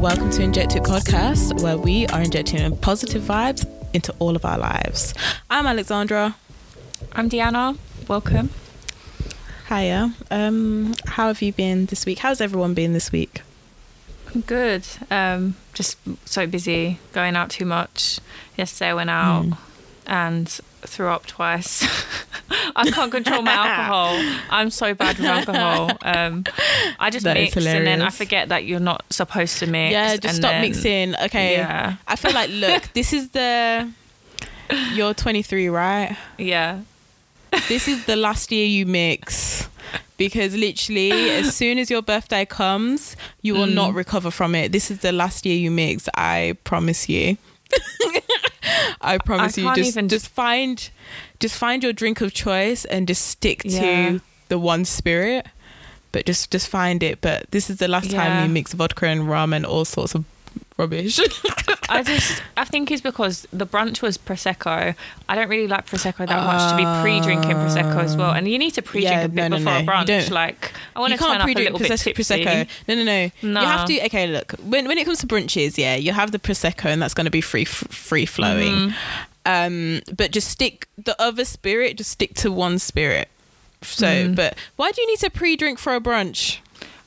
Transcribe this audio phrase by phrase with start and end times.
[0.00, 4.58] welcome to Inject It Podcast, where we are injecting positive vibes into all of our
[4.58, 5.14] lives.
[5.50, 6.36] I'm Alexandra.
[7.12, 7.76] I'm Deanna.
[8.08, 8.50] Welcome.
[9.68, 10.14] Hiya.
[10.30, 12.18] Um, how have you been this week?
[12.20, 13.42] How's everyone been this week?
[14.46, 14.86] Good.
[15.10, 18.20] Um, just so busy, going out too much.
[18.56, 19.58] Yesterday I went out Mm.
[20.06, 21.82] and threw up twice.
[22.76, 24.18] I can't control my alcohol.
[24.50, 25.90] I'm so bad with alcohol.
[26.02, 26.44] Um,
[26.98, 29.92] I just That mix and then I forget that you're not supposed to mix.
[29.92, 31.14] yeah, just stop then- mixing.
[31.26, 31.52] Okay.
[31.54, 33.90] Yeah, I feel like, look, this is the.
[34.92, 36.16] You're 23, right?
[36.38, 36.80] yeah.
[37.68, 39.68] This is the last year you mix.
[40.16, 43.74] Because literally, as soon as your birthday comes, you will Mm.
[43.74, 44.70] not recover from it.
[44.70, 46.08] This is the last year you mix.
[46.14, 47.36] I promise you.
[49.00, 49.72] I promise you.
[49.74, 50.90] Just, even- just find,
[51.38, 53.80] just find your drink of choice and just stick Yeah.
[53.80, 55.46] to the one spirit.
[56.12, 57.20] But just, just find it.
[57.20, 58.24] But this is the last Yeah.
[58.24, 60.24] time you mix vodka and rum and all sorts of
[60.76, 61.20] rubbish.
[61.90, 64.94] I just, I think it's because the brunch was prosecco.
[65.28, 68.30] I don't really like prosecco that much to be pre-drinking prosecco as well.
[68.32, 69.78] And you need to pre-drink Yeah, a bit no, no, before no.
[69.80, 70.06] a brunch.
[70.06, 72.44] don't- Like, I want to turn can't up a pre-drink little bit Prosecco- tipsy.
[72.44, 72.68] prosecco.
[72.88, 73.30] No, no, no.
[73.42, 73.60] No.
[73.60, 74.04] You have to.
[74.06, 74.52] Okay, look.
[74.62, 77.30] When when it comes to brunches, yeah, you have the prosecco, and that's going to
[77.30, 78.92] be free free flowing.
[78.92, 78.94] Mm.
[79.46, 81.96] Um, but just stick the other spirit.
[81.96, 83.28] Just stick to one spirit.
[83.82, 84.36] So, Mm.
[84.36, 86.58] but why do you need to pre-drink for a brunch?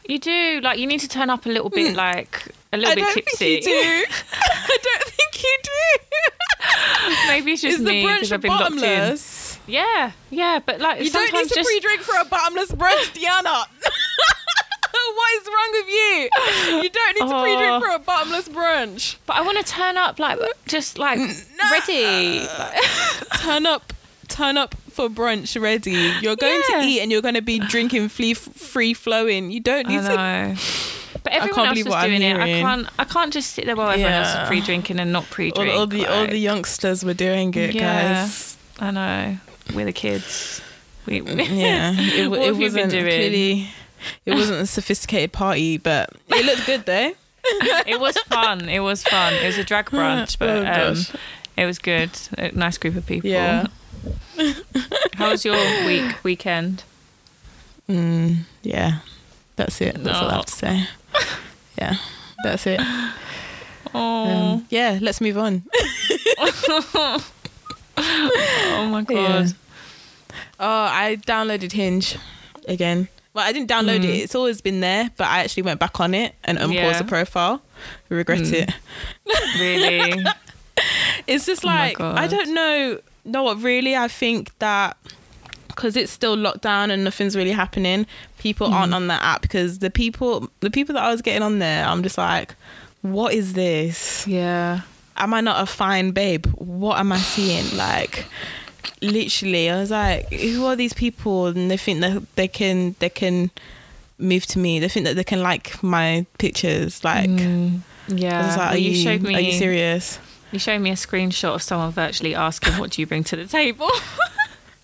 [0.07, 1.97] You do like you need to turn up a little bit hmm.
[1.97, 3.61] like a little I bit don't tipsy.
[3.61, 4.05] think you do.
[4.33, 7.27] I don't think you do.
[7.27, 8.79] Maybe it's just Is me because I've been locked in.
[8.79, 9.59] bottomless?
[9.67, 13.65] Yeah, yeah, but like You don't need to just pre-drink for a bottomless brunch, Diana.
[15.15, 16.29] what is wrong with you?
[16.83, 17.43] You don't need to Oh.
[17.43, 17.99] pre-drink for a oh.
[17.99, 19.15] bottomless brunch.
[19.25, 21.19] but I want to turn up like just like
[21.71, 22.45] ready.
[23.37, 23.93] turn up
[24.27, 26.81] turn up for brunch ready you're going Yeah.
[26.81, 30.01] to eat and you're going to be drinking free free flowing you don't I need
[30.01, 30.55] to know.
[31.23, 32.37] But everyone can't else believe was what I'm doing it.
[32.37, 32.87] I can't.
[32.99, 35.71] I can't just sit there while everyone else is pre-drinking and not pre-drink.
[35.73, 38.13] all the all the youngsters were doing it Yeah.
[38.23, 39.37] guys I know.
[39.73, 40.61] We're the kids.
[41.05, 43.05] We, yeah it, What it have wasn't been doing?
[43.05, 43.67] clearly
[44.25, 47.13] it wasn't a sophisticated party but it looked good though
[47.85, 48.67] it was fun.
[48.69, 49.33] It was fun.
[49.33, 50.97] It was a drag brunch, but Oh, um,
[51.57, 52.09] it was good.
[52.37, 53.29] A nice group of people.
[53.29, 53.67] yeah
[55.15, 56.83] How was your week, weekend?
[57.89, 58.99] mm, yeah
[59.57, 60.87] that's it that's all i have to say
[61.77, 61.95] yeah
[62.43, 62.79] that's it
[63.93, 65.61] Oh, um, yeah let's move on
[67.97, 69.43] oh my Yeah.
[69.43, 69.53] god.
[70.59, 72.17] Oh, I downloaded Hinge
[72.67, 73.07] again.
[73.33, 74.05] Well, I didn't download Mm.
[74.05, 74.21] it.
[74.23, 76.97] It's always been there, but I actually went back on it and unpaused Yeah.
[76.99, 77.61] the profile.
[78.09, 78.53] Regret Mm.
[78.53, 78.73] it.
[79.59, 80.25] Really?
[81.27, 82.99] It's just Oh like I don't know.
[83.25, 83.95] No, what really?
[83.95, 84.97] I think that
[85.67, 88.05] because it's still locked down and nothing's really happening,
[88.37, 88.73] people Mm.
[88.73, 91.85] aren't on that app because the people, the people that I was getting on there,
[91.85, 92.55] I'm just like,
[93.01, 94.25] what is this?
[94.27, 94.81] yeah.
[95.17, 96.45] am I not a fine babe?
[96.57, 97.65] What am I seeing?
[97.77, 98.25] Like,
[99.01, 101.47] literally, I was like, who are these people?
[101.47, 103.49] And they think that they can they can
[104.19, 104.79] move to me.
[104.79, 107.03] They think that they can like my pictures.
[107.03, 107.79] Like, Mm,
[108.09, 108.47] I yeah.
[108.47, 109.35] was like, are you, you, showed me.
[109.35, 110.19] Are you serious?
[110.53, 113.45] You showed me a screenshot of someone virtually asking, "What do you bring to the
[113.47, 113.89] table?"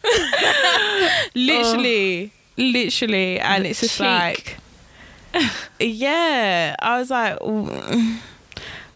[1.35, 4.05] Literally, literally, and The it's just cheek.
[4.05, 4.57] like,
[5.79, 6.75] yeah.
[6.79, 7.37] I was like,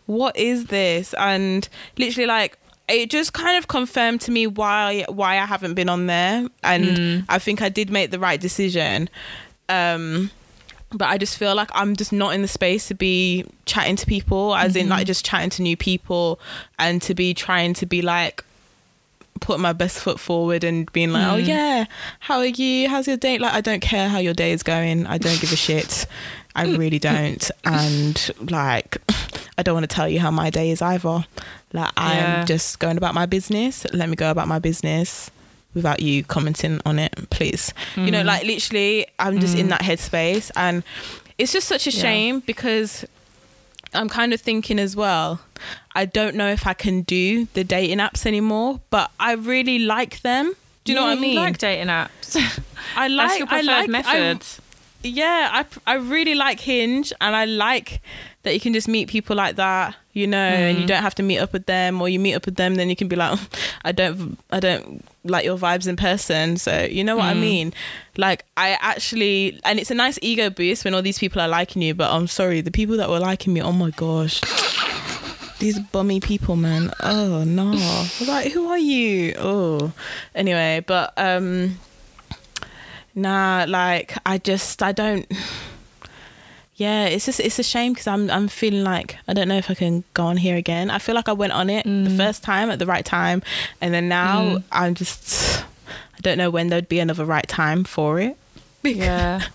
[0.05, 1.13] what is this?
[1.15, 1.67] And
[1.97, 2.57] literally, like.
[2.89, 6.83] It just kind of confirmed to me why why I haven't been on there, and
[6.85, 7.25] Mm.
[7.29, 9.09] I think I did make the right decision.
[9.69, 10.29] Um,
[10.93, 14.05] but I just feel like I'm just not in the space to be chatting to
[14.05, 14.91] people, as in Mm-hmm.
[14.91, 16.39] like just chatting to new people,
[16.79, 18.43] and to be trying to be like
[19.39, 21.47] put my best foot forward and being like, oh Mm.
[21.47, 21.85] yeah,
[22.19, 22.87] how are you?
[22.87, 23.37] How's your day?
[23.39, 25.05] Like I don't care how your day is going.
[25.07, 26.05] I don't give a shit.
[26.55, 27.51] I really don't.
[27.65, 28.97] And like,
[29.57, 31.25] I don't want to tell you how my day is either.
[31.73, 33.85] Like I'm just going about my business.
[33.91, 35.29] Let me go about my business
[35.73, 37.73] without you commenting on it, please.
[37.95, 38.25] You know, Mm.
[38.25, 39.69] like literally, I'm just in Mm.
[39.69, 40.83] that headspace, and
[41.37, 42.01] it's just such a Yeah.
[42.01, 43.05] shame because
[43.93, 45.39] I'm kind of thinking as well.
[45.95, 50.21] I don't know if I can do the dating apps anymore, but I really like
[50.21, 50.53] them.
[50.83, 51.35] Do you know what I Yeah, mean?
[51.35, 52.35] like dating apps.
[52.95, 53.29] I like.
[53.29, 53.89] That's your I like.
[53.89, 54.37] method.
[54.43, 54.61] I,
[55.05, 58.01] yeah, I I really like Hinge, and I like
[58.43, 60.87] that you can just meet people like that, you know, and you Mm.
[60.87, 62.95] don't have to meet up with them, or you meet up with them, then you
[62.95, 63.37] can be like,
[63.85, 67.39] I don't, I don't like your vibes in person, so you know what I Mm.
[67.39, 67.73] mean.
[68.17, 71.81] Like I actually, and it's a nice ego boost when all these people are liking
[71.81, 74.41] you, but I'm sorry, the people that were liking me, oh my gosh.
[75.59, 76.91] These bummy people, man.
[76.99, 77.71] Oh no!
[77.73, 79.33] I like, who are you?
[79.37, 79.93] Oh,
[80.35, 81.79] anyway, but um,
[83.15, 85.25] nah, like I just I don't
[86.75, 89.69] yeah, it's just it's a shame because I'm I'm feeling like I don't know if
[89.69, 90.89] I can go on here again.
[90.89, 92.17] I feel like I went on it the Mm.
[92.17, 93.41] first time at the right time,
[93.81, 94.63] and then now Mm.
[94.71, 95.63] I'm just
[96.17, 98.37] I don't know when there'd be another right time for it.
[98.83, 99.41] Yeah.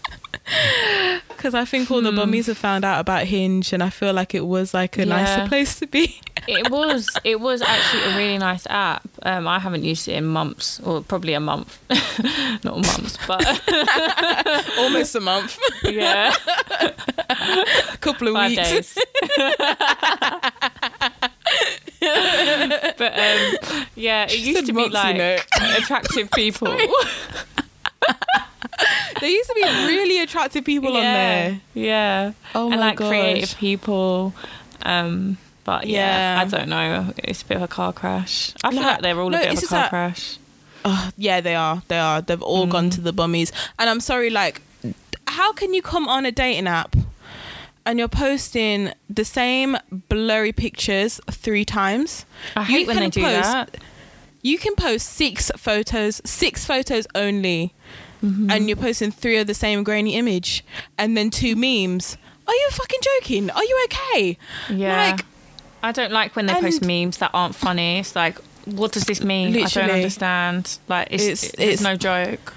[1.29, 2.17] Because I think all the Hmm.
[2.17, 5.15] bummies have found out about Hinge, and I feel like it was like a Yeah.
[5.17, 6.21] nicer place to be.
[6.49, 9.03] It was it was actually a really nice app.
[9.23, 11.79] Um, I haven't used it in months, or probably a month,
[12.65, 13.45] not months, but
[14.79, 16.33] Almost a month, yeah,
[17.29, 18.95] a couple of five weeks.
[18.95, 18.99] days.
[22.01, 25.43] but um, yeah, it She used to be like
[25.77, 26.69] attractive people.
[29.21, 31.61] There used to be really attractive people on there.
[31.75, 33.09] yeah, Oh and my like gosh.
[33.09, 34.33] creative people.
[34.85, 35.37] Um,
[35.69, 36.41] but yeah, Yeah.
[36.43, 37.13] I don't know.
[37.19, 38.53] It's a bit of a car crash.
[38.65, 40.37] I feel Like- like they're all no, a bit of a car that- crash.
[40.85, 41.83] Oh, yeah, they are.
[41.89, 42.23] They are.
[42.23, 42.71] They've all Mm.
[42.71, 43.53] gone to the bummies.
[43.79, 44.63] And I'm sorry, like,
[45.27, 46.97] how can you come on a dating app
[47.85, 49.77] and you're posting the same
[50.09, 52.25] blurry pictures three times?
[52.57, 53.77] I You hate when they do post- that.
[54.41, 57.75] You can post six photos, six photos only,
[58.25, 58.51] Mm-hmm.
[58.51, 60.65] and you're posting three of the same grainy image,
[60.97, 62.17] and then two memes.
[62.47, 63.51] Are you fucking joking?
[63.51, 64.39] Are you okay?
[64.71, 65.11] Yeah.
[65.11, 65.25] Like,
[65.83, 68.01] I don't like when they post memes that aren't funny.
[68.01, 69.57] It's like, what does this mean?
[69.57, 70.79] I don't understand.
[70.89, 72.55] Like, it's, It's- it's, it's- no joke.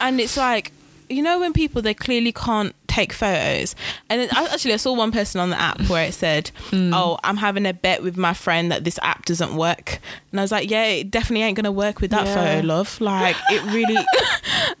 [0.00, 0.72] and it's like
[1.08, 3.74] you know when people they clearly can't take photos
[4.08, 6.92] and then, actually i saw one person on the app where it said Mm.
[6.94, 9.98] oh i'm having a bet with my friend that this app doesn't work
[10.30, 12.34] and i was like yeah it definitely ain't gonna work with that Yeah.
[12.34, 13.96] photo love like it really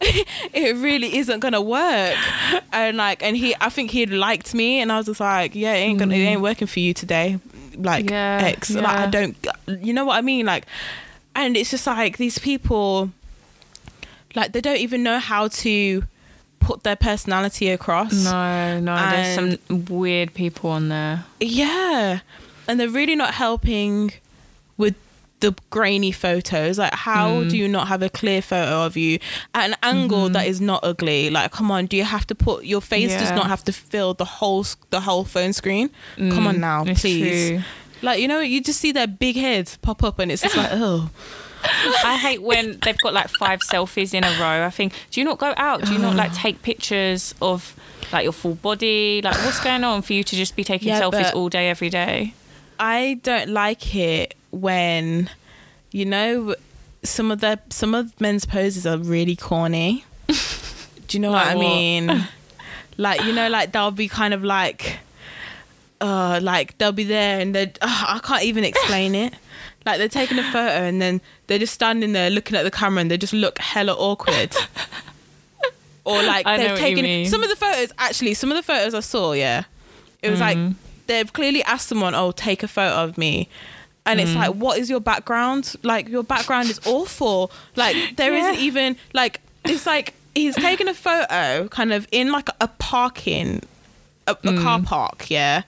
[0.54, 2.16] it really isn't gonna work
[2.72, 5.74] and like and he i think he liked me and i was just like yeah
[5.74, 7.38] it ain't gonna it ain't working for you today
[7.82, 9.36] like ex, Yeah, like i don't
[9.68, 10.66] you know what i mean like
[11.34, 13.10] and it's just like these people
[14.34, 16.04] like they don't even know how to
[16.60, 18.24] put their personality across.
[18.24, 21.24] No, no, there's some weird people on there.
[21.40, 22.20] Yeah.
[22.68, 24.12] And they're really not helping
[25.40, 26.78] the grainy photos.
[26.78, 27.50] Like how Mm.
[27.50, 29.18] do you not have a clear photo of you
[29.54, 31.30] at an angle that is not ugly?
[31.30, 33.36] Like come on, do you have to put your face does Mm-hmm.
[33.36, 35.90] Not have to fill the whole the whole phone screen?
[36.16, 37.48] Come on Mm, now, please.
[37.50, 37.62] true.
[38.02, 40.70] Like you know, you just see their big heads pop up and it's just like,
[40.72, 41.10] oh.
[42.04, 44.64] I hate when they've got like five selfies in a row.
[44.64, 45.84] I think, do you not go out?
[45.84, 47.74] Do you not like take pictures of
[48.12, 49.20] like your full body?
[49.22, 51.90] Like, what's going on for you to just be taking Yeah, selfies all day, every
[51.90, 52.32] day?
[52.80, 55.30] I don't like it when
[55.92, 56.54] you know
[57.02, 60.04] some of the some of men's poses are really corny.
[60.26, 61.60] Do you know Like what I what?
[61.60, 62.28] mean?
[62.96, 64.98] like you know, like they'll be kind of like,
[66.00, 69.34] uh, like they'll be there and they uh, I can't even explain it.
[69.86, 73.00] Like they're taking a photo and then they're just standing there looking at the camera
[73.00, 74.54] and they just look hella awkward.
[76.04, 77.90] or like I they've taken some of the photos.
[77.96, 79.64] Actually, some of the photos I saw, yeah,
[80.22, 80.74] it was like Mm.
[81.10, 83.48] They've clearly asked someone, "Oh, take a photo of me,"
[84.06, 84.22] and Mm.
[84.22, 85.74] it's like, "What is your background?
[85.82, 87.50] Like your background is awful.
[87.76, 88.38] Like there Yeah.
[88.52, 93.60] not even like it's like he's taken a photo kind of in like a parking,
[94.26, 94.62] a, a Mm.
[94.62, 95.62] car park, yeah."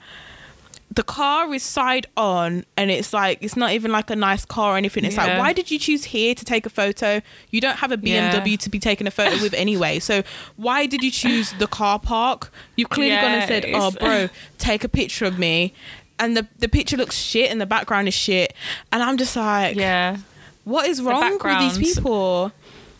[0.93, 4.73] The car is side on, and it's like it's not even like a nice car
[4.75, 5.05] or anything.
[5.05, 7.21] It's like, why did you choose here to take a photo?
[7.49, 8.57] You don't have a BMW Yeah.
[8.57, 9.99] to be taking a photo with anyway.
[9.99, 10.21] So
[10.55, 12.51] why did you choose the car park?
[12.75, 14.29] You've clearly gone and said, "Oh, bro,
[14.59, 15.73] take a picture of me,"
[16.19, 18.53] and the the picture looks shit and the background is shit,
[18.91, 20.17] and I'm just like, Yeah.
[20.63, 22.51] what is wrong with these people?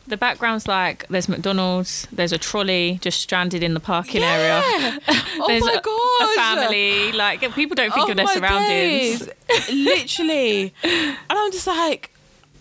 [0.05, 4.61] The background's like there's McDonald's, there's a trolley just stranded in the parking area.
[4.61, 4.99] Yeah.
[5.39, 7.11] Oh there's my a, god, a family.
[7.11, 9.27] Like people don't think oh of their surroundings.
[9.49, 9.69] days.
[9.73, 12.11] Literally, and I'm just like,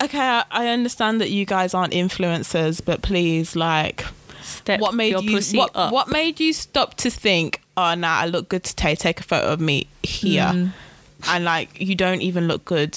[0.03, 4.05] okay, I, I understand that you guys aren't influencers, but please, like.
[4.43, 5.93] Step what made your you what, up.
[5.93, 9.49] what made you stop to think oh nah i look good today take a photo
[9.53, 10.73] of me here Mm.
[11.29, 12.97] and like you don't even look good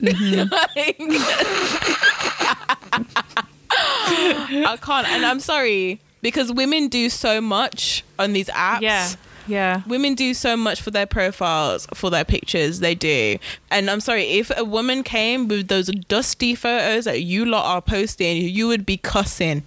[0.00, 0.52] Mm-hmm.
[3.72, 9.08] i can't and i'm sorry because women do so much on these apps Yeah.
[9.46, 9.82] Yeah.
[9.86, 13.38] women do so much for their profiles for their pictures they do
[13.70, 17.82] and i'm sorry if a woman came with those dusty photos that you lot are
[17.82, 19.62] posting you would be cussing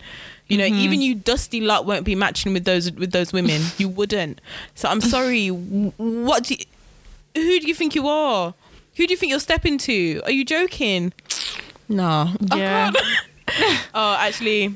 [0.48, 3.90] you know even you dusty lot won't be matching with those with those women you
[3.90, 4.40] wouldn't
[4.76, 6.66] so i'm sorry what do you,
[7.36, 8.54] who do you think you are
[8.96, 11.14] who do you think you're stepping to are you joking
[11.90, 12.92] no Yeah.
[12.92, 12.98] can't.
[13.94, 14.74] oh actually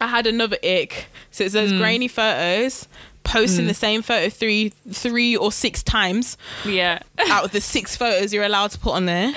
[0.00, 1.78] i had another ick so it's those Hmm.
[1.78, 2.88] grainy photos
[3.24, 6.98] posting the same photo three three or six times Yeah.
[7.28, 9.32] out of the six photos you're allowed to put on there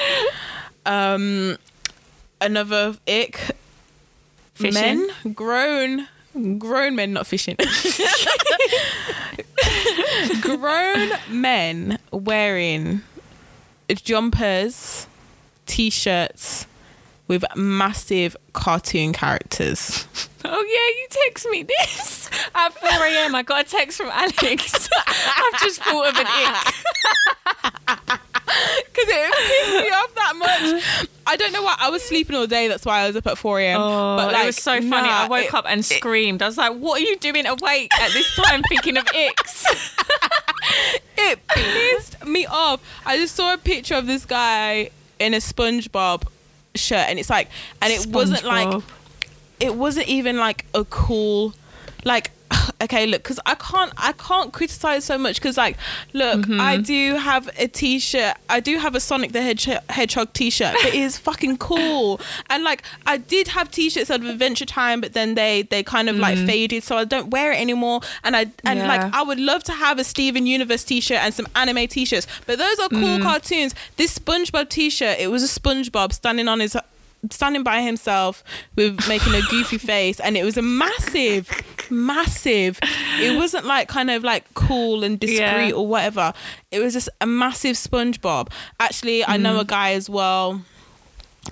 [0.86, 1.58] um
[2.42, 3.40] another ick
[4.56, 5.08] Fishing.
[5.24, 6.08] men grown
[6.58, 7.56] grown men not fishing.
[10.42, 13.02] grown men wearing
[13.90, 15.08] jumpers,
[15.66, 16.68] t-shirts
[17.28, 20.08] with massive cartoon characters.
[20.48, 23.34] Oh yeah, you text me this at 4 a.m.
[23.34, 24.88] I got a text from Alex.
[25.08, 26.28] I've just thought of an
[28.08, 28.20] ick.
[28.96, 31.10] Because it pissed me off that much.
[31.28, 31.76] I don't know why.
[31.80, 32.68] I was sleeping all day.
[32.68, 33.82] That's why I was up at 4 a.m.
[33.82, 34.90] Oh, but like, it was so funny.
[35.08, 36.42] nah, I woke it- up and screamed.
[36.42, 39.66] I was like, "What are you doing awake at this time, thinking of X?"
[41.18, 42.82] it pissed me off.
[43.06, 46.24] I just saw a picture of this guy in a SpongeBob
[46.76, 47.50] shirt, and it's like,
[47.82, 48.82] and it wasn't like,
[49.60, 51.54] it wasn't even like a cool,
[52.04, 52.32] like.
[52.82, 55.36] Okay, look, because I can't, I can't criticize so much.
[55.38, 55.78] Because, like,
[56.14, 56.60] look, Mm-hmm.
[56.60, 58.36] I do have a T-shirt.
[58.50, 62.20] I do have a Sonic the Hedge- Hedgehog T-shirt, but it is fucking cool.
[62.50, 66.18] And like, I did have T-shirts of Adventure Time, but then they they kind of
[66.18, 68.02] like faded, so I don't wear it anymore.
[68.24, 68.84] And I and Mm.
[68.84, 68.88] Yeah.
[68.88, 72.58] like, I would love to have a Steven Universe T-shirt and some anime T-shirts, but
[72.58, 73.00] those are Mm.
[73.02, 73.74] cool cartoons.
[73.96, 76.76] This SpongeBob T-shirt, it was a SpongeBob standing on his
[77.32, 78.44] standing by himself
[78.76, 81.50] with making a goofy face and it was a massive
[81.90, 82.80] massive
[83.20, 85.72] it wasn't like kind of like cool and discreet Yeah.
[85.72, 86.34] or whatever
[86.72, 89.42] it was just a massive spongebob actually i Mm.
[89.42, 90.62] know a guy as well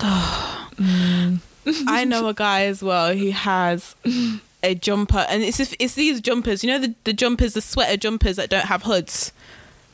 [0.00, 3.94] i know a guy as well who has
[4.62, 8.36] a jumper and it's it's these jumpers you know the, the jumpers the sweater jumpers
[8.36, 9.32] that don't have hoods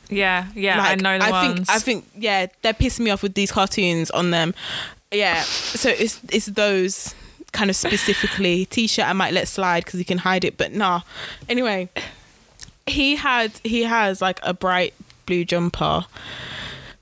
[0.09, 1.55] Yeah, yeah, I know the I ones.
[1.55, 4.53] think I think yeah, they're pissing me off with these cartoons on them.
[5.11, 7.13] Yeah, so it's it's those
[7.51, 11.01] kind of specifically t-shirt I might let slide because he can hide it, but nah.
[11.49, 11.89] Anyway,
[12.87, 14.93] he had he has like a bright
[15.25, 16.05] blue jumper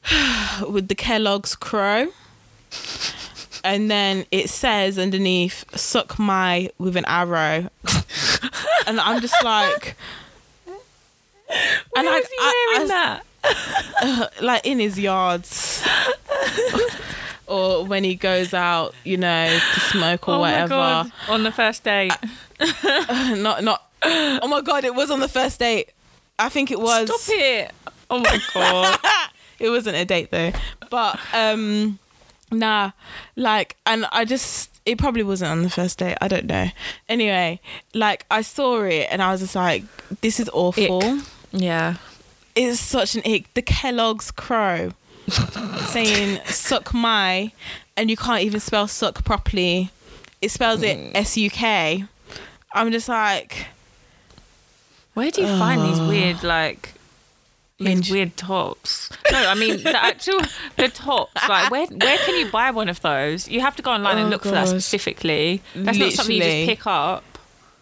[0.68, 2.08] with the Kellogg's crow.
[3.64, 7.70] And then it says underneath, suck my with an arrow.
[8.88, 9.98] and I'm just like,
[10.66, 10.78] Why
[11.98, 14.32] and I- he I- wearing I- that?
[14.42, 15.84] like in his yards
[17.50, 21.12] or when he goes out you know to smoke or oh whatever my god!
[21.30, 22.14] On the first date.
[23.38, 25.92] not not oh my god it was on the first date
[26.38, 27.72] i think it was Stop it!
[28.10, 29.00] Oh my god!
[29.60, 30.52] it wasn't a date though
[30.90, 32.00] but um
[32.52, 32.92] nah
[33.36, 36.68] like and i just it probably wasn't on the first date i don't know
[37.08, 37.60] anyway
[37.94, 39.84] like i saw it and i was just like
[40.22, 41.20] this is awful
[41.52, 41.96] yeah.
[42.56, 43.54] it's such an ick.
[43.54, 44.94] The Kellogg's crow
[45.88, 47.52] saying suck my
[47.98, 49.92] and you can't even spell suck properly.
[50.42, 51.16] It spells it hmm.
[51.16, 52.06] S U K.
[52.74, 53.68] I'm just like
[55.14, 56.94] Where do you find these uh, weird like?
[57.80, 59.10] These weird tops.
[59.32, 60.42] No, I mean the actual
[60.76, 61.48] the tops.
[61.48, 63.48] Like where where can you buy one of those?
[63.48, 65.62] You have to go online and Oh, look for that specifically.
[65.76, 67.24] That's not something you just pick up.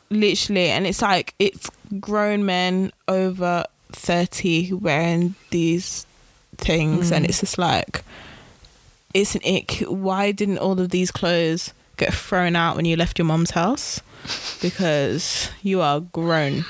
[0.09, 6.05] literally and it's like it's grown men over 30 wearing these
[6.57, 8.03] things and it's just like
[9.13, 9.83] it's an ick.
[9.87, 14.01] Why didn't all of these clothes get thrown out when you left your mom's house?
[14.61, 16.65] Because you are grown.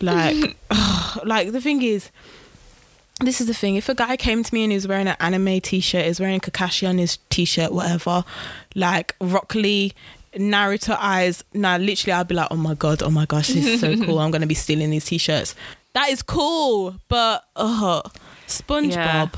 [0.00, 0.56] Like
[1.24, 2.10] like the thing is
[3.20, 3.76] this is the thing.
[3.76, 6.40] If a guy came to me and he was wearing an anime t-shirt is wearing
[6.40, 8.24] kakashi on his t-shirt whatever
[8.74, 9.92] like rock lee
[10.34, 13.80] naruto eyes nah literally i'd be like oh my god oh my gosh this is
[13.80, 14.18] so cool.
[14.18, 15.54] I'm gonna be stealing these t-shirts.
[15.92, 18.02] That is cool but uh
[18.48, 19.28] spongebob Yeah.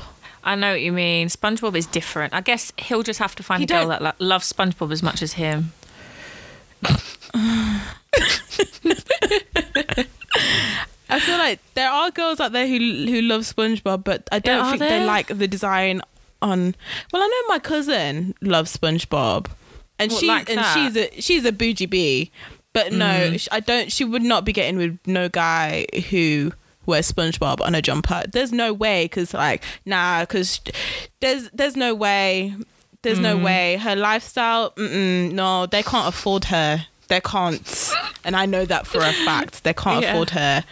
[0.43, 1.27] I know what you mean.
[1.27, 2.33] SpongeBob is different.
[2.33, 5.03] I guess he'll just have to find He a girl that like, loves SpongeBob as
[5.03, 5.73] much as him.
[11.09, 14.57] I feel like there are girls out there who who love SpongeBob, but I don't
[14.63, 16.01] Yeah, think they like the design
[16.41, 16.75] on.
[17.13, 19.47] Well, I know my cousin loves SpongeBob,
[19.99, 20.73] and What, she like and that?
[20.73, 22.31] she's a she's a bougie bee,
[22.73, 23.47] but no, Mm.
[23.51, 23.91] I don't.
[23.91, 26.51] She would not be getting with no guy who
[26.87, 28.23] wears SpongeBob on a jumper.
[28.31, 30.59] There's no way, because like nah, because
[31.19, 32.55] there's there's no way.
[33.03, 33.23] There's Mm.
[33.23, 33.77] no way.
[33.77, 36.85] Her lifestyle, mm-mm, no, they can't afford her.
[37.09, 37.93] They can't,
[38.25, 39.63] and I know that for a fact.
[39.63, 40.11] They can't Yeah.
[40.11, 40.63] afford her.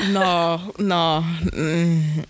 [0.00, 1.24] No, no.
[1.52, 2.26] Mm,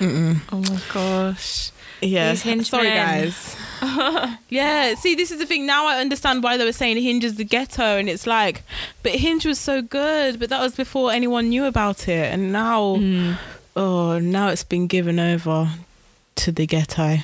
[0.00, 0.40] mm-mm.
[0.52, 1.70] Oh my gosh.
[2.00, 2.30] Yeah.
[2.30, 3.24] These Hinge Sorry, men.
[3.24, 3.56] guys.
[4.48, 4.94] yeah.
[4.94, 5.66] See, this is the thing.
[5.66, 8.62] Now I understand why they were saying Hinge is the ghetto, and it's like,
[9.02, 12.96] but Hinge was so good, but that was before anyone knew about it, and now,
[12.96, 13.36] Mm.
[13.76, 15.70] oh, now it's been given over
[16.36, 17.18] to the ghetto.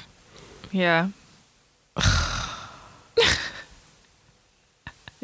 [0.73, 1.09] Yeah.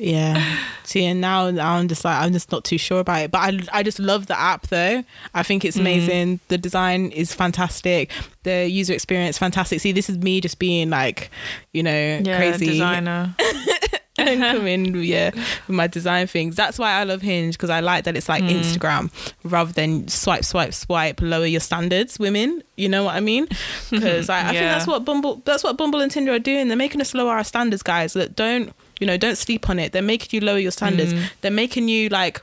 [0.00, 0.59] Yeah.
[0.85, 3.30] See, and now I'm just like I'm just not too sure about it.
[3.30, 5.04] But I I just love the app though.
[5.35, 5.66] I think Mm.
[5.69, 6.40] it's amazing.
[6.49, 8.11] The design is fantastic.
[8.45, 9.80] The user experience fantastic.
[9.80, 11.30] See, this is me just being like,
[11.73, 12.37] you know, Yeah.
[12.38, 12.66] crazy.
[12.66, 13.35] Designer.
[14.19, 16.54] and come in, yeah, with my design things.
[16.57, 19.11] That's why I love Hinge because I like that it's like Instagram
[19.45, 22.62] rather than swipe, swipe, swipe, lower your standards, women.
[22.76, 23.47] You know what I mean?
[23.90, 26.69] Because I, I think that's what Bumble, that's what Bumble and Tinder are doing.
[26.69, 28.12] They're making us lower our standards, guys.
[28.12, 29.92] That don't, you know, don't sleep on it.
[29.92, 31.12] They're making you lower your standards.
[31.40, 32.42] They're making you like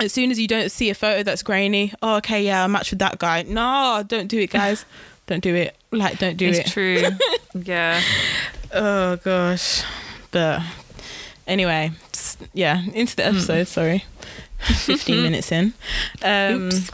[0.00, 2.90] as soon as you don't see a photo that's grainy, oh, okay, yeah, I'll match
[2.90, 3.42] with that guy.
[3.42, 4.84] No, don't do it, guys.
[5.26, 5.76] don't do it.
[5.90, 6.62] Like, don't do it's it.
[6.62, 7.02] It's true.
[7.54, 8.00] yeah.
[8.72, 9.82] Oh, gosh.
[10.30, 10.62] But
[11.46, 11.92] anyway,
[12.54, 14.04] yeah, into the episode, sorry.
[14.58, 15.74] 15 minutes in.
[16.22, 16.90] Um, Oops.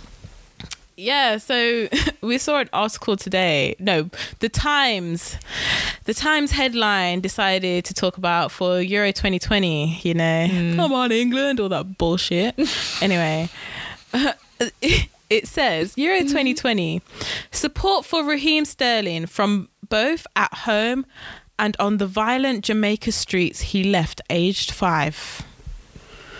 [0.98, 1.88] Yeah, so
[2.20, 3.76] we saw an article today.
[3.78, 5.36] No, the Times,
[6.04, 10.00] the Times headline decided to talk about for Euro 2020.
[10.02, 10.76] You know, hmm.
[10.76, 12.58] come on England, all that bullshit.
[13.00, 13.48] anyway,
[15.30, 16.28] it says Euro mm-hmm.
[16.28, 17.02] 2020
[17.52, 21.06] support for Raheem Sterling from both at home
[21.60, 25.44] and on the violent Jamaica streets he left aged five.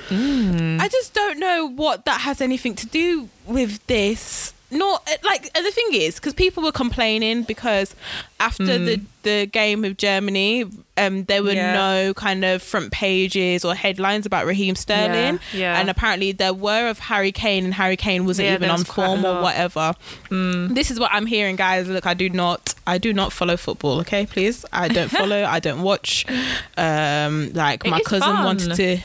[0.09, 0.81] Mm.
[0.81, 4.53] I just don't know what that has anything to do with this.
[4.71, 7.95] Not uh, like and the thing is because people were complaining because
[8.39, 9.05] after the mm.
[9.23, 10.67] the game with Germany,
[10.99, 11.73] um, there were Yeah.
[11.73, 15.81] no kind of front pages or headlines about Raheem Sterling, yeah.
[15.81, 18.89] and apparently there were of Harry Kane, and Harry Kane wasn't Yeah, even on was
[18.91, 19.95] a form or whatever.
[20.29, 20.75] Mm.
[20.75, 21.89] This is what I'm hearing, guys.
[21.89, 24.01] Look, I do not, I do not follow football.
[24.01, 25.45] Okay, please, I don't follow.
[25.45, 26.27] I don't watch.
[26.77, 28.45] Um, like It my cousin fun.
[28.45, 28.99] wanted to.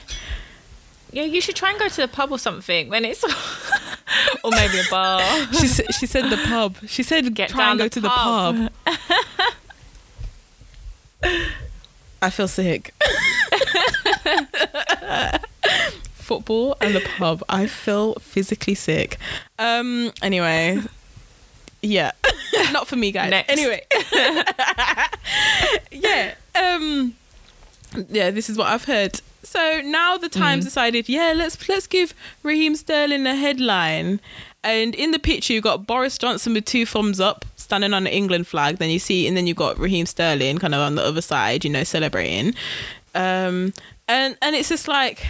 [1.13, 3.23] Yeah, you should try and go to the pub or something when it's,
[4.43, 5.21] or maybe a bar.
[5.53, 6.77] She said, she said the pub.
[6.87, 8.69] She said Get try and go the to the pub.
[8.85, 8.97] pub.
[12.21, 12.93] I feel sick.
[16.15, 17.43] Football and the pub.
[17.49, 19.17] I feel physically sick.
[19.59, 20.11] Um.
[20.21, 20.79] Anyway.
[21.81, 22.11] Yeah.
[22.71, 23.29] Not for me, guys.
[23.29, 23.49] Next.
[23.51, 23.85] Anyway.
[25.91, 26.33] yeah.
[26.55, 27.15] Um.
[28.09, 28.31] Yeah.
[28.31, 29.19] This is what I've heard.
[29.43, 32.13] So now the Times decided, yeah, let's let's give
[32.43, 34.19] Raheem Sterling a headline.
[34.63, 38.13] And in the picture, you got Boris Johnson with two thumbs up, standing on the
[38.15, 38.77] England flag.
[38.77, 41.65] Then you see, and then you got Raheem Sterling kind of on the other side,
[41.65, 42.53] you know, celebrating.
[43.13, 43.73] Um,
[44.07, 45.25] and and it's just like,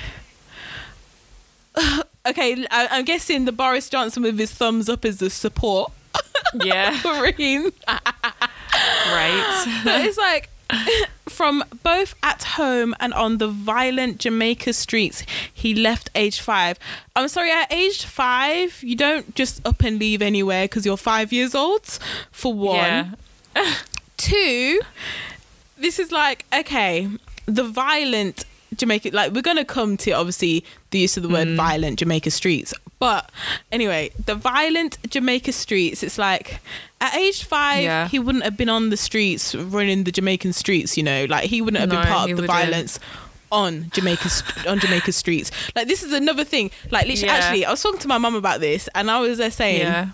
[2.26, 5.92] okay, I, I'm guessing the Boris Johnson with his thumbs up is the support
[6.64, 7.72] Yeah, for Raheem.
[7.88, 9.82] right.
[9.84, 10.50] But it's like
[11.30, 16.78] from both at home and on the violent Jamaica streets, he left age five.
[17.16, 21.32] I'm sorry, at age five, you don't just up and leave anywhere because you're five
[21.34, 21.86] years old,
[22.32, 23.18] for one.
[23.56, 23.74] Yeah.
[24.18, 24.80] Two,
[25.78, 27.10] this is like, okay,
[27.46, 28.46] the violent
[28.78, 31.56] Jamaica, like, we're going to come to obviously the use of the word mm.
[31.56, 32.74] violent Jamaica streets.
[33.00, 33.30] But
[33.72, 36.60] anyway, the violent Jamaica streets, it's like
[37.02, 38.08] at age five, Yeah.
[38.08, 41.62] he wouldn't have been on the streets running the Jamaican streets, you know, like he
[41.62, 42.48] wouldn't have No, been part of the wouldn't.
[42.60, 43.00] violence
[43.52, 44.30] on Jamaica
[44.68, 45.52] on Jamaica streets.
[45.76, 46.72] Like this is another thing.
[46.92, 47.34] Like literally, Yeah.
[47.40, 50.08] actually, I was talking to my mum about this, and I was there saying, Yeah.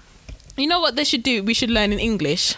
[0.57, 1.43] you know what they should do?
[1.43, 2.55] We should learn in English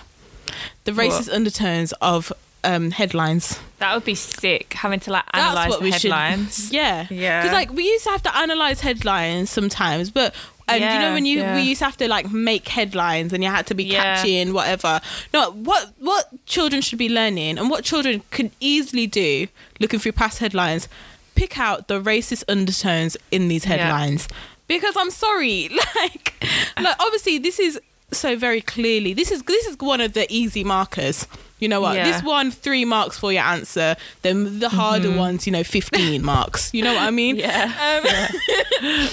[0.86, 1.08] the What?
[1.12, 2.32] racist undertones of
[2.64, 3.60] um, headlines.
[3.80, 6.66] That would be sick, having to like analyze the headlines.
[6.66, 6.74] should.
[6.82, 7.42] Yeah, Yeah.
[7.42, 10.36] Because like we used to have to analyze headlines sometimes, but
[10.68, 11.56] and you know when you yeah.
[11.56, 14.16] we used to have to like make headlines and you had to be Yeah.
[14.16, 15.02] catchy and whatever.
[15.34, 19.48] No, what what children should be learning and what children could easily do
[19.80, 20.88] looking through past headlines,
[21.36, 23.78] pick out the racist undertones in these Yeah.
[23.78, 24.28] headlines.
[24.68, 26.34] Because I'm sorry, like,
[26.80, 27.80] like obviously this is
[28.14, 31.28] so very clearly this is this is one of the easy markers.
[31.62, 31.96] You know what?
[31.96, 32.12] Yeah.
[32.12, 33.96] This one three marks for your answer.
[34.24, 36.74] Then the harder ones, you know, fifteen marks.
[36.74, 37.36] You know what I mean?
[37.42, 38.02] Yeah.
[38.04, 39.10] Um,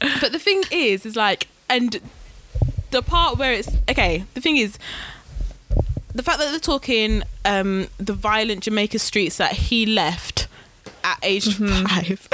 [0.20, 2.00] but the thing is, is like, and
[2.90, 4.24] the part where it's okay.
[4.34, 4.78] The thing is,
[6.14, 10.48] the fact that they're talking um, the violent Jamaica streets that he left
[11.04, 11.86] at age Mm-hmm.
[11.86, 12.28] five.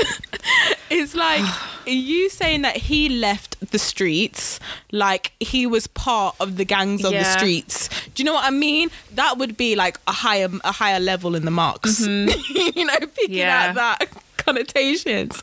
[0.90, 1.44] it's like
[1.86, 4.58] you saying that he left the streets
[4.92, 7.88] like he was part of the gangs on the streets.
[8.14, 8.90] Do you know what I mean?
[9.14, 12.00] That would be like a higher a higher level in the marks.
[12.06, 13.32] you know, picking Mm-hmm.
[13.34, 13.68] Yeah.
[13.68, 15.42] out that connotations.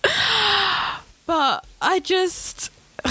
[1.25, 2.71] But I just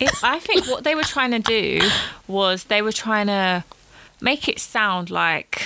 [0.00, 1.80] It, I think what they were trying to do
[2.26, 3.62] was they were trying to
[4.20, 5.62] make it sound like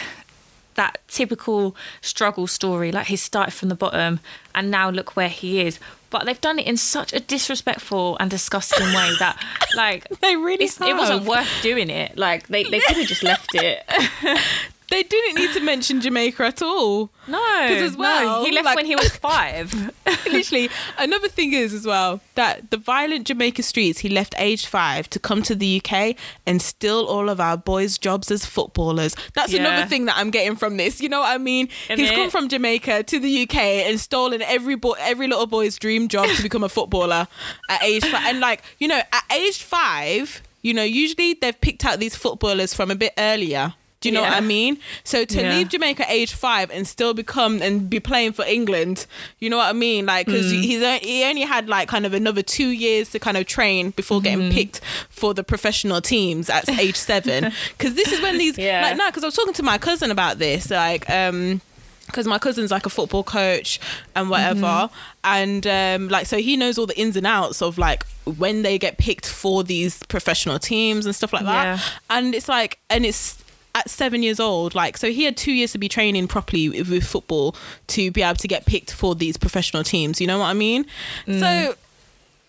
[0.75, 4.19] that typical struggle story, like he started from the bottom
[4.55, 5.79] and now look where he is.
[6.15, 9.37] But they've done it in such a disrespectful and disgusting way that,
[9.75, 12.17] like, they really it wasn't worth doing it.
[12.17, 13.83] Like, they, they could have just left it.
[14.95, 17.11] they didn't need to mention Jamaica at all.
[17.27, 19.91] No, 'Cause as well, no, he left like- when he was five.
[20.31, 25.09] Literally, another thing is as well that the violent Jamaica streets he left aged five
[25.11, 29.17] to come to the UK and steal all of our boys' jobs as footballers.
[29.35, 29.61] That's Yeah.
[29.61, 31.01] another thing that I'm getting from this.
[31.01, 31.69] You know what I mean?
[31.89, 32.15] Isn't He's it?
[32.15, 36.29] come from Jamaica to the UK and stolen every boy, every little boy's dream job
[36.29, 37.27] to become a footballer
[37.69, 38.27] at age five.
[38.27, 42.75] And like you know, at age five, you know, usually they've picked out these footballers
[42.75, 43.75] from a bit earlier.
[44.05, 44.77] Do you know what I mean?
[45.03, 45.55] So to Yeah.
[45.57, 49.07] leave Jamaica age five and still become and be playing for England,
[49.41, 50.05] you know what I mean?
[50.07, 50.61] Like because Mm.
[50.63, 54.21] he's he only had like kind of another two years to kind of train before
[54.21, 54.51] getting Mm-hmm.
[54.59, 57.51] picked for the professional teams at age seven.
[57.79, 58.83] Because this is when these Yeah.
[58.83, 61.61] like no, because I was talking to my cousin about this like um
[62.07, 63.81] because my cousin's like a football coach
[64.15, 64.95] and whatever Mm-hmm.
[65.25, 68.05] and um like so he knows all the ins and outs of like
[68.39, 71.79] when they get picked for these professional teams and stuff like that Yeah.
[72.11, 73.39] and it's like and it's
[73.75, 76.89] at seven years old like so he had two years to be training properly with,
[76.89, 77.57] with football
[77.89, 80.87] to be able to get picked for these professional teams you know what i mean
[81.27, 81.41] Mm.
[81.41, 81.75] so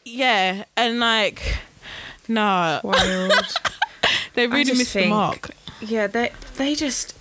[0.04, 1.58] yeah and like
[2.28, 3.34] no Wild.
[4.36, 5.50] they really missed the mark
[5.82, 7.16] Yeah, they they just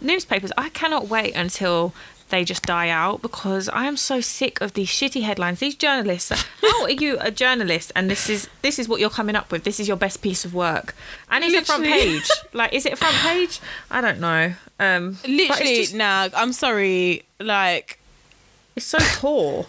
[0.00, 0.50] newspapers.
[0.58, 1.94] I cannot wait until
[2.32, 5.60] they just die out because I am so sick of these shitty headlines.
[5.60, 6.32] These journalists.
[6.60, 9.62] How are you a journalist and this is this is what you're coming up with?
[9.62, 10.96] This is your best piece of work,
[11.30, 12.28] and it's a front page.
[12.52, 13.60] Like, is it front page?
[13.90, 14.54] I don't know.
[14.80, 18.00] Um, literally just, nah i'm sorry like
[18.74, 19.66] it's so poor.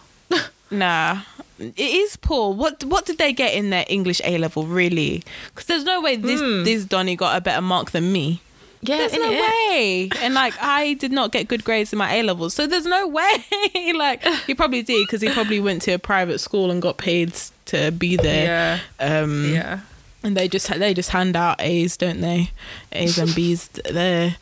[0.71, 1.21] Nah,
[1.59, 2.51] it is poor.
[2.53, 5.23] What what did they get in their English A level really?
[5.49, 8.41] Because there's no way this this Donny got a better mark than me.
[8.83, 10.09] Yeah, There's no way.
[10.21, 13.07] And like I did not get good grades in my A levels, so there's no
[13.07, 13.45] way.
[13.95, 17.33] like he probably did because he probably went to a private school and got paid
[17.67, 18.79] to be there.
[18.99, 19.79] Yeah, Um, yeah.
[20.23, 22.51] and they just they just hand out A's, don't they?
[22.91, 24.35] A's and B's there.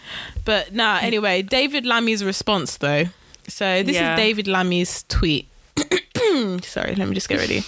[0.43, 3.05] But nah, anyway, David Lammy's response though.
[3.47, 4.13] So this Yeah.
[4.13, 5.47] is David Lammy's tweet.
[6.63, 7.63] Sorry, let me just get ready.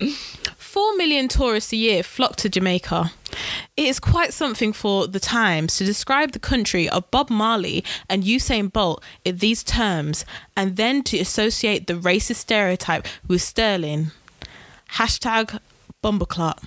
[0.78, 3.10] Four million tourists a year flock to Jamaica.
[3.76, 8.22] It is quite something for the Times to describe the country of Bob Marley and
[8.22, 10.24] Usain Bolt in these terms,
[10.56, 14.12] and then to associate the racist stereotype with Sterling.
[14.92, 15.58] Hashtag
[16.00, 16.62] Bumbleclot.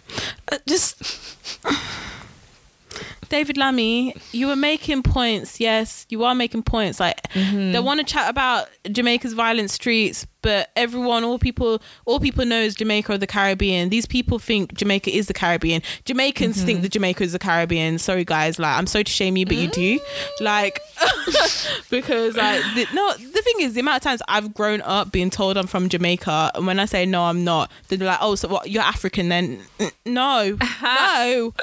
[0.52, 1.38] Uh, just
[3.30, 5.62] David Lammy, you were making points.
[5.62, 7.00] Yes, you are making points.
[7.00, 12.46] Like they want to chat about Jamaica's violent streets, but everyone, all people, all people
[12.46, 13.90] know is Jamaica or the Caribbean.
[13.90, 15.82] These people think Jamaica is the Caribbean.
[16.06, 16.84] Jamaicans think mm-hmm.
[16.84, 17.98] that Jamaica is the Caribbean.
[18.00, 18.60] Sorry, guys.
[18.60, 20.00] Like I'm sorry to shame you, but you do.
[20.00, 20.42] Mm.
[20.42, 20.80] Like
[21.90, 25.30] because like the, no, the thing is, the amount of times I've grown up being
[25.30, 28.48] told I'm from Jamaica, and when I say no, I'm not, they're like, oh, so
[28.48, 28.70] what?
[28.70, 29.60] You're African then?
[29.80, 31.54] N- No, no,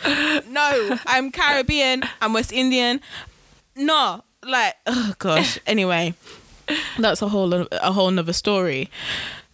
[0.49, 0.99] no.
[1.07, 2.03] I'm Caribbean.
[2.21, 3.01] I'm West Indian.
[3.77, 5.59] No, like, oh gosh.
[5.67, 6.15] Anyway,
[6.99, 8.91] that's a whole a whole nother story.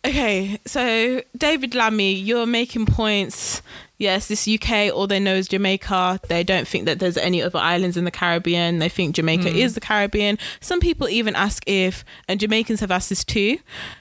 [0.07, 3.63] Okay, so David Lammy, you're making points.
[3.97, 6.21] Yes, this UK, all they know is Jamaica.
[6.29, 8.81] They don't think that there's any other islands in the Caribbean.
[8.81, 10.37] They think Jamaica is the Caribbean.
[10.61, 13.59] Some people even ask if, and Jamaicans have asked this too,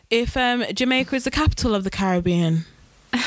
[0.10, 2.66] if um, Jamaica is the capital of the Caribbean.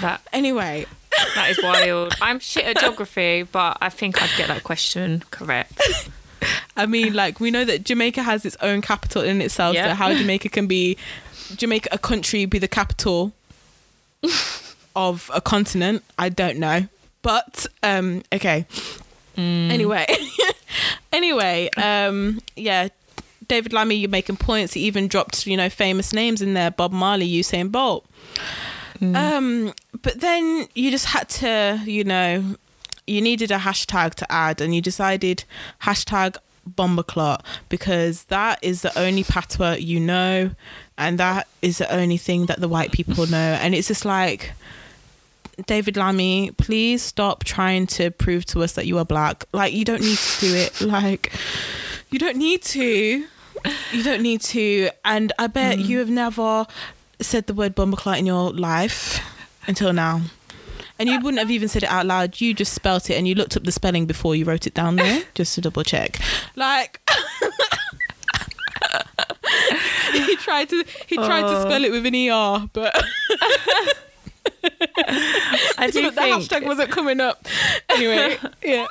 [0.00, 0.86] That Anyway,
[1.34, 2.14] that is wild.
[2.22, 5.80] I'm shit at geography, but I think I'd get that question correct.
[6.76, 9.76] I mean, like we know that Jamaica has its own capital in itself.
[9.76, 10.96] So how Jamaica can be
[11.56, 13.32] Jamaica a country be the capital
[14.96, 16.88] of a continent, I don't know.
[17.22, 18.66] But um okay.
[19.36, 20.06] Anyway.
[21.12, 22.88] anyway, um yeah,
[23.46, 24.74] David Lammy, you're making points.
[24.74, 28.04] He even dropped, you know, famous names in there, Bob Marley, Usain Bolt.
[29.00, 29.72] Um,
[30.02, 32.56] but then you just had to, you know,
[33.08, 35.44] you needed a hashtag to add, and you decided
[35.82, 36.36] hashtag
[36.68, 40.50] bomberclot because that is the only patois you know,
[40.96, 43.58] and that is the only thing that the white people know.
[43.60, 44.52] And it's just like,
[45.66, 49.44] David Lammy, please stop trying to prove to us that you are black.
[49.52, 50.80] Like, you don't need to do it.
[50.88, 51.32] Like,
[52.10, 53.24] you don't need to.
[53.92, 54.90] You don't need to.
[55.04, 55.84] And I bet mm.
[55.84, 56.66] you have never
[57.20, 59.20] said the word bomberclot in your life
[59.66, 60.22] until now.
[60.98, 62.40] And you wouldn't have even said it out loud.
[62.40, 64.96] You just spelt it and you looked up the spelling before you wrote it down
[64.96, 66.18] there, just to double check.
[66.56, 67.00] Like
[70.12, 71.64] he tried to he tried to Oh.
[71.64, 72.94] spell it with an ER, but
[75.78, 77.46] I do the think hashtag wasn't coming up.
[77.88, 78.86] Anyway, yeah.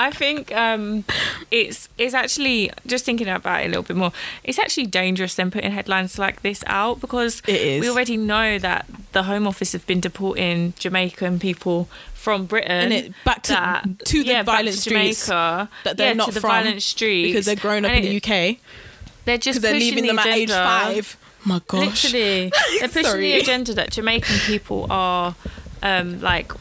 [0.00, 1.04] I think um,
[1.50, 4.12] it's it's actually just thinking about it a little bit more.
[4.42, 7.80] It's actually dangerous then putting headlines like this out because It is.
[7.80, 12.70] we already know that the Home Office have been deporting Jamaican people from Britain.
[12.70, 16.12] And it back to that- to the yeah, violent to streets Jamaica, that they're yeah,
[16.14, 18.58] not to the from violent streets because they're grown up And in the UK
[19.24, 21.16] They're just because they're leaving the them at age five.
[21.44, 22.04] My gosh.
[22.12, 23.32] Literally, they're pushing Sorry.
[23.32, 25.34] the agenda that Jamaican people are
[25.82, 26.52] um, like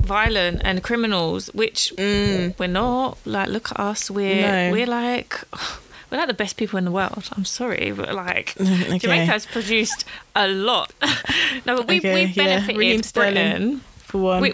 [0.00, 3.18] violent and criminals, which we're not.
[3.24, 4.10] Like, look at us.
[4.10, 4.68] We're Mm.
[4.68, 4.72] No.
[4.72, 5.40] we're like
[6.10, 7.28] we're like the best people in the world.
[7.36, 8.98] I'm sorry, but like Okay.
[8.98, 10.92] Jamaica has produced a lot.
[11.66, 12.44] no, but we, Okay, we've yeah.
[12.60, 13.34] benefited Sterling.
[13.34, 13.80] Britain.
[13.98, 14.40] For one.
[14.42, 14.52] We,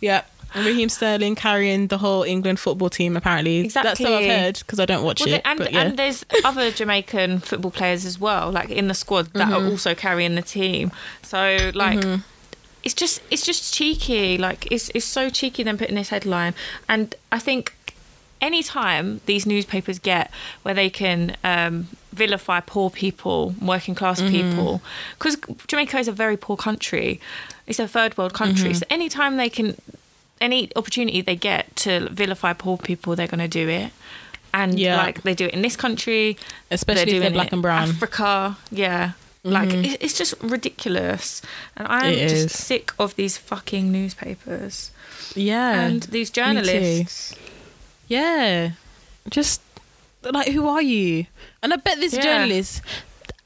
[0.00, 0.22] Yeah.
[0.54, 3.58] Raheem Sterling carrying the whole England football team, apparently.
[3.58, 3.88] Exactly.
[3.88, 5.42] That's what I've heard because I don't watch Well, it.
[5.44, 5.80] and, but yeah.
[5.82, 9.66] and there's other Jamaican football players as well, like in the squad that Mm-hmm.
[9.66, 10.90] are also carrying the team.
[11.22, 12.04] So like,
[12.82, 14.38] it's just it's just cheeky.
[14.38, 16.54] Like it's it's so cheeky them putting this headline.
[16.88, 17.74] And I think
[18.40, 20.30] anytime these newspapers get
[20.62, 24.30] where they can um, vilify poor people, working class Mm-hmm.
[24.50, 24.82] people,
[25.18, 25.36] because
[25.66, 27.20] Jamaica is a very poor country.
[27.66, 28.70] It's a third world country.
[28.70, 28.78] Mm-hmm.
[28.78, 29.76] So anytime they can
[30.40, 33.92] any opportunity they get to vilify poor people, they're going to do it.
[34.52, 34.96] And Yeah.
[34.96, 36.36] like they do it in this country,
[36.70, 37.86] Especially if they're black and brown.
[37.88, 37.96] Mm-hmm.
[37.96, 39.12] Africa, yeah.
[39.42, 41.40] Like it, it's just ridiculous,
[41.76, 42.52] and I'm It just is.
[42.52, 44.90] sick of these fucking newspapers
[45.34, 45.80] yeah.
[45.80, 47.34] and these journalists.
[48.06, 48.72] Yeah.
[49.30, 49.62] Just
[50.22, 51.24] like who are you?
[51.62, 52.20] And I bet this Yeah.
[52.22, 52.82] journalist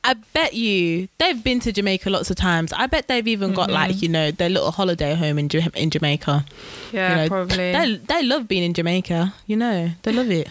[0.07, 2.73] I bet you they've been to Jamaica lots of times.
[2.75, 3.75] I bet they've even got Mm-hmm.
[3.75, 6.45] like, you know, their little holiday home in in Jamaica.
[6.93, 7.73] Yeah, you know, probably.
[7.73, 9.91] They they love being in Jamaica, you know.
[10.03, 10.49] They love it.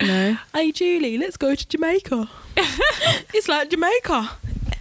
[0.00, 0.36] You know.
[0.54, 2.28] hey Julie, let's go to Jamaica.
[3.32, 4.30] it's like Jamaica.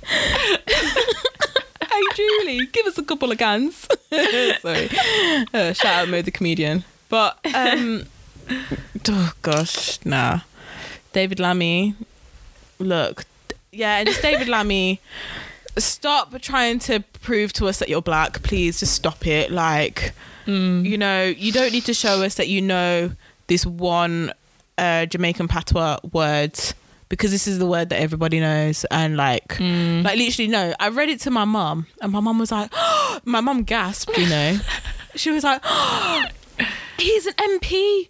[0.67, 3.87] hey Julie, give us a couple of cans.
[4.61, 4.89] Sorry.
[5.53, 6.83] Uh, shout out Mo the comedian.
[7.09, 8.05] But um
[9.07, 10.41] oh gosh, nah.
[11.13, 11.95] David Lammy,
[12.79, 13.25] look,
[13.71, 14.99] yeah, and just David Lammy,
[15.77, 18.43] stop trying to prove to us that you're black.
[18.43, 19.51] Please, just stop it.
[19.51, 20.13] Like,
[20.83, 23.11] you know, you don't need to show us that you know
[23.47, 24.33] this one
[24.77, 26.59] uh, Jamaican patois word
[27.09, 28.85] because this is the word that everybody knows.
[28.91, 30.73] And like, like literally, no.
[30.79, 32.71] I read it to my mum, and my mum was like,
[33.25, 34.17] my mum gasped.
[34.17, 34.59] You know,
[35.15, 35.63] she was like,
[36.97, 38.09] he's an MP.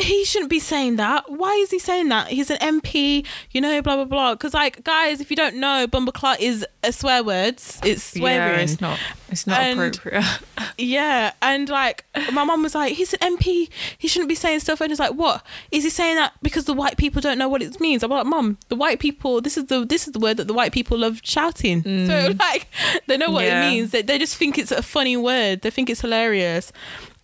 [0.00, 1.30] He shouldn't be saying that.
[1.30, 2.28] Why is he saying that?
[2.28, 4.34] He's an MP, you know, blah blah blah.
[4.34, 7.78] Because like, guys, if you don't know, Bumbleclot is a swear words.
[7.84, 8.58] It's swearing.
[8.58, 8.98] yeah, it's not.
[9.28, 10.24] It's not And- appropriate.
[10.76, 13.68] Yeah, and like my mum was like, he's an MP.
[13.98, 14.80] He shouldn't be saying stuff.
[14.80, 17.62] And he's like, what is he saying that because the white people don't know what
[17.62, 18.02] it means?
[18.02, 19.40] I'm like, mum, the white people.
[19.40, 21.82] This is the this is the word that the white people love shouting.
[22.10, 22.38] So mm.
[22.38, 22.66] like,
[23.06, 23.66] they know what Yeah.
[23.66, 23.90] it means.
[23.90, 25.60] They, they just think it's a funny word.
[25.62, 26.72] They think it's hilarious.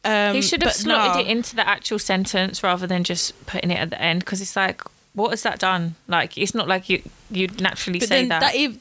[0.07, 1.21] Um, he should have slotted nah.
[1.21, 4.55] it into the actual sentence rather than just putting it at the end because it's
[4.57, 4.83] like,
[5.15, 5.95] what has that done?
[6.09, 8.41] Like, it's not like you you'd naturally But say that.
[8.41, 8.79] that ev-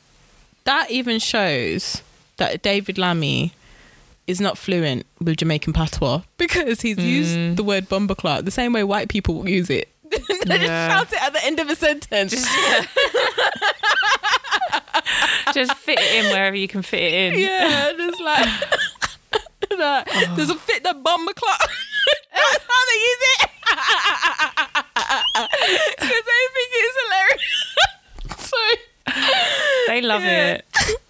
[0.66, 2.02] that even shows
[2.38, 3.54] that David Lammy
[4.28, 7.08] is not fluent with Jamaican patois because he's Mm.
[7.08, 9.88] used the word bumbleclot the same way white people use it.
[10.12, 10.88] they just Yeah.
[10.90, 12.32] shout it at the end of a sentence.
[15.54, 17.40] just fit it in wherever you can fit it in.
[17.40, 18.48] yeah, just like,
[19.78, 20.34] like Oh.
[20.36, 21.60] there's a fit that bumbleclot.
[22.34, 23.50] That's how they use it.
[25.36, 27.44] Because they think it's hilarious.
[28.50, 28.58] so
[29.88, 30.54] They love Yeah.
[30.56, 30.66] it.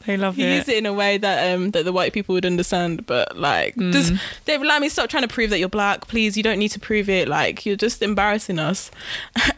[0.05, 0.55] They love he it.
[0.55, 3.75] used it in a way that um that the white people would understand but like
[3.75, 3.91] Mm.
[3.91, 4.13] just
[4.45, 7.09] David Lammy stop trying to prove that you're black please you don't need to prove
[7.09, 8.91] it like you're just embarrassing us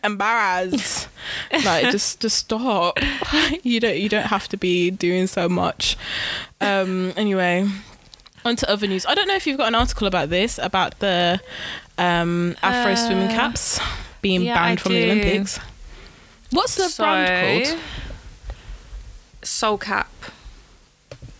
[0.04, 1.10] embarrassed
[1.66, 2.98] like just just stop
[3.64, 5.98] you don't you don't have to be doing so much
[6.62, 7.68] um anyway
[8.48, 9.06] on to other news.
[9.06, 11.40] I don't know if you've got an article about this about the
[11.98, 13.80] um Afro swimming Uh, caps
[14.22, 15.04] being yeah, banned I from the.
[15.04, 15.60] Olympics.
[16.52, 17.80] What's the brand called?
[19.44, 20.12] Soul Cap.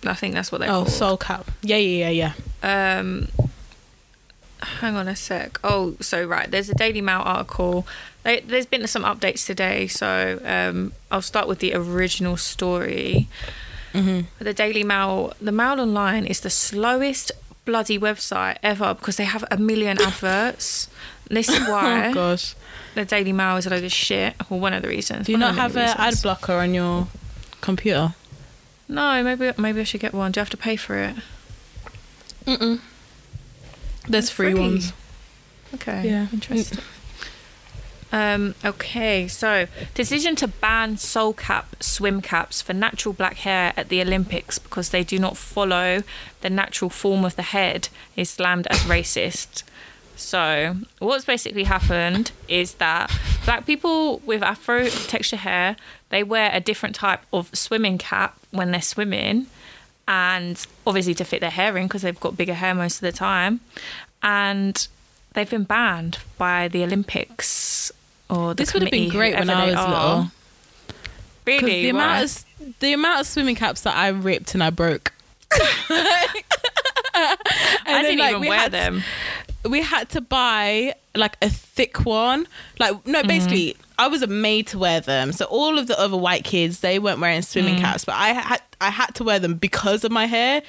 [0.06, 0.90] I think that's what they're oh called.
[0.90, 1.52] soul cap.
[1.62, 3.00] Yeah yeah yeah yeah.
[3.00, 3.28] Um
[4.62, 5.60] hang on a sec.
[5.64, 7.86] Oh so right there's a daily mail article.
[8.24, 13.30] They, there's been some updates today so um i'll start with the original story
[13.94, 14.44] Mm-hmm.
[14.44, 17.32] the daily mail the mail online is the slowest
[17.66, 20.90] bloody website ever because they have a million adverts
[21.30, 22.56] this is oh, why Oh gosh.
[22.96, 25.38] the daily mail is a load of shit or one of the reasons Do you
[25.38, 27.08] not have an ad blocker on your
[27.62, 28.14] computer?
[28.90, 31.16] no maybe maybe i should get one do you have to pay for it
[32.46, 32.80] Mm-mm.
[34.08, 34.62] There's free, Free.
[34.62, 34.94] ones.
[35.74, 36.08] Okay.
[36.08, 36.28] Yeah.
[36.32, 36.80] Interesting.
[38.12, 43.90] Um, okay, so decision to ban soul cap swim caps for natural black hair at
[43.90, 46.04] the Olympics because they do not follow
[46.42, 49.64] the natural form of the head is slammed as racist.
[50.16, 53.12] So, what's basically happened is that
[53.46, 55.76] black people with afro texture hair,
[56.10, 59.48] they wear a different type of swimming cap when they're swimming
[60.08, 63.12] and obviously to fit their hair in because they've got bigger hair most of the
[63.12, 63.60] time.
[64.24, 64.88] And
[65.34, 67.92] they've been banned by the Olympics
[68.30, 69.90] or the This would have been great when I was are.
[70.18, 70.32] little.
[71.46, 71.84] Really?
[71.84, 75.14] the amount of the amount of swimming caps that I ripped and I broke.
[77.14, 79.04] I didn't even we wear had- them.
[79.70, 82.48] we had to buy like a thick one.
[82.80, 83.28] Like no, Mm-hmm.
[83.28, 85.32] basically, I was made to wear them.
[85.34, 87.82] So all of the other white kids, they weren't wearing swimming Mm.
[87.82, 90.62] caps, but I had I had to wear them because of my hair.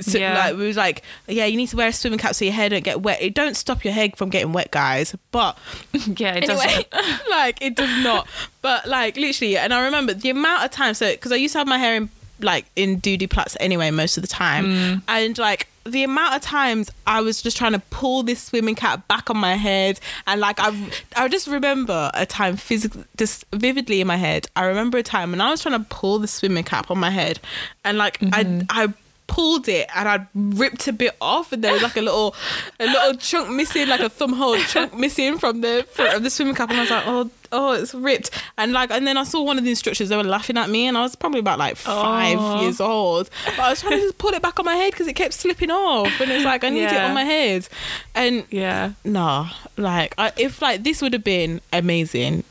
[0.00, 0.32] So, Yeah.
[0.38, 2.70] Like we was like, yeah, you need to wear a swimming cap so your hair
[2.70, 3.20] don't get wet.
[3.20, 5.14] It don't stop your hair from getting wet, guys.
[5.30, 5.58] But
[5.92, 7.28] Yeah, it anyway, doesn't.
[7.30, 8.26] like it does not.
[8.62, 10.94] But like literally, and I remember the amount of time.
[10.94, 12.08] So because I used to have my hair in
[12.44, 15.02] like in doody plaits anyway most of the time, Mm.
[15.08, 19.08] and like the amount of times I was just trying to pull this swimming cap
[19.08, 24.00] back on my head, and like I, I just remember a time physically, just vividly
[24.00, 24.46] in my head.
[24.56, 27.10] I remember a time when I was trying to pull the swimming cap on my
[27.10, 27.40] head,
[27.84, 28.64] and like Mm-hmm.
[28.70, 28.88] I, I
[29.30, 32.34] pulled it and I'd ripped a bit off, and there was like a little,
[32.80, 36.30] a little chunk missing, like a thumb hole chunk missing from the front of the
[36.30, 39.24] swimming cap, and I was like, oh, oh, it's ripped, and like, and then I
[39.24, 41.58] saw one of the instructors, they were laughing at me, and I was probably about
[41.58, 42.60] like five Oh.
[42.62, 45.06] years old, but I was trying to just pull it back on my head because
[45.06, 47.68] it kept slipping off, and it's like I need it on my head,
[48.14, 48.92] and Yeah.
[49.04, 52.42] nah, like I, if like this would have been amazing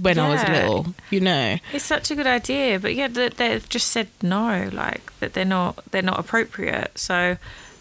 [0.00, 1.58] when I was little, you know.
[1.72, 5.44] It's such a good idea, but yeah, they, they've just said no, like that they're
[5.44, 6.98] not they're not appropriate.
[6.98, 7.36] So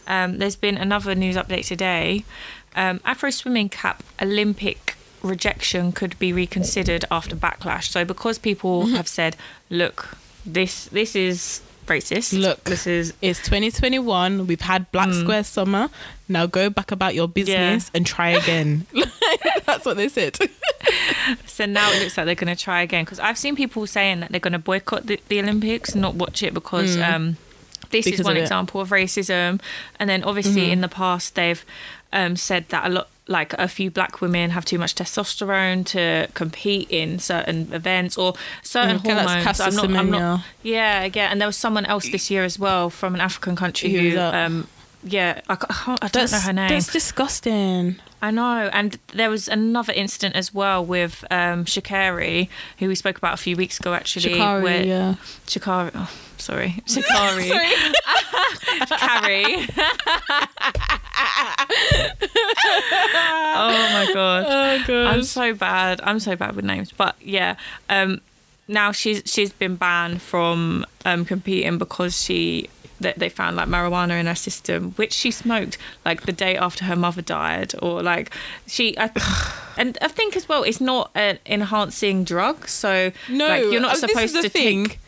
[0.08, 2.23] um, there's been another news update today.
[2.76, 7.88] Um, Afro swimming cap Olympic rejection could be reconsidered after backlash.
[7.89, 8.95] So because people Mm-hmm.
[8.95, 9.36] have said,
[9.69, 12.39] look, this this is racist.
[12.39, 12.63] Look.
[12.65, 14.48] this is It's 2021.
[14.48, 15.22] We've had Black Mm.
[15.22, 15.89] Square Summer.
[16.30, 18.86] Now go back about your business and try again.
[19.65, 20.38] That's what they said.
[21.46, 24.19] so now it looks like they're going to try again because I've seen people saying
[24.22, 27.38] that they're going to boycott the, the Olympics and not watch it because um,
[27.89, 28.06] this Mm.
[28.06, 29.62] Because is one of example of racism.
[30.00, 30.72] And then obviously Mm-hmm.
[30.72, 31.63] in the past they've
[32.12, 33.08] um, said that a lot.
[33.28, 38.34] Like a few black women have too much testosterone to compete in certain events or
[38.64, 39.44] certain Mm, okay, hormones.
[39.46, 41.32] Caster I'm not, I'm not, yeah, yeah.
[41.32, 44.20] And there was someone else this year as well from an African country Who who,
[44.20, 44.68] um,
[45.06, 46.70] yeah, I, can't, I don't know her name.
[46.70, 47.98] That's disgusting.
[48.22, 52.48] I know, and there was another incident as well with um, Sha'Carri,
[52.80, 53.94] who we spoke about a few weeks ago.
[53.94, 55.16] Actually, Shikari, where yeah.
[55.46, 57.50] Sha'Carri, oh, sorry, Sha'Carri,
[58.88, 59.68] Carrie.
[63.56, 65.08] oh my god, Oh, God.
[65.08, 66.00] I'm so bad.
[66.04, 67.56] I'm so bad with names, but yeah.
[67.89, 68.22] Um,
[68.68, 74.20] now she's she's been banned from um, competing because she that they found like marijuana
[74.20, 78.32] in her system, which she smoked like the day after her mother died, or like
[78.68, 78.98] she.
[78.98, 79.10] I,
[79.78, 83.94] and I think as well, it's not an enhancing drug, so no, like, you're not
[83.94, 84.86] uh, supposed to thing.
[84.88, 85.00] take.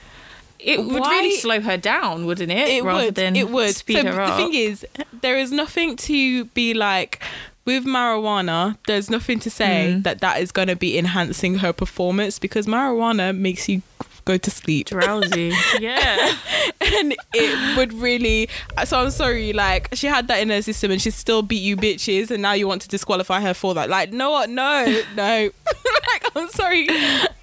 [0.60, 2.68] It would Why- really slow her down, wouldn't it?
[2.70, 4.30] it Rather would than it would speed so her up.
[4.32, 4.86] the thing is
[5.22, 7.22] there is nothing to be like
[7.66, 10.04] with marijuana there's nothing to say Mm.
[10.04, 13.82] that that is going to be enhancing her performance because marijuana makes you
[14.26, 15.54] go to sleep drowsy.
[15.80, 16.36] yeah.
[16.82, 18.50] and it would really
[18.84, 21.78] so i'm sorry like she had that in her system and she still beat you
[21.78, 24.50] bitches and now you want to disqualify her for that like no what?
[24.50, 25.50] no no
[26.12, 26.88] like i'm sorry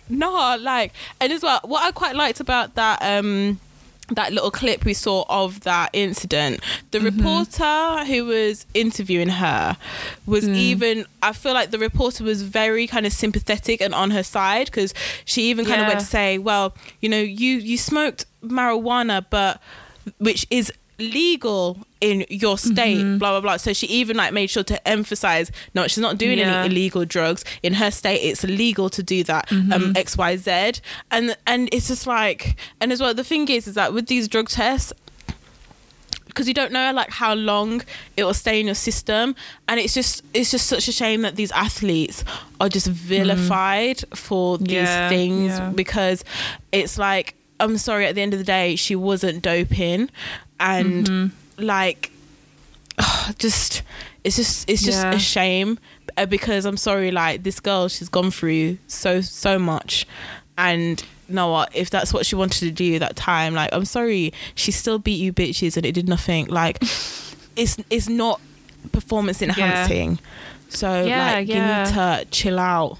[0.08, 3.58] no like and as well what i quite liked about that um
[4.14, 7.16] that little clip we saw of that incident the mm-hmm.
[7.16, 9.76] reporter who was interviewing her
[10.26, 10.54] was mm.
[10.54, 14.66] even i feel like the reporter was very kind of sympathetic and on her side
[14.66, 14.94] because
[15.24, 19.60] she even kind of went to say well you know you you smoked marijuana but
[20.18, 20.72] which is
[21.02, 23.18] legal in your state Mm-hmm.
[23.18, 26.38] blah blah blah so she even like made sure to emphasize no she's not doing
[26.38, 26.62] Yeah.
[26.62, 29.72] any illegal drugs in her state it's illegal to do that Mm-hmm.
[29.72, 33.92] um xyz and and it's just like and as well the thing is is that
[33.92, 34.92] with these drug tests
[36.26, 37.82] because you don't know like how long
[38.16, 39.34] it will stay in your system
[39.68, 42.24] and it's just it's just such a shame that these athletes
[42.60, 45.70] are just vilified for these Yeah, things yeah.
[45.70, 46.24] because
[46.72, 50.08] it's like i'm sorry at the end of the day she wasn't doping
[50.62, 51.64] and Mm-hmm.
[51.64, 52.10] like
[53.38, 53.82] just
[54.24, 55.12] it's just it's just Yeah.
[55.14, 55.78] a shame
[56.16, 60.06] uh, because i'm sorry like this girl she's gone through so so much
[60.58, 63.84] and you know what if that's what she wanted to do that time like i'm
[63.84, 66.78] sorry she still beat you bitches and it did nothing like
[67.56, 68.40] it's it's not
[68.92, 70.18] performance enhancing
[70.68, 71.54] so Yeah, like yeah.
[71.54, 72.98] you need to chill out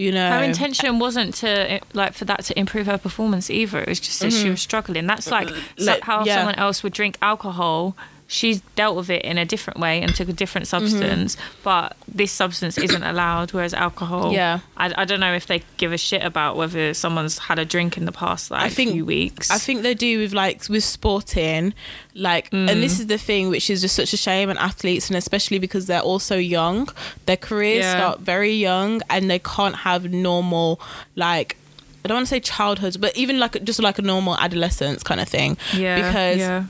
[0.00, 3.80] you know Her intention wasn't to like for that to improve her performance either.
[3.80, 5.06] It was just that she was struggling.
[5.06, 5.48] That's like
[5.78, 6.26] Like, how Mm-hmm.
[6.28, 6.36] yeah.
[6.38, 7.96] someone else would drink alcohol
[8.32, 10.86] she's dealt with it in a different way and took a different Mm-hmm.
[10.86, 14.60] substance, but this substance isn't allowed, whereas alcohol, Yeah.
[14.76, 17.96] I, I don't know if they give a shit about whether someone's had a drink
[17.96, 19.50] in the past like I think few weeks.
[19.50, 21.74] I think they do with like with sporting,
[22.14, 22.80] like, and Mm.
[22.80, 25.86] this is the thing which is just such a shame And athletes, and especially because
[25.86, 26.88] they're also young.
[27.26, 27.96] Their careers Yeah.
[27.98, 30.80] start very young, and they can't have normal
[31.16, 31.56] like.
[32.04, 35.20] I don't want to say childhood, but even like just like a normal adolescence kind
[35.20, 35.58] of thing.
[35.76, 36.64] yeah, because yeah.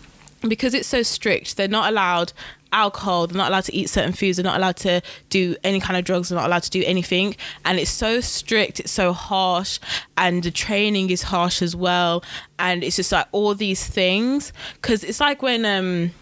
[0.48, 2.32] Because it's so strict, they're not allowed
[2.72, 5.98] alcohol, they're not allowed to eat certain foods, they're not allowed to do any kind
[5.98, 7.36] of drugs, they're not allowed to do anything.
[7.64, 9.78] And it's so strict, it's so harsh,
[10.16, 12.22] and the training is harsh as well.
[12.58, 14.52] And it's just like all these things.
[14.74, 16.12] Because it's like when, um,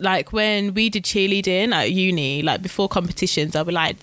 [0.00, 3.96] like when we did cheerleading at uni, like before competitions, I would be like,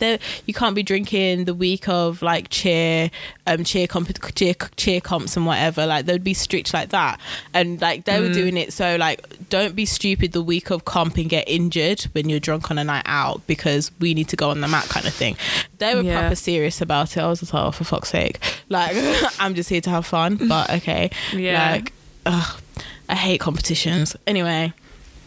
[0.46, 3.12] you can't be drinking the week of like cheer,
[3.48, 5.86] um, cheer comp, cheer, cheer comps and whatever.
[5.86, 7.20] Like they'd be strict like that,
[7.54, 11.18] and like they were doing it so like, don't be stupid the week of comp
[11.18, 14.50] and get injured when you're drunk on a night out because we need to go
[14.52, 15.36] on the mat kind of thing.
[15.80, 16.22] They were Yeah.
[16.22, 17.20] proper serious about it.
[17.22, 18.92] I was just like, oh, for fuck's sake, like
[19.40, 21.72] I'm just here to have fun, but okay, Yeah.
[21.72, 21.92] like,
[22.26, 22.62] ugh,
[23.10, 24.16] I hate competitions.
[24.26, 24.72] Anyway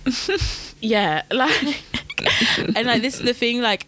[0.81, 1.83] yeah like
[2.77, 3.87] and like this is the thing like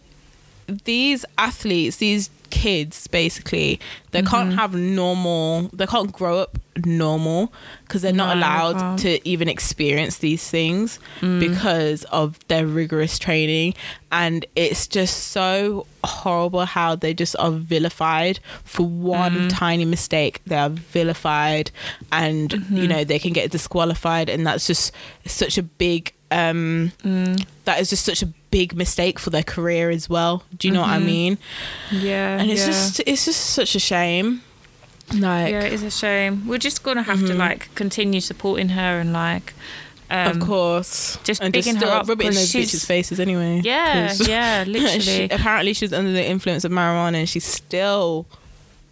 [0.85, 3.79] these athletes these kids basically
[4.11, 4.27] they Mm-hmm.
[4.35, 7.51] can't have normal they can't grow up normal
[7.83, 11.39] because they're not No, they allowed to even experience these things Mm.
[11.39, 13.73] because of their rigorous training
[14.11, 19.49] and it's just so horrible how they just are vilified for one Mm.
[19.51, 21.71] tiny mistake they are vilified
[22.11, 22.77] and Mm-hmm.
[22.77, 24.91] you know they can get disqualified and that's just
[25.25, 27.45] such a big um Mm.
[27.65, 30.81] that is just such a big mistake for their career as well do you know
[30.81, 31.05] what i Mhm.
[31.05, 31.37] mean
[31.91, 32.67] Yeah, and it's yeah.
[32.67, 34.41] just it's just such a shame
[35.13, 36.47] like yeah, it is a shame.
[36.47, 37.37] We're just gonna have to Mhm.
[37.37, 39.53] like continue supporting her and like,
[40.11, 43.19] um, of course just and bigging her still up rub it in those bitches faces
[43.19, 45.29] anyway Yeah, yeah, she, literally.
[45.29, 48.27] apparently she's under the influence of marijuana and she still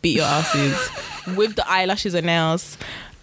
[0.02, 0.90] beat your asses
[1.36, 2.78] with the eyelashes and nails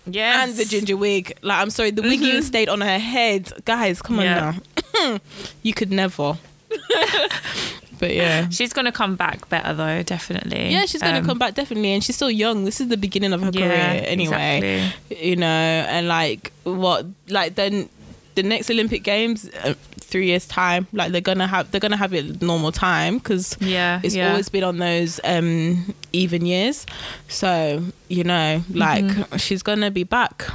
[0.06, 0.48] yes.
[0.48, 2.44] and the ginger wig like i'm sorry the wig even Mhm.
[2.44, 4.54] stayed on her head guys come on Yeah.
[4.94, 5.18] now
[5.62, 6.36] you could never
[8.00, 10.70] but yeah She's gonna come back better though, definitely.
[10.72, 12.64] Yeah, she's gonna Um, come back definitely, and she's still young.
[12.64, 14.82] This is the beginning of her Yeah, career, anyway.
[15.08, 15.28] exactly.
[15.30, 17.88] You know, and like what, like then
[18.34, 22.12] the next Olympic Games, uh, three years time, like they're gonna have they're gonna have
[22.14, 24.30] it normal time because Yeah, it's yeah.
[24.30, 26.86] always been on those um even years.
[27.28, 29.36] So you know, like Mm-hmm.
[29.36, 30.46] she's gonna be back.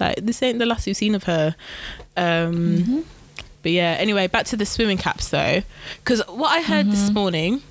[0.00, 1.54] Like this ain't the last we've seen of her.
[2.16, 3.00] Um, Mm-hmm.
[3.62, 5.62] But yeah, anyway, back to the swimming caps though,
[6.04, 6.90] because what I heard Mm-hmm.
[6.90, 7.62] this morning.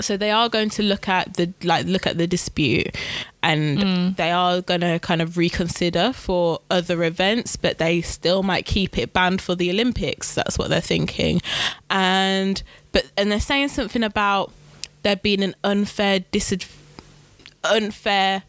[0.00, 2.96] So they are going to look at the like look at the dispute,
[3.42, 4.16] and Mm.
[4.16, 8.96] they are going to kind of reconsider for other events, but they still might keep
[8.98, 10.34] it banned for the Olympics.
[10.34, 11.40] That's what they're thinking,
[11.90, 12.62] and
[12.92, 14.50] but and they're saying something about
[15.02, 16.78] there being an unfair disadvantage
[17.64, 18.42] unfair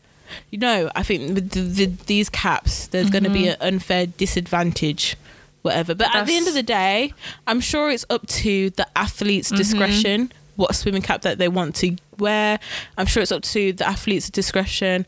[0.50, 4.08] you know i think with the, the, these caps there's going to be an unfair
[4.08, 5.16] disadvantage
[5.62, 7.14] whatever but at the end of the day
[7.46, 11.96] i'm sure it's up to the athlete's discretion what swimming cap that they want to
[12.18, 12.60] wear.
[12.98, 15.06] I'm sure it's up to the athlete's discretion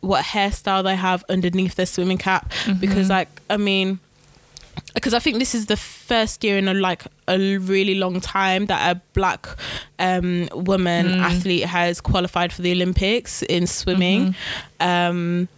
[0.00, 2.52] what hairstyle they have underneath their swimming cap.
[2.78, 3.98] Because like i mean
[4.94, 8.66] because I think this is the first year in a like a really long time
[8.66, 9.46] that a black
[9.98, 14.34] um, woman athlete has qualified for the Olympics in swimming.
[14.80, 15.48] Um,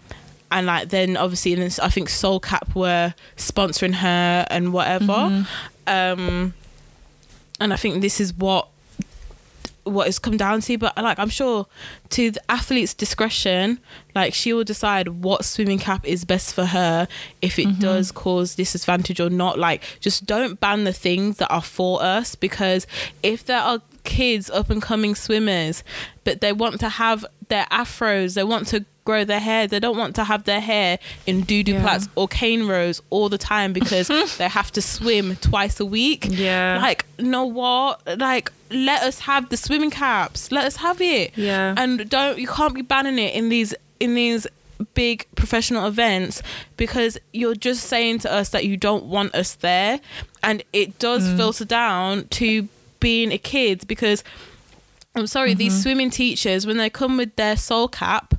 [0.51, 5.47] and like then obviously in this, I think Soul Cap were sponsoring her and whatever.
[5.87, 6.55] Um,
[7.61, 8.69] and I think this is what
[9.85, 11.67] what it's come down to but like i'm sure
[12.09, 13.79] to the athlete's discretion
[14.15, 17.07] like she will decide what swimming cap is best for her
[17.43, 17.81] if it mm-hmm.
[17.81, 19.59] does cause disadvantage or not.
[19.59, 22.87] Like just don't ban the things that are for us because
[23.23, 25.83] if there are kids up and coming swimmers
[26.25, 29.97] but they want to have their afros they want to grow their hair they don't
[29.97, 31.83] want to have their hair in doo-doo Yeah.
[31.83, 36.27] plaits or cane rows all the time because they have to swim twice a week
[36.29, 36.79] Yeah.
[36.81, 41.75] like know what like let us have the swimming caps let us have it Yeah.
[41.77, 44.47] and don't you can't be banning it in these in these
[44.95, 46.43] big professional events
[46.79, 50.01] because you're just saying to us that you don't want us there
[50.43, 51.37] and it does Mm.
[51.37, 52.67] filter down to
[53.01, 54.23] being a kid because
[55.17, 55.83] I'm sorry, these Mm-hmm.
[55.83, 58.33] swimming teachers, when they come with their soul cap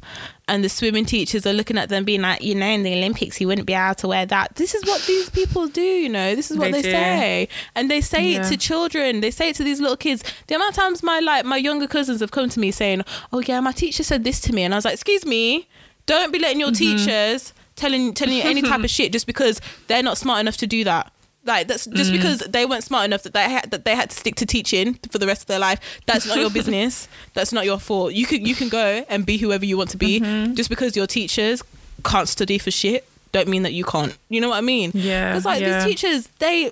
[0.48, 3.42] and the swimming teachers are looking at them being like, you know, in the Olympics,
[3.42, 4.56] you wouldn't be able to wear that.
[4.56, 7.48] This is what these people do, you know, this is what They they, say.
[7.76, 10.24] And they say it to children, they say it to these little kids.
[10.48, 13.04] The amount of times my like my younger cousins have come to me saying,
[13.34, 14.64] oh, yeah, my teacher said this to me.
[14.64, 15.68] And I was like, excuse me,
[16.06, 16.98] don't be letting your Mm-hmm.
[17.06, 20.68] teachers telling telling you any type of shit just because they're not smart enough to
[20.68, 21.12] do that.
[21.44, 24.16] Like that's just because they weren't smart enough that they had that they had to
[24.16, 25.80] stick to teaching for the rest of their life.
[26.06, 27.08] That's not your business.
[27.34, 28.14] That's not your fault.
[28.14, 30.20] You can you can go and be whoever you want to be.
[30.54, 31.64] Just because your teachers
[32.06, 34.16] can't study for shit, don't mean that you can't.
[34.30, 34.92] You know what I mean?
[34.94, 35.84] Yeah, It's like yeah.
[35.84, 36.72] these teachers, they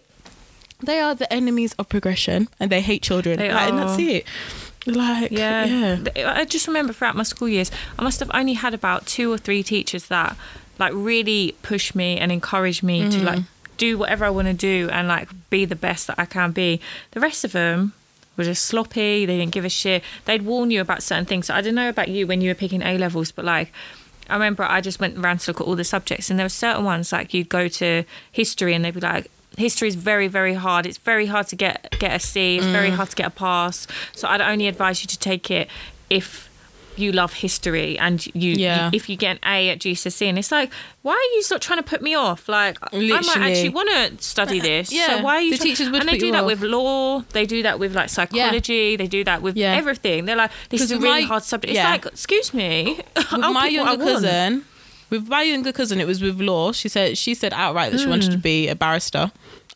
[0.82, 3.40] they are the enemies of progression and they hate children.
[3.40, 4.26] They Like, and that's it.
[4.86, 5.66] Like Yeah.
[6.16, 6.34] yeah.
[6.40, 9.38] I just remember throughout my school years, I must have only had about two or
[9.38, 10.38] three teachers that
[10.78, 13.20] like really pushed me and encouraged me Mm-hmm.
[13.20, 13.40] to like
[13.80, 16.80] do whatever I want to do and like be the best that I can be.
[17.12, 17.94] The rest of them
[18.38, 19.26] were just sloppy.
[19.26, 20.04] They didn't give a shit.
[20.26, 21.48] They'd warn you about certain things.
[21.48, 23.72] So I don't know about you when you were picking A levels, but like
[24.30, 26.50] I remember I just went around to look at all the subjects, and there were
[26.50, 30.54] certain ones like you'd go to history, and they'd be like, "History is very, very
[30.54, 30.86] hard.
[30.86, 32.58] It's very hard to get get a C.
[32.58, 32.72] It's Mm.
[32.72, 35.68] very hard to get a pass." So I'd only advise you to take it
[36.10, 36.49] if
[37.00, 38.86] you love history and you, Yeah.
[38.86, 40.72] you if you get an A at GCSE, and it's like,
[41.02, 42.50] why are you sort of trying to put me off?
[42.50, 44.92] Like I might actually want to study uh, this.
[44.92, 45.52] Yeah, So why are you?
[45.52, 46.48] the try- teachers would and they do that off.
[46.48, 47.22] with law.
[47.32, 48.96] They do that with like psychology.
[48.96, 49.76] They do that with Yeah.
[49.76, 50.26] everything.
[50.26, 51.74] They're like, this is a really my- hard subject.
[51.74, 51.96] yeah.
[51.96, 53.00] It's like, excuse me.
[53.16, 54.66] with my pick what I younger cousin
[55.10, 58.08] with my younger cousin it was with law she said she said outright that she
[58.08, 58.42] wanted to hmm.
[58.42, 59.32] be a barrister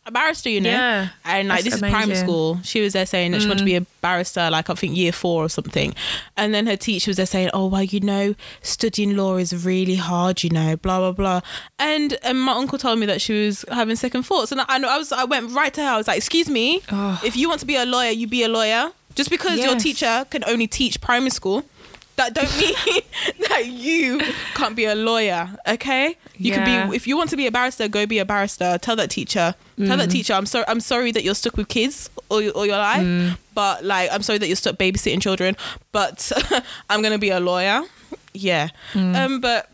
[0.06, 0.70] a barrister you know.
[0.70, 2.14] Yeah, and like this is primary.
[2.16, 2.60] School.
[2.62, 5.12] She was there saying that she wanted to be a barrister like i think year
[5.12, 5.94] four or something.
[6.36, 9.96] And then her teacher was there saying oh well you know studying law is really
[9.96, 11.40] hard you know blah blah blah.
[11.78, 14.52] And and my uncle told me that she was having second thoughts.
[14.52, 15.88] And i, know I was i went right to her.
[15.88, 16.82] I was like excuse me.
[16.90, 17.20] Oh.
[17.24, 18.92] if you want to be a lawyer you be a lawyer.
[19.14, 21.62] Just because your teacher can only teach primary school
[22.16, 22.74] that don't mean
[23.48, 24.20] that you
[24.54, 26.16] can't be a lawyer okay?
[26.36, 26.64] You Yeah.
[26.64, 28.78] can be if you want to be a barrister go be a barrister.
[28.78, 29.54] Tell that teacher.
[29.78, 29.98] Tell Mm.
[29.98, 32.76] that teacher i'm sorry i'm sorry that you're stuck with kids all, your- all your
[32.78, 33.36] life Mm.
[33.54, 35.56] but like i'm sorry that you're stuck babysitting children
[35.90, 36.30] but
[36.90, 37.82] i'm gonna be a lawyer.
[38.32, 38.68] Yeah.
[38.92, 39.16] Mm.
[39.16, 39.68] um but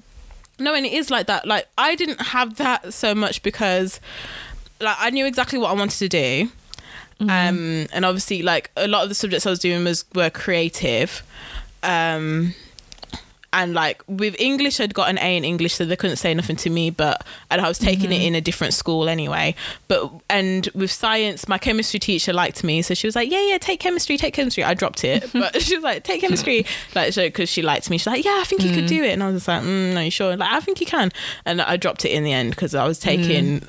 [0.59, 1.47] no and it is like that.
[1.47, 4.01] Like i didn't have that so much because
[4.81, 6.49] like i knew exactly what i wanted to do.
[7.21, 11.23] Um and obviously like a lot of the subjects i was doing was were creative
[11.83, 12.55] um
[13.53, 16.57] and like with english i'd got an a in english so they couldn't say nothing
[16.57, 19.55] to me but and i was taking it in a different school anyway.
[19.89, 23.59] But and with science my chemistry teacher liked me so she was like yeah yeah
[23.59, 24.63] take chemistry take chemistry.
[24.65, 26.67] I dropped it but she was like take chemistry.
[26.95, 29.13] Like so because she liked me she's like yeah i think you could do it.
[29.13, 30.37] And i was just like mm, no you sure?
[30.37, 31.11] Like i think you can.
[31.45, 33.63] And i dropped it in the end because i was taking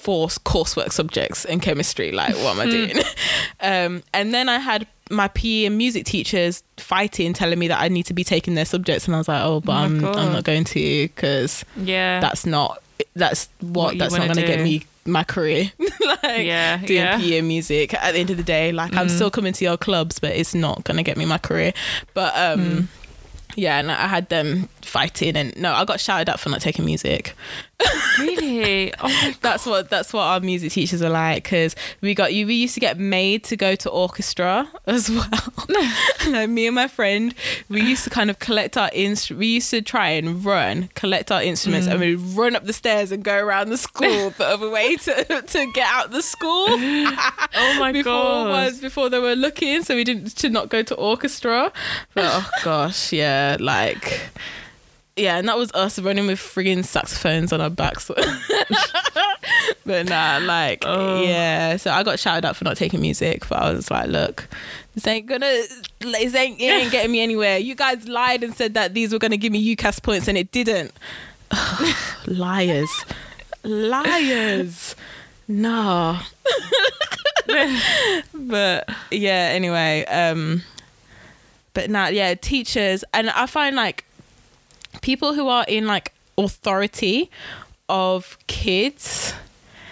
[0.00, 2.10] four coursework subjects in chemistry.
[2.10, 2.96] Like, what am I doing?
[3.60, 7.88] um, and then I had my PE and music teachers fighting, telling me that I
[7.88, 10.16] need to be taking their subjects, and I was like, oh, but Oh I'm, God.
[10.16, 12.20] I'm not going to because Yeah.
[12.20, 12.82] that's not
[13.14, 15.72] that's what, What that's not going to get me my career.
[15.78, 17.18] like Yeah, doing yeah.
[17.18, 17.20] Mm.
[17.22, 17.94] PE and music.
[17.94, 20.54] At the end of the day, like I'm still coming to your clubs, but it's
[20.54, 21.72] not going to get me my career.
[22.14, 22.60] But um.
[22.60, 22.86] Mm.
[23.56, 26.84] Yeah, and I had them fighting, and no, I got shouted at for not taking
[26.84, 27.34] music.
[28.18, 28.92] Really.
[29.00, 32.46] Oh That's what that's what our music teachers are like because we got you.
[32.46, 35.30] We used to get made to go to orchestra as well.
[36.28, 37.34] like me and my friend,
[37.68, 39.30] we used to kind of collect our inst.
[39.30, 42.00] We used to try and run, collect our instruments, and mm.
[42.00, 45.72] we'd run up the stairs and go around the school the other way to to
[45.72, 46.66] get out the school.
[46.68, 48.48] Oh my before god.
[48.48, 51.72] was before they were looking, so we didn't to not go to orchestra.
[52.14, 54.20] But oh gosh, yeah, like.
[55.20, 58.10] Yeah, and that was us running with frigging saxophones on our backs.
[59.86, 61.22] but nah, like, Oh.
[61.22, 61.76] yeah.
[61.76, 64.48] So I got shouted at for not taking music, but I was like, look,
[64.94, 65.62] this ain't gonna,
[66.00, 67.58] this ain't, it ain't getting me anywhere.
[67.58, 70.50] You guys lied and said that these were gonna give me UCAS points, and it
[70.52, 70.92] didn't.
[72.26, 72.90] Liars,
[73.62, 74.96] liars.
[75.48, 76.22] Nah.
[78.34, 80.62] but yeah, anyway, um,
[81.74, 84.04] but now, yeah, teachers, and I find like
[85.02, 87.30] people who are in like authority
[87.88, 89.34] of kids,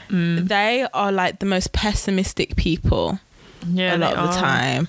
[0.09, 0.47] mm.
[0.47, 3.21] they are like the most pessimistic people
[3.67, 4.41] yeah, a lot of the are.
[4.41, 4.89] time,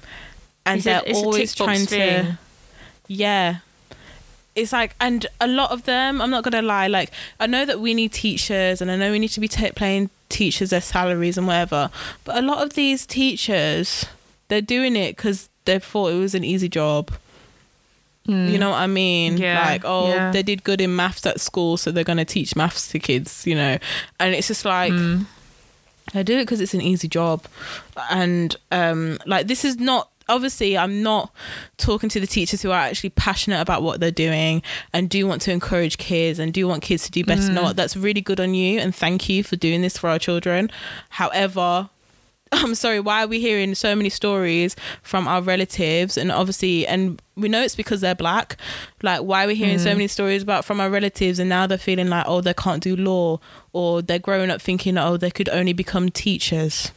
[0.65, 2.25] and It's they're a always trying thing.
[2.25, 2.37] to,
[3.07, 3.57] yeah.
[4.55, 6.87] It's like, and a lot of them, I'm not gonna lie.
[6.87, 9.69] Like, I know that we need teachers, and I know we need to be ta
[9.75, 11.89] paying teachers their salaries and whatever.
[12.23, 14.05] But a lot of these teachers,
[14.47, 17.11] they're doing it because they thought it was an easy job.
[18.25, 19.37] You know what I mean?
[19.37, 19.39] Mm.
[19.39, 20.31] Yeah, Like, oh, yeah.
[20.31, 23.47] they did good in maths at school, so they're gonna teach maths to kids.
[23.47, 23.77] You know,
[24.19, 24.93] and it's just like.
[24.93, 25.25] Mm.
[26.15, 27.45] I do it because it's an easy job,
[28.09, 31.31] and um, like this is not obviously I'm not
[31.77, 34.61] talking to the teachers who are actually passionate about what they're doing
[34.93, 37.41] and do want to encourage kids and do want kids to do better.
[37.41, 37.75] You know what?
[37.75, 40.71] That's really good on you, and thank you for doing this for our children.
[41.09, 41.89] However,
[42.51, 47.21] I'm sorry, why are we hearing so many stories from our relatives and obviously and
[47.35, 48.57] we know it's because they're black.
[49.03, 49.97] Like why are we hearing so mm.
[49.97, 52.95] many stories about from our relatives and now they're feeling like oh they can't do
[52.95, 53.39] law
[53.71, 56.91] or they're growing up thinking oh they could only become teachers.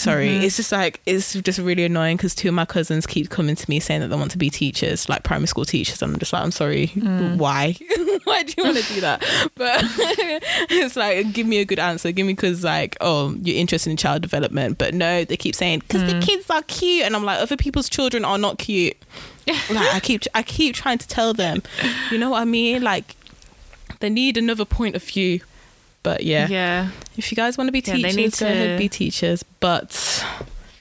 [0.00, 0.44] Sorry, mm-hmm.
[0.44, 3.68] it's just like it's just really annoying because two of my cousins keep coming to
[3.68, 6.00] me saying that they want to be teachers, like primary school teachers.
[6.00, 7.36] And I'm just like, I'm sorry, mm.
[7.36, 7.76] why?
[8.24, 9.20] why do you want to do that?
[9.56, 9.84] But
[10.70, 12.12] it's like, give me a good answer.
[12.12, 15.80] Give me because like, oh, you're interested in child development, but no, they keep saying
[15.80, 16.22] because the mm.
[16.22, 18.96] kids are cute, and I'm like, other people's children are not cute.
[19.46, 21.62] like I keep, I keep trying to tell them,
[22.10, 22.82] you know what I mean?
[22.82, 23.16] Like,
[23.98, 25.40] they need another point of view.
[26.02, 26.88] But yeah, Yeah.
[27.16, 29.42] if you guys want to be teachers, Yeah, they need go ahead to- be teachers.
[29.60, 30.24] But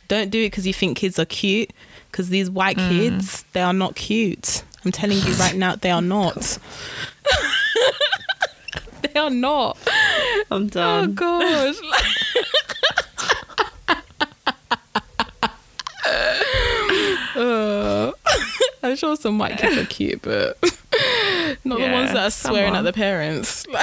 [0.08, 1.72] don't do it because you think kids are cute.
[2.12, 2.90] Because these white Mm.
[2.90, 4.64] kids, they are not cute.
[4.86, 6.58] I'm telling you right now, they are not.
[9.02, 9.78] they are not.
[10.50, 11.10] I'm done.
[11.10, 11.76] Oh gosh.
[17.36, 18.12] Uh,
[18.84, 20.58] I'm sure some white kids are cute, but
[21.64, 23.66] not the ones that are swearing at the parents.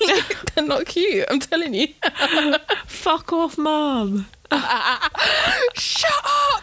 [0.00, 1.26] Like, they're not cute.
[1.28, 1.88] I'm telling you.
[2.86, 4.26] Fuck off, mum.
[5.74, 6.62] Shut up!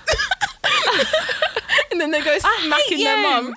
[1.91, 3.53] and then they go smacking their mum.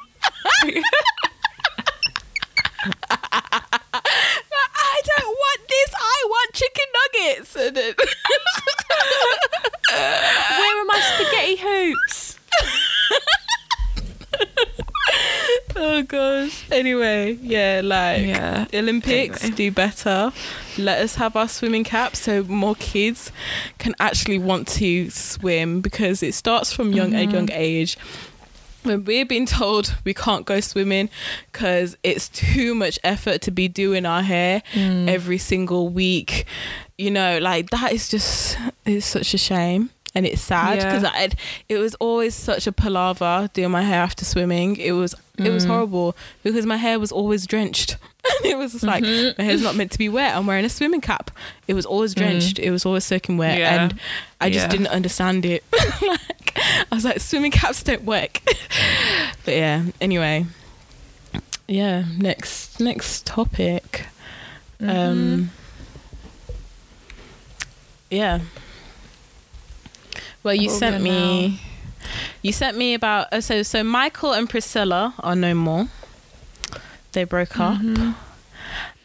[3.10, 5.94] I don't want this.
[5.96, 7.54] I want chicken nuggets.
[9.90, 12.38] Where are my spaghetti hoops?
[15.76, 16.66] oh gosh.
[16.70, 18.66] Anyway, yeah, like Yeah.
[18.74, 19.56] Olympics, Anyway.
[19.56, 20.32] do better.
[20.78, 23.32] Let us have our swimming caps so more kids
[23.78, 27.34] can actually want to swim because it starts from young a mm-hmm.
[27.34, 27.96] young age.
[28.82, 31.10] When we're being told we can't go swimming
[31.52, 35.06] because it's too much effort to be doing our hair mm.
[35.06, 36.46] every single week,
[36.96, 38.56] you know, like that is just
[38.86, 41.30] it's such a shame and it's sad because I
[41.68, 44.76] it was always such a palaver doing my hair after swimming.
[44.76, 45.68] It was it was mm.
[45.68, 47.96] horrible because my hair was always drenched.
[48.22, 49.40] And it was just like mm-hmm.
[49.40, 50.36] my hair's not meant to be wet.
[50.36, 51.30] I'm wearing a swimming cap.
[51.66, 52.18] It was always mm.
[52.18, 52.58] drenched.
[52.58, 53.84] It was always soaking wet, Yeah.
[53.84, 54.00] and
[54.42, 54.68] I just Yeah.
[54.68, 55.64] didn't understand it.
[56.02, 58.42] like I was like, swimming caps don't work.
[59.46, 59.84] but yeah.
[60.02, 60.46] Anyway,
[61.66, 62.04] yeah.
[62.18, 64.06] Next next topic.
[64.80, 64.90] Mm-hmm.
[64.90, 65.50] Um.
[68.10, 68.40] Yeah.
[70.42, 71.60] Well, you sent me.
[72.42, 75.88] You sent me about uh, so so Michael and Priscilla are no more.
[77.12, 77.80] They broke up,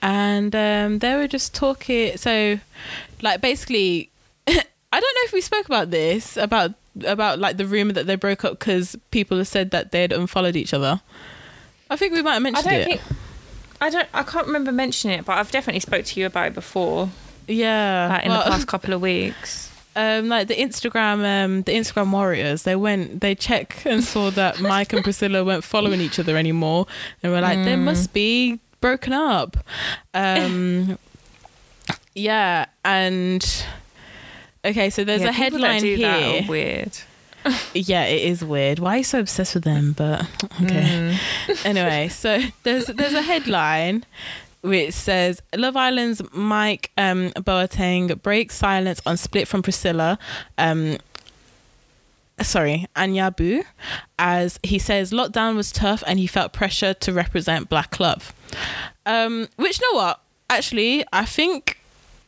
[0.01, 2.17] and um, they were just talking.
[2.17, 2.59] So,
[3.21, 4.09] like basically,
[4.47, 6.73] I don't know if we spoke about this about
[7.05, 10.55] about like the rumor that they broke up because people have said that they'd unfollowed
[10.55, 11.01] each other.
[11.89, 12.85] I think we might have I mentioned don't it.
[12.85, 13.01] think.
[13.81, 14.07] I don't.
[14.13, 17.09] I can't remember mentioning it, but I've definitely spoke to you about it before,
[17.47, 19.71] yeah, like in well- the past couple of weeks.
[19.95, 24.59] Um, like the Instagram, um, the Instagram warriors, they went, they check and saw that
[24.59, 26.85] Mike and Priscilla weren't following each other anymore,
[27.23, 29.57] and were like, they must be broken up.
[30.13, 30.97] Um,
[32.15, 33.65] yeah, and
[34.63, 36.49] okay, so there's Yeah, a headline do that are here.
[36.49, 36.97] weird.
[37.75, 38.79] Yeah, it is weird.
[38.79, 39.93] Why are you so obsessed with them?
[39.95, 40.25] But
[40.63, 41.15] okay.
[41.63, 44.03] anyway, so there's there's a headline
[44.65, 50.17] which says Love Island's Mike um, Boateng breaks silence on split from Priscilla.
[50.57, 50.97] Um,
[52.41, 53.63] sorry, Anyabu,
[54.19, 58.33] as he says lockdown was tough and he felt pressure to represent Black Love.
[59.05, 60.21] Um, which, you know what?
[60.49, 61.79] Actually, I think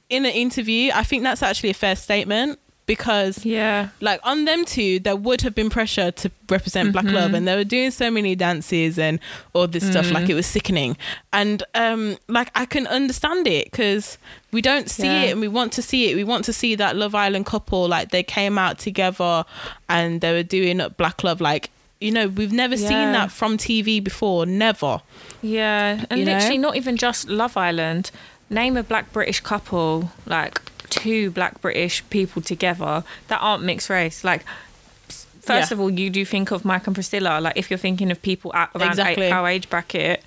[0.10, 3.90] in an interview, I think that's actually a fair statement because Yeah.
[4.02, 7.56] like on them too there would have been pressure to represent black love and they
[7.56, 9.20] were doing so many dances and
[9.54, 10.98] all this stuff like it was sickening
[11.32, 14.18] and um like i can understand it because
[14.52, 15.24] we don't see Yeah.
[15.24, 17.88] it and we want to see it we want to see that love island couple
[17.88, 19.44] like they came out together
[19.88, 21.70] and they were doing black love like
[22.00, 25.02] you know we've never seen that from tv before never
[25.42, 26.34] Yeah, and You know?
[26.34, 28.10] literally not even just Love Island.
[28.50, 34.24] Name a black British couple, like two black British people together that aren't mixed race.
[34.24, 34.44] Like,
[35.42, 35.76] first Yeah.
[35.76, 37.40] of all, you do think of Mike and Priscilla.
[37.42, 39.28] Like, if you're thinking of people at, around Exactly.
[39.28, 40.24] a- our age bracket.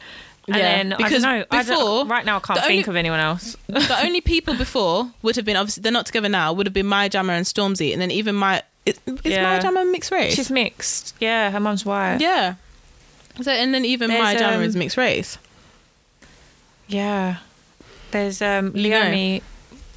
[0.49, 1.57] And Yeah, then, because I don't know.
[1.59, 3.57] I before, don't, right now, I can't think only- of anyone else.
[3.69, 6.87] the only people before would have been obviously they're not together now would have been
[6.87, 9.43] Maya Jama and Stormzy and then even my is, is Yeah.
[9.45, 11.15] Maya Jama mixed race She's mixed.
[11.21, 12.19] Yeah, her mum's white.
[12.21, 12.55] Yeah.
[13.43, 15.39] So and then even There's, Maya um, is mixed race.
[16.89, 17.37] Yeah.
[18.11, 19.41] There's um, You know.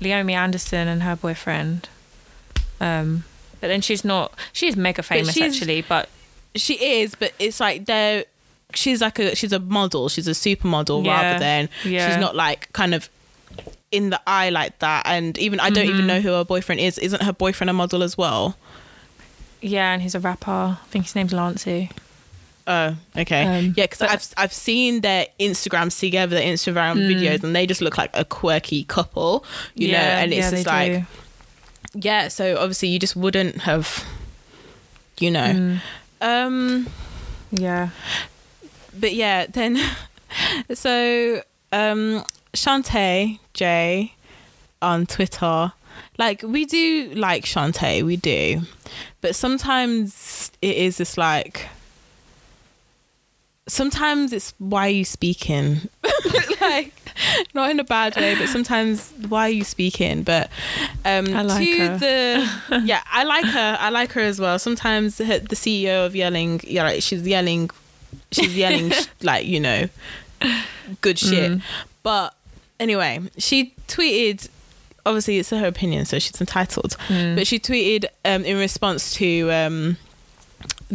[0.03, 1.89] Leomie, Anderson and her boyfriend.
[2.81, 3.23] Um,
[3.61, 4.33] but then she's not.
[4.51, 6.09] She's mega famous she's- actually, but
[6.55, 8.25] She is, but it's like they're
[8.75, 10.09] she's like a she's a model.
[10.09, 11.11] She's a supermodel Yeah.
[11.21, 12.07] rather than Yeah.
[12.09, 13.09] she's not like kind of
[13.91, 15.03] in the eye like that.
[15.07, 15.93] And even I don't Mm-hmm.
[15.93, 16.97] even know who her boyfriend is.
[16.99, 18.55] Isn't her boyfriend a model as well?
[19.61, 20.51] Yeah, and he's a rapper.
[20.81, 21.89] I think his name's Lancey.
[22.65, 23.43] Oh, okay.
[23.43, 27.09] Um, yeah, because I've I've seen their Instagrams together, their Instagram Mm.
[27.15, 29.43] videos, and they just look like a quirky couple,
[29.75, 29.97] you know.
[29.97, 31.05] And it's yeah, just like, do.
[31.99, 32.27] yeah.
[32.29, 34.05] So obviously, you just wouldn't have,
[35.19, 35.53] you know.
[35.53, 35.81] Mm,
[36.21, 36.87] Um,
[37.51, 37.89] yeah.
[38.97, 39.77] but yeah, then
[40.73, 41.41] so
[41.71, 44.13] um Shantae J
[44.81, 45.73] on Twitter.
[46.17, 48.61] Like we do like Shantae, we do.
[49.21, 51.67] But sometimes it is just like
[53.67, 55.89] sometimes it's why are you speaking?
[56.61, 56.93] like
[57.53, 60.23] not in a bad way, but sometimes why are you speaking?
[60.23, 60.49] But
[61.05, 61.97] um I like to her.
[61.97, 63.77] the yeah, I like her.
[63.79, 64.57] I like her as well.
[64.59, 67.69] Sometimes her, the CEO of yelling, yeah, like she's yelling
[68.31, 68.91] she's yelling
[69.21, 69.87] like you know
[71.01, 71.61] good shit Mm.
[72.03, 72.35] but
[72.79, 74.49] anyway she tweeted
[75.05, 77.35] obviously it's her opinion so she's entitled Mm.
[77.35, 79.97] but she tweeted um, in response to um,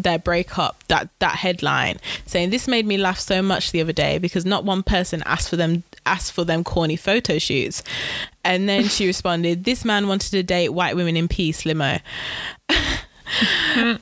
[0.03, 4.19] their breakup that that headline saying this made me laugh so much the other day
[4.19, 7.83] because not one person asked for them asked for them corny photo shoots.
[8.45, 11.99] And then she responded this man wanted to date white women in peace limo.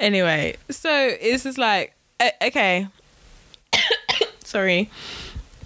[0.00, 2.88] Anyway so it's just like uh, okay.
[4.44, 4.90] Sorry.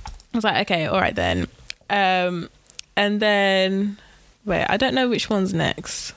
[0.05, 1.47] I was like okay all right then.
[1.89, 2.51] Um
[2.97, 3.99] and then
[4.45, 6.15] wait i don't know which one's next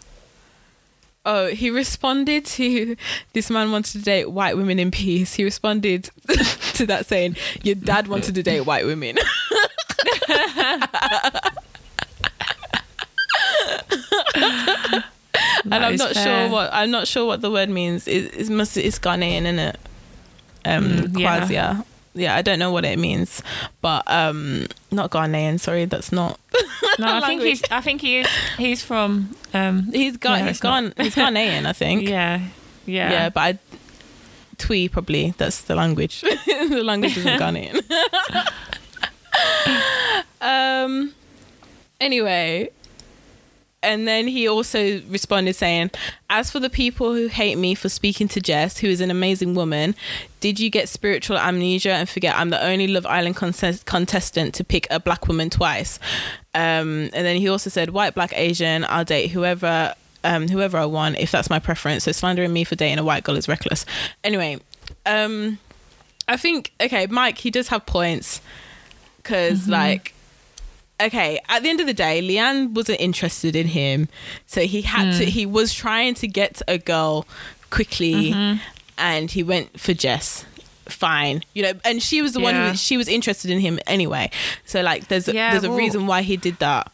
[1.25, 2.95] oh he responded to
[3.33, 6.09] this man wanted to date white women in peace he responded
[6.73, 9.17] to that saying your dad wanted to date white women
[14.35, 16.23] and I'm not fair.
[16.47, 18.07] sure what I'm not sure what the word means.
[18.07, 19.79] It, it must it's Ghanaian, isn't it?
[20.65, 21.39] Um, Mm, yeah.
[21.47, 21.85] Kwazia.
[22.19, 23.41] Yeah, I don't know what it means,
[23.81, 25.59] but um, not Ghanaian.
[25.59, 26.39] Sorry, that's not.
[26.97, 27.63] No, I think he's.
[27.71, 28.27] I think he is.
[28.57, 29.33] He's from.
[29.53, 30.93] Um, He's Ga- Yeah, he's gone.
[30.97, 32.09] He's Ghanaian, I think.
[32.09, 32.41] yeah,
[32.85, 33.59] yeah, yeah, but I
[34.57, 36.21] Twi probably that's the language.
[36.45, 37.79] the language isn't Ghanaian.
[40.41, 41.13] um.
[42.01, 42.69] Anyway,
[43.81, 45.91] and then he also responded saying,
[46.29, 49.55] "As for the people who hate me for speaking to Jess, who is an amazing
[49.55, 49.95] woman,
[50.39, 54.63] did you get spiritual amnesia and forget I'm the only Love Island contest- contestant to
[54.63, 55.99] pick a black woman twice?"
[56.53, 60.83] Um, and then he also said, "White, black, Asian, I'll date whoever." Um, whoever I
[60.83, 62.03] want, if that's my preference.
[62.03, 63.85] So slandering me for dating a white girl is reckless.
[64.21, 64.59] Anyway,
[65.05, 65.59] um,
[66.27, 68.41] I think okay, Mike, he does have points
[69.15, 70.13] because like
[71.01, 74.07] okay, at the end of the day, Leanne wasn't interested in him,
[74.45, 75.25] so he had to.
[75.25, 75.29] Hmm.
[75.29, 77.25] He was trying to get a girl
[77.69, 78.61] quickly, mm-hmm.
[78.97, 80.45] and he went for Jess.
[80.85, 84.31] Fine, you know, and she was the one who she was interested in him anyway.
[84.65, 86.91] So like, there's a, Yeah, there's a reason why he did that.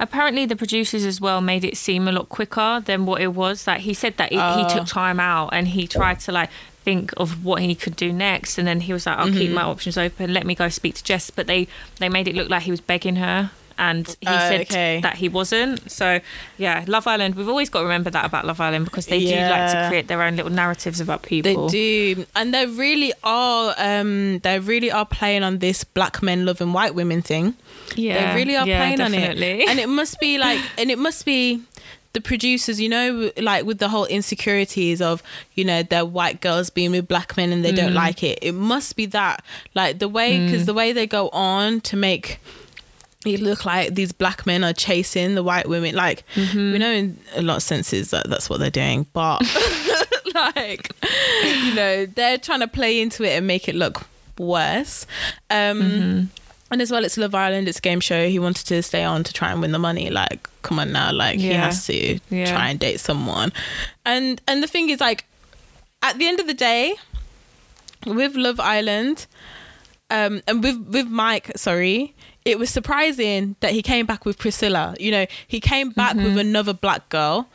[0.00, 3.66] Apparently, the producers as well made it seem a lot quicker than what it was.
[3.66, 4.66] Like he said that he, Oh.
[4.66, 6.50] he took time out and he tried to like
[6.84, 9.54] think of what he could do next, and then he was like, "I'll keep Mm-hmm.
[9.54, 10.32] my options open.
[10.34, 11.68] Let me go speak to Jess." But they
[11.98, 13.50] they made it look like he was begging her.
[13.78, 15.00] And he Oh, said okay.
[15.00, 15.90] that he wasn't.
[15.90, 16.20] So,
[16.58, 17.34] yeah, Love Island.
[17.34, 20.06] We've always got to remember that about Love Island because they do like to create
[20.06, 21.68] their own little narratives about people.
[21.68, 23.74] They do, and they really are.
[23.78, 27.54] Um, they really are playing on this black men loving white women thing.
[27.96, 29.38] Yeah, they really are yeah, playing on it,
[29.70, 31.62] and it must be like, and it must be
[32.12, 35.22] the producers, you know, like with the whole insecurities of,
[35.54, 37.76] you know, their white girls being with black men and they Mm.
[37.76, 38.38] don't like it.
[38.42, 39.44] It must be that,
[39.74, 42.40] like the way, because the way they go on to make
[43.26, 45.94] it look like these black men are chasing the white women.
[45.94, 46.72] Like Mm-hmm.
[46.72, 49.40] we know in a lot of senses that that's what they're doing, but
[50.34, 50.90] like
[51.44, 54.06] you know they're trying to play into it and make it look
[54.38, 55.06] worse.
[55.50, 56.24] Um, Mm-hmm.
[56.70, 57.66] And as well, it's Love Island.
[57.68, 58.28] It's a game show.
[58.28, 60.08] He wanted to stay on to try and win the money.
[60.10, 62.50] Like, come on now, like he has to Yeah.
[62.52, 63.52] try and date someone.
[64.04, 65.24] And and the thing is, like,
[66.02, 66.94] at the end of the day,
[68.06, 69.26] with Love Island,
[70.10, 72.14] um, and with with Mike, sorry,
[72.44, 74.94] it was surprising that he came back with Priscilla.
[74.98, 77.48] You know, he came back with another black girl.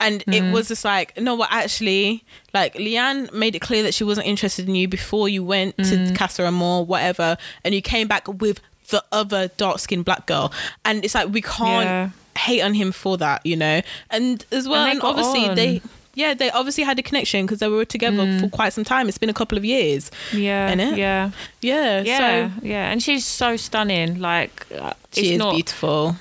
[0.00, 0.52] And it mm.
[0.52, 2.24] was just like, no, what actually,
[2.54, 5.82] like Leanne made it clear that she wasn't interested in you before you went to
[5.82, 6.16] mm.
[6.16, 10.52] Casa Amor, whatever, and you came back with the other dark skinned black girl.
[10.84, 12.10] And it's like, we can't Yeah.
[12.36, 13.82] hate on him for that, you know?
[14.10, 15.54] And as well, they and, obviously, on.
[15.54, 15.82] they,
[16.14, 18.40] yeah, they obviously had a connection because they were together mm.
[18.40, 19.06] for quite some time.
[19.08, 20.10] It's been a couple of years.
[20.32, 20.96] yeah, Innit?
[20.96, 21.30] yeah.
[21.60, 22.00] Yeah.
[22.00, 24.18] Yeah, So yeah, and she's so stunning.
[24.18, 26.16] Like, uh, she is not beautiful.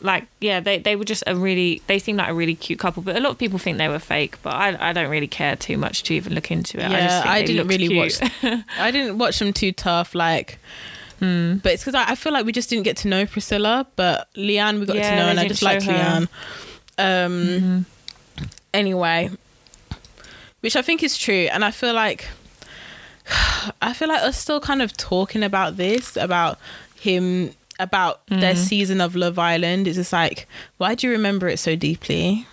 [0.00, 3.02] Like yeah, they they were just a really they seemed like a really cute couple.
[3.02, 4.36] But a lot of people think they were fake.
[4.42, 6.84] But I I don't really care too much to even look into it.
[6.86, 8.20] I just Yeah, I, they didn't really cute.
[8.20, 8.62] watch.
[8.78, 10.14] I didn't watch them too tough.
[10.14, 10.58] Like
[11.18, 11.56] Hmm.
[11.62, 14.28] But it's because I, I feel like we just didn't get to know Priscilla, but
[14.34, 15.92] Leanne we got Yeah, to know, and I just liked her.
[15.92, 16.28] Leanne.
[16.98, 17.78] Um, Mm-hmm.
[18.74, 19.30] Anyway,
[20.60, 22.28] which I think is true, and I feel like
[23.82, 26.58] I feel like us still kind of talking about this about
[27.00, 28.58] him about their Mm.
[28.58, 29.86] season of Love Island.
[29.86, 30.46] It's just like,
[30.78, 32.46] why do you remember it so deeply?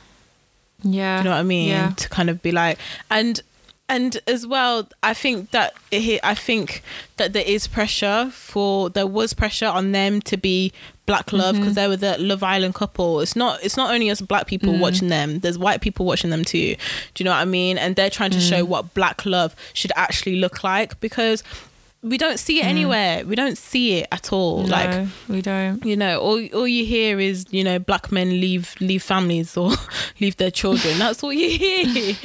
[0.84, 1.17] Yeah.
[1.17, 1.69] Do you know what I mean?
[1.69, 1.91] Yeah.
[1.95, 2.78] To kind of be like,
[3.09, 3.41] and
[3.89, 6.82] and as well, I think that it, I think
[7.17, 10.71] that there is pressure for there was pressure on them to be
[11.05, 11.63] black love mm-hmm.
[11.63, 13.19] because they were the Love Island couple.
[13.19, 14.80] It's not it's not only us black people mm.
[14.80, 15.39] watching them.
[15.39, 16.76] There's white people watching them too.
[17.13, 17.78] Do you know what I mean?
[17.78, 18.49] And they're trying to mm.
[18.49, 21.43] show what black love should actually look like because
[22.04, 23.26] we don't see it anywhere.
[23.26, 24.64] We don't see it at all.
[24.64, 25.86] No, Like we don't.
[25.86, 29.72] you know all all you hear is you know black men leave leave families or
[30.20, 31.86] leave their children that's all you hear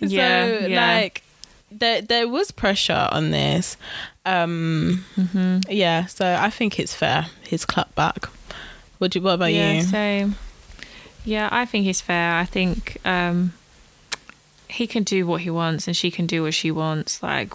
[0.00, 0.86] Yeah, so yeah.
[0.94, 1.22] like
[1.70, 3.76] there there was pressure on this
[4.24, 5.58] um Mm-hmm.
[5.70, 8.26] yeah so i think it's fair his clap back
[8.98, 10.34] what do you what about yeah, you same.
[11.26, 12.34] Yeah, I think he's fair.
[12.36, 13.52] I think um,
[14.68, 17.20] he can do what he wants and she can do what she wants.
[17.20, 17.52] Like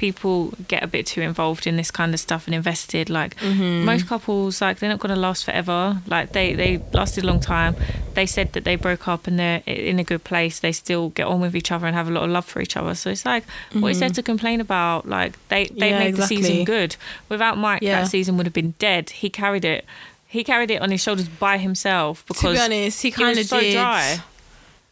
[0.00, 3.08] people get a bit too involved in this kind of stuff and invested.
[3.10, 3.84] Like Mm-hmm.
[3.84, 6.00] most couples, like they're not going to last forever.
[6.06, 7.76] Like they they lasted a long time.
[8.14, 10.60] They said that they broke up and they're in a good place.
[10.60, 12.76] They still get on with each other and have a lot of love for each
[12.76, 12.94] other.
[12.94, 15.06] So it's like, what is there to complain about?
[15.08, 15.92] Like they they Mm-hmm.
[15.92, 16.96] Yeah, made the season good.
[17.28, 18.00] Without Mike, Yeah.
[18.00, 19.10] that season would have been dead.
[19.10, 19.84] He carried it.
[20.26, 23.46] He carried it on his shoulders by himself because to be honest he kind of
[23.46, 24.18] so did dry.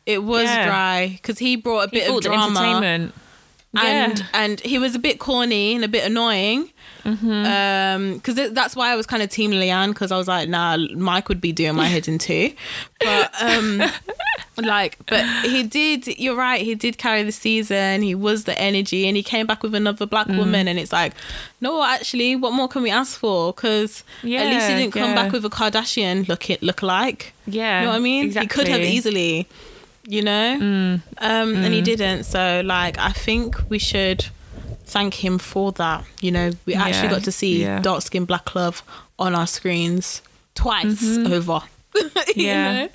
[0.05, 0.67] it was Yeah.
[0.67, 3.03] dry because he brought a bit of drama
[3.77, 4.11] entertainment.
[4.11, 4.27] and yeah.
[4.33, 6.71] and he was a bit corny and a bit annoying.
[7.05, 7.31] Mm-hmm.
[7.47, 10.77] Um, because that's why I was kind of team Leanne because I was like, nah,
[10.95, 12.53] Mike would be doing my head in too.
[13.01, 13.81] But um,
[14.57, 16.07] like, but he did.
[16.19, 16.61] You're right.
[16.61, 18.03] He did carry the season.
[18.03, 20.39] He was the energy, and he came back with another black Mm.
[20.39, 20.69] woman.
[20.69, 21.13] And it's like,
[21.61, 23.53] no, actually, what more can we ask for?
[23.53, 25.15] Because at least he didn't come yeah.
[25.15, 27.33] back with a Kardashian look it look like.
[27.47, 27.79] Yeah.
[27.81, 28.25] You know what I mean?
[28.27, 28.47] Exactly.
[28.47, 29.47] He could have easily,
[30.09, 31.03] you know, Mm.
[31.19, 32.25] um, and he didn't.
[32.25, 34.27] So, like, I think we should
[34.85, 36.05] thank him for that.
[36.21, 37.81] You know, we actually got to see yeah.
[37.81, 38.83] dark skin black love
[39.19, 40.23] on our screens
[40.55, 41.61] twice over.
[41.95, 42.41] you Mm-hmm.
[42.41, 42.73] Yeah.
[42.85, 42.89] know?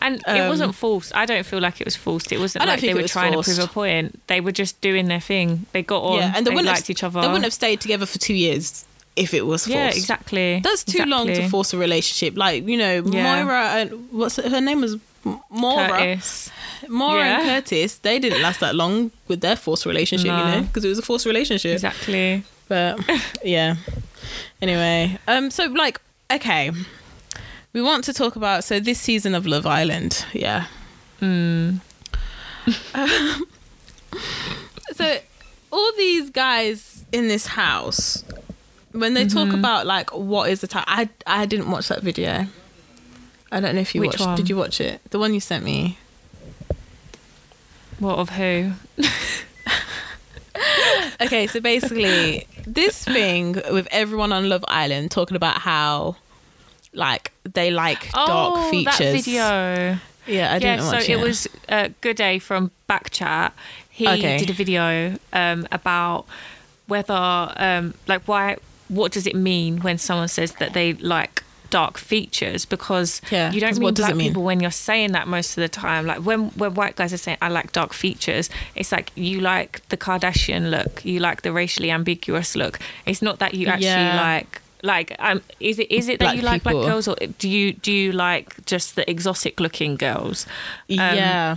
[0.00, 1.14] And Um, it wasn't forced.
[1.14, 2.32] I don't feel like it was forced.
[2.32, 3.50] It wasn't I don't like think they were trying forced.
[3.50, 4.20] to prove a point.
[4.28, 5.66] They were just doing their thing.
[5.72, 6.18] They got on.
[6.18, 7.20] yeah, and they, they wouldn't liked have, each other.
[7.20, 9.76] They wouldn't have stayed together for two years if it was forced.
[9.76, 10.60] Yeah, exactly.
[10.64, 12.36] That's too long to force a relationship.
[12.36, 13.44] Like you know, Yeah.
[13.44, 14.96] Moira and what's her name was
[15.26, 15.88] M- Maura.
[15.88, 16.50] Curtis.
[16.88, 20.84] Maura and Curtis, they didn't last that long with their forced relationship, you know, because
[20.84, 21.72] it was a forced relationship.
[21.72, 22.42] Exactly.
[22.68, 22.98] But
[23.44, 23.76] yeah.
[24.62, 26.00] Anyway, um, so like,
[26.32, 26.70] okay,
[27.72, 30.66] we want to talk about so this season of Love Island, yeah.
[31.20, 31.80] Mm.
[34.94, 35.18] So
[35.72, 38.24] all these guys in this house,
[38.92, 39.58] when they talk Mm-hmm.
[39.58, 42.46] about like what is the time, I I didn't watch that video.
[43.52, 44.20] I don't know if you Which watched.
[44.20, 44.36] one?
[44.36, 45.00] Did you watch it?
[45.10, 45.98] The one you sent me.
[47.98, 48.72] What of who?
[51.20, 56.16] Okay, so basically, this thing with everyone on Love Island talking about how,
[56.92, 58.98] like, they like dark oh, features.
[58.98, 59.98] that video.
[60.26, 63.52] Yeah, I yeah, didn't so watch it was uh, Good Day from Backchat.
[63.88, 64.38] He Okay.
[64.38, 66.26] did a video um, about
[66.86, 67.14] whether,
[67.56, 68.56] um, like, why,
[68.88, 72.64] what does it mean when someone says that they like dark features?
[72.64, 74.28] Because Yeah, you don't mean black mean?
[74.28, 76.06] people when you're saying that most of the time.
[76.06, 79.86] Like when when white guys are saying I like dark features, it's like you like
[79.88, 82.78] the Kardashian look, you like the racially ambiguous look.
[83.06, 84.16] It's not that you actually Yeah.
[84.38, 86.80] like like um is it is it that Black you like people.
[86.82, 90.46] black girls or do you do you like just the exotic looking girls
[90.90, 91.56] um, yeah,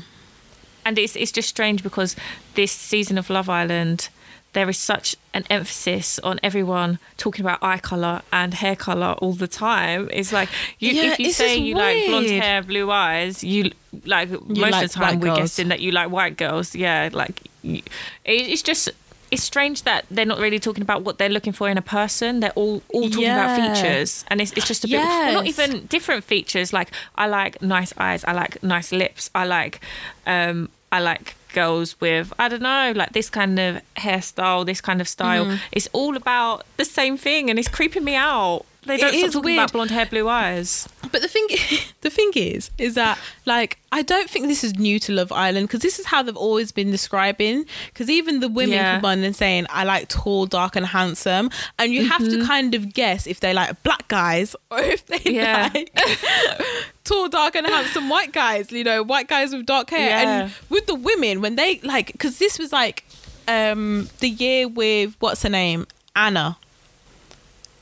[0.86, 2.16] and it's it's just strange because
[2.56, 4.08] this season of love island
[4.54, 9.34] there is such an emphasis on everyone talking about eye color and hair color all
[9.34, 13.44] the time it's like you, Yeah, if you say you like blonde hair blue eyes
[13.44, 13.72] you
[14.06, 15.40] like most like of the time we're girls.
[15.40, 17.78] guessing that you like white girls yeah like you,
[18.26, 18.90] it, it's just
[19.32, 22.40] it's strange that they're not really talking about what they're looking for in a person.
[22.40, 23.36] They're all all talking Yeah.
[23.56, 24.98] about features, and it's, it's just a bit.
[24.98, 26.74] Well, not even different features.
[26.74, 28.24] Like I like nice eyes.
[28.26, 29.30] I like nice lips.
[29.36, 29.82] I like,
[30.26, 35.02] um, I like girls with I don't know, like this kind of hairstyle, this kind
[35.02, 35.46] of style.
[35.46, 35.58] Mm-hmm.
[35.72, 38.66] It's all about the same thing, and it's creeping me out.
[38.90, 39.60] They don't stop is talking weird.
[39.60, 40.88] about blonde hair, blue eyes.
[41.12, 41.48] but the thing,
[42.02, 45.68] the thing is, is that like I don't think this is new to Love Island
[45.68, 47.66] because this is how they've always been describing.
[47.94, 48.96] Because even the women Yeah.
[48.98, 52.42] come on and saying I like tall, dark, and handsome, and you have Mm-hmm.
[52.42, 55.70] to kind of guess if they like black guys or if they Yeah.
[55.74, 55.98] like
[57.04, 58.72] tall, dark, and handsome white guys.
[58.72, 60.10] You know, white guys with dark hair.
[60.10, 60.42] Yeah.
[60.44, 63.06] And with the women, when they like, because this was like
[63.48, 66.58] um the year with what's her name, Anna.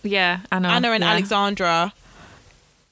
[0.03, 0.69] Yeah, Anna.
[0.69, 1.11] Anna and yeah.
[1.11, 1.93] Alexandra,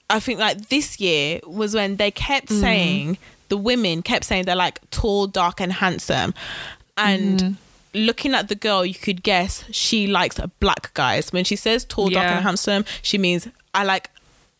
[0.09, 2.59] I think like this year was when they kept Mm.
[2.59, 3.17] saying
[3.49, 6.33] the women kept saying they're like tall, dark, and handsome,
[6.97, 7.39] and.
[7.39, 7.53] Mm-hmm.
[7.97, 11.31] Looking at the girl, you could guess she likes black guys.
[11.31, 14.09] When she says tall, dark, and handsome, she means I like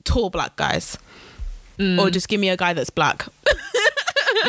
[0.05, 0.97] tall black guys,
[1.77, 1.99] Mm.
[1.99, 3.25] or just give me a guy that's black.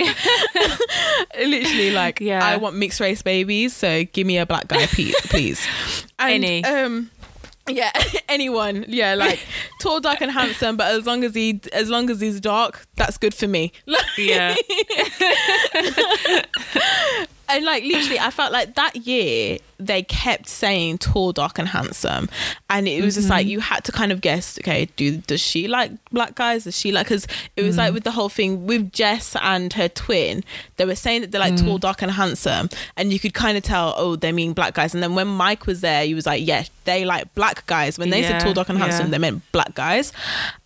[1.37, 2.45] Literally, like Yeah.
[2.45, 5.67] I want mixed race babies, so give me a black guy, pe- please.
[6.21, 6.65] And, Any.
[6.65, 7.11] um,
[7.69, 7.93] yeah,
[8.29, 8.85] anyone.
[8.89, 9.45] Yeah, like
[9.81, 10.77] tall, dark, and handsome.
[10.77, 13.73] But as long as he, as long as he's dark, that's good for me.
[14.17, 14.55] Yeah.
[17.49, 22.29] and like literally, I felt like that year they kept saying tall, dark, and handsome,
[22.71, 23.33] and it was just Mm-hmm.
[23.33, 24.59] like you had to kind of guess.
[24.61, 26.65] Okay, do does she like black guys?
[26.65, 27.07] Does she like?
[27.07, 27.27] Because
[27.57, 27.79] it was Mm.
[27.79, 30.43] like with the whole thing with Jess and her twin,
[30.77, 31.65] they were saying that they're like Mm.
[31.65, 33.95] tall, dark, and handsome, and you could kind of tell.
[33.97, 34.95] Oh, they mean black guys.
[34.95, 37.99] And then when Mike was there, he was like, yeah, they like black guys.
[37.99, 39.03] When they said tall, dark, and handsome, yeah.
[39.05, 39.11] Mm-hmm.
[39.13, 40.13] they meant black guys,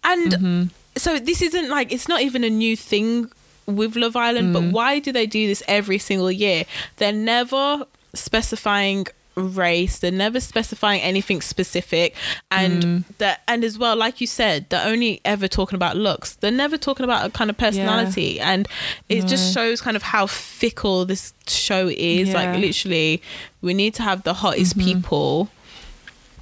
[0.04, 3.30] and so this isn't like it's not even a new thing
[3.66, 4.52] with Love Island, Mm.
[4.52, 6.64] but why do they do this every single year?
[6.96, 9.06] They're never specifying
[9.36, 12.14] race they're never specifying anything specific
[12.50, 13.04] and Mm.
[13.18, 16.76] that and as well like you said they're only ever talking about looks they're never
[16.76, 18.66] talking about a kind of personality and
[19.08, 22.34] it just shows kind of how fickle this show is Yeah.
[22.34, 23.22] like literally
[23.62, 25.48] we need to have the hottest people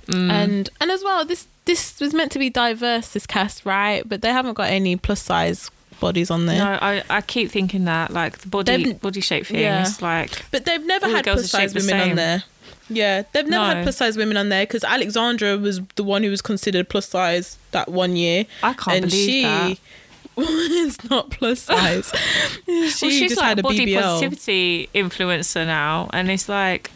[0.08, 0.30] Mm.
[0.30, 4.22] and and as well this this was meant to be diverse this cast right but
[4.22, 8.12] they haven't got any plus size bodies on there No, I, I keep thinking that
[8.12, 9.82] like the body They've- body shape thing yeah.
[9.82, 12.44] is like but they've never All the had plus size shaped the women on there
[12.90, 13.74] yeah they've never No.
[13.74, 17.08] had plus size women on there because alexandra was the one who was considered plus
[17.08, 19.78] size that one year I can't and believe she that.
[20.38, 22.12] is not plus size
[22.66, 26.90] she well, she's like had a body bbl positivity influencer now, and it's like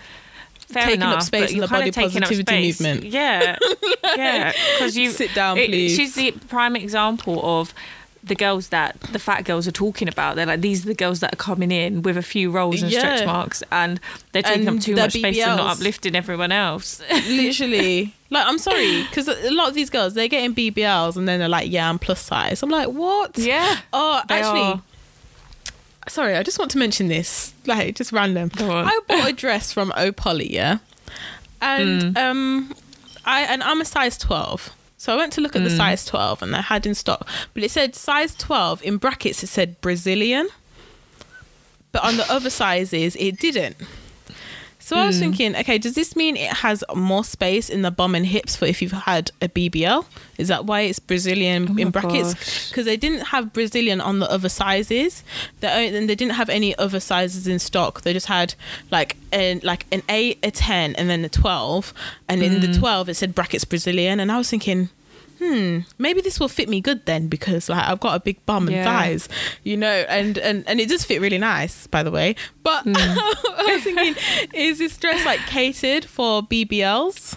[0.68, 2.80] fair Taking up enough, space but in the body up positivity space.
[2.80, 3.05] movement.
[3.12, 3.57] Yeah,
[4.16, 5.94] yeah, because you Sit down, it- please.
[5.96, 7.74] She's the prime example of.
[8.25, 11.18] The girls that the fat girls are talking about, they're like these are the girls
[11.20, 13.99] that are coming in with a few rolls and stretch marks, and
[14.31, 17.03] they're taking And up too much space and not uplifting everyone else.
[17.29, 18.14] literally.
[18.31, 21.49] Like i'm sorry because a lot of these girls they're getting bbls and then they're
[21.51, 22.62] like yeah i'm plus size.
[22.62, 23.37] I'm like what?
[23.37, 24.83] Yeah, oh actually are.
[26.09, 28.51] sorry i just want to mention this like just random.
[28.59, 30.79] I bought a dress from opoly yeah?
[31.61, 32.16] And Mm.
[32.16, 32.75] um
[33.27, 34.70] i and i'm a size 12
[35.03, 35.76] so i went to look at the Mm.
[35.82, 37.22] size 12 and they had in stock.
[37.55, 40.46] But it said size 12 in brackets it said brazilian.
[41.92, 43.76] But on the other sizes it didn't
[44.85, 45.20] so I was Mm.
[45.20, 48.66] thinking, okay, does this mean it has more space in the bum and hips for
[48.66, 50.05] if you've had a BBL?
[50.39, 52.35] Is that why it's Brazilian Oh in brackets?
[52.68, 55.22] Because they didn't have Brazilian on the other sizes.
[55.61, 58.01] They and they didn't have any other sizes in stock.
[58.03, 58.55] They just had
[58.91, 61.95] like an like an eight, a ten, and then a twelve.
[62.28, 62.61] And in Mm.
[62.72, 64.18] the twelve, it said brackets Brazilian.
[64.20, 64.89] And I was thinking,
[65.43, 68.68] hmm, maybe this will fit me good then because like I've got a big bum
[68.68, 68.84] and Yeah.
[68.84, 69.28] thighs,
[69.64, 72.36] you know, and and and it does fit really nice, by the way.
[72.62, 72.95] But Mm.
[72.97, 74.14] I was thinking,
[74.55, 77.36] is this dress like catered for BBLs?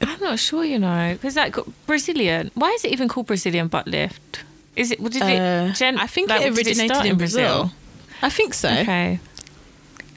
[0.00, 2.50] I'm not sure, you know, because like Brazilian.
[2.54, 4.44] Why is it even called Brazilian butt lift?
[4.76, 5.02] Is it?
[5.02, 5.74] Did Uh, it?
[5.74, 7.72] Gen- I think like, it originated start in Brazil.
[8.22, 8.68] I think so.
[8.70, 9.18] Okay.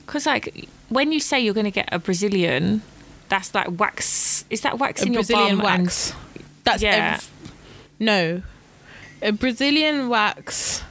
[0.05, 2.83] Because like when you say you're going to get a Brazilian,
[3.31, 4.45] that's like wax.
[4.51, 5.65] Is that wax A in Brazilian your bum?
[5.71, 6.13] and- wax.
[6.65, 7.15] That's Yeah.
[7.17, 7.29] ev-
[7.99, 8.41] no.
[9.23, 10.83] A Brazilian wax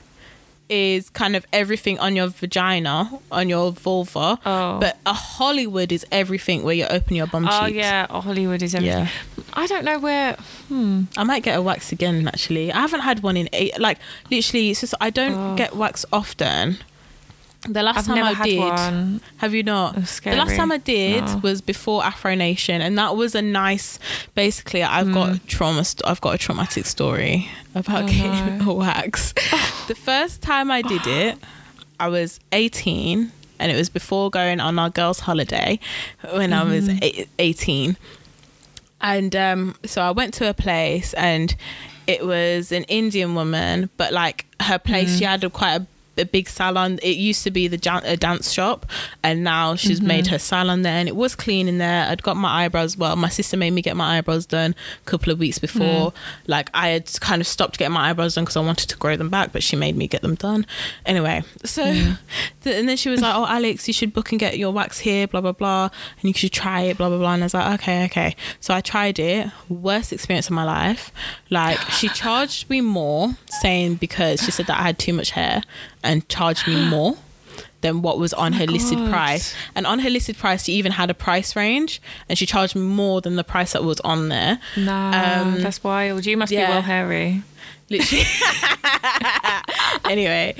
[0.68, 4.38] is kind of everything on your vagina, on your vulva.
[4.46, 4.78] Oh.
[4.78, 7.62] But a Hollywood is everything where you open your bum Oh cheeks.
[7.62, 9.08] Oh yeah, oh, Hollywood is everything.
[9.36, 9.42] Yeah.
[9.52, 10.34] I don't know where.
[10.68, 11.02] Hmm.
[11.16, 12.72] I might get a wax again actually.
[12.72, 13.98] I haven't had one in eight like
[14.30, 15.54] literally it's just I don't Oh.
[15.56, 16.78] get wax often.
[17.68, 19.20] The last I've time I did one.
[19.36, 19.94] Have you not?
[19.94, 21.40] The last time I did No.
[21.42, 23.98] was before Afro Nation, and that was a nice.
[24.34, 25.84] Basically, I've got trauma.
[25.84, 28.04] St- I've got a traumatic story about Mm.
[28.04, 28.70] Oh, getting no.
[28.70, 29.32] a wax.
[29.88, 31.38] the first time I did it,
[31.98, 35.78] I was eighteen, and it was before going on our girls' holiday
[36.32, 37.92] when I was Mm-hmm.
[39.02, 41.54] And um, so I went to a place, and
[42.06, 45.86] it was an Indian woman, but like her place, she had a, quite a,
[46.18, 46.98] a big salon.
[47.02, 48.86] It used to be the jan- a dance shop,
[49.22, 50.08] and now she's mm-hmm.
[50.08, 52.06] made her salon there, and it was clean in there.
[52.08, 52.96] I'd got my eyebrows.
[52.96, 56.10] Well, my sister made me get my eyebrows done a couple of weeks before.
[56.10, 56.14] Mm.
[56.46, 59.16] Like I had kind of stopped getting my eyebrows done because I wanted to grow
[59.16, 60.66] them back, but she made me get them done.
[61.06, 61.84] Anyway, so
[62.62, 64.98] th- and then she was like, "Oh, Alex, you should book and get your wax
[64.98, 65.90] here, blah blah blah,
[66.20, 68.74] and you should try it, blah blah blah." And I was like, "Okay, okay." So
[68.74, 69.48] I tried it.
[69.68, 71.10] Worst experience of my life.
[71.48, 75.62] Like she charged me more, saying because she said that I had too much hair,
[76.02, 77.16] and charged me more.
[77.82, 79.54] than what was on her listed price.
[79.74, 82.82] And on her listed price, she even had a price range, and she charged me
[82.82, 84.60] more than the price that was on there.
[84.76, 86.26] Nah, Um, that's wild.
[86.26, 86.66] You must yeah.
[86.66, 87.42] be well hairy.
[87.88, 88.24] literally
[90.08, 90.54] anyway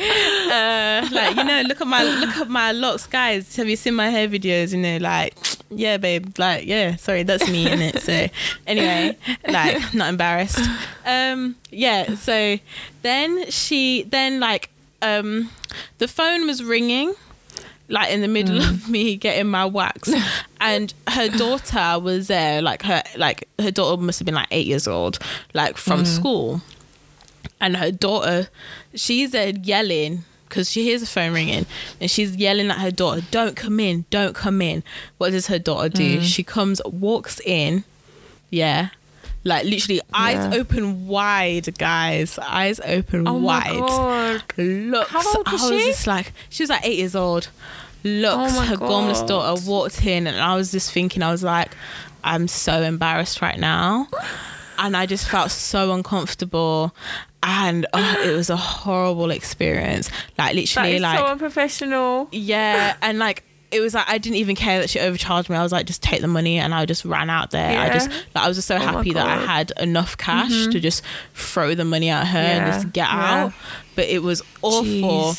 [0.51, 3.95] uh like you know look at my look at my locks guys have you seen
[3.95, 5.35] my hair videos you know like
[5.71, 8.27] yeah babe like yeah sorry that's me in it so
[8.67, 9.17] anyway
[9.49, 10.59] like not embarrassed
[11.07, 12.59] um yeah so
[13.03, 14.71] then she then like
[15.03, 15.51] um
[15.99, 17.15] the phone was ringing
[17.91, 18.71] like in the middle mm.
[18.71, 20.11] of me getting my wax
[20.61, 24.67] and her daughter was there like her like her daughter must have been like eight
[24.67, 25.19] years old
[25.53, 26.07] like from mm.
[26.07, 26.63] school.
[27.63, 28.49] And her daughter
[28.95, 31.67] she's there yelling because she hears the phone ringing
[32.01, 34.83] and she's yelling at her daughter don't come in don't come in.
[35.19, 36.19] What does her daughter do?
[36.19, 36.23] Mm.
[36.23, 37.85] She comes walks in
[38.51, 38.91] yeah
[39.45, 40.61] like literally eyes Yeah.
[40.61, 44.43] open wide guys eyes open Oh my wide god.
[44.59, 45.11] looks.
[45.11, 45.89] How old was I was she?
[45.91, 47.49] just like, she was like eight years old.
[48.05, 51.43] Looks, Oh my her gormless daughter walked in, and I was just thinking, I was
[51.43, 51.73] like,
[52.25, 54.07] I'm so embarrassed right now,
[54.79, 56.95] and I just felt so uncomfortable,
[57.43, 60.09] and oh, it was a horrible experience.
[60.39, 62.29] Like literally, is like so unprofessional.
[62.33, 63.45] yeah, and like.
[63.71, 65.57] It was like I didn't even care that she overcharged me.
[65.57, 67.79] I was like, just take the money, and I just ran out there.
[67.79, 70.81] I just, like, I was just so Oh happy that I had enough cash to
[70.81, 71.03] just
[71.35, 73.45] throw the money at her and just get yeah.
[73.45, 73.53] out.
[73.95, 75.35] But it was awful.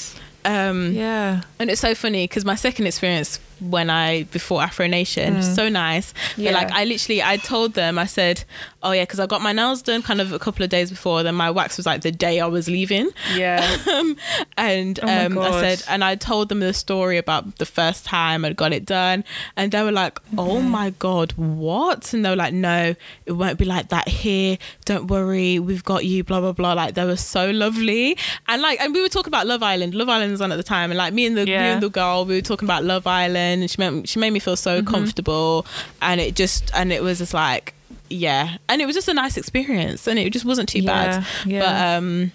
[0.45, 1.41] Um, Yeah.
[1.59, 6.14] and it's so funny because my second experience when I before Afro Nation, so nice.
[6.36, 8.43] But like I literally, I told them, I said,
[8.84, 11.24] "Oh yeah," because I got my nails done kind of a couple of days before.
[11.24, 13.62] Then my wax was like the day I was leaving, Yeah.
[14.57, 18.43] and Oh um, I said, and I told them the story about the first time
[18.45, 19.24] I got it done,
[19.55, 22.95] and they were like, "Oh my god, what?" And they were like, "No,
[23.26, 24.57] it won't be like that here.
[24.86, 26.74] Don't worry, we've got you." Blah blah blah.
[26.74, 29.93] Like they were so lovely, and like, and we were talking about Love Island.
[29.95, 31.89] Love Island was on at the time, and like me and the me and the
[31.89, 34.81] girl, we were talking about Love Island, and she made she made me feel so
[34.81, 34.93] Mm-hmm.
[34.93, 35.65] comfortable,
[36.01, 37.73] and it just and it was just like.
[38.13, 41.25] Yeah, and it was just a nice experience, and it just wasn't too bad.
[41.45, 41.95] Yeah, But yeah.
[41.97, 42.31] um,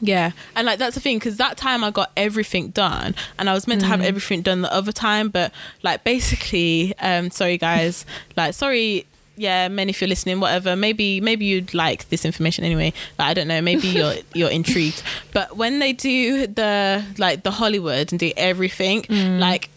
[0.00, 3.52] yeah, and like that's the thing because that time I got everything done, and I
[3.54, 3.90] was meant to Mm.
[3.90, 9.04] have everything done the other time, but like basically, um, sorry guys, like sorry,
[9.36, 12.92] yeah, men if you're listening, whatever, maybe maybe you'd like this information anyway.
[13.18, 17.50] Like I don't know, maybe you're you're intrigued, but when they do the like the
[17.50, 19.04] Hollywood and do everything,
[19.40, 19.70] like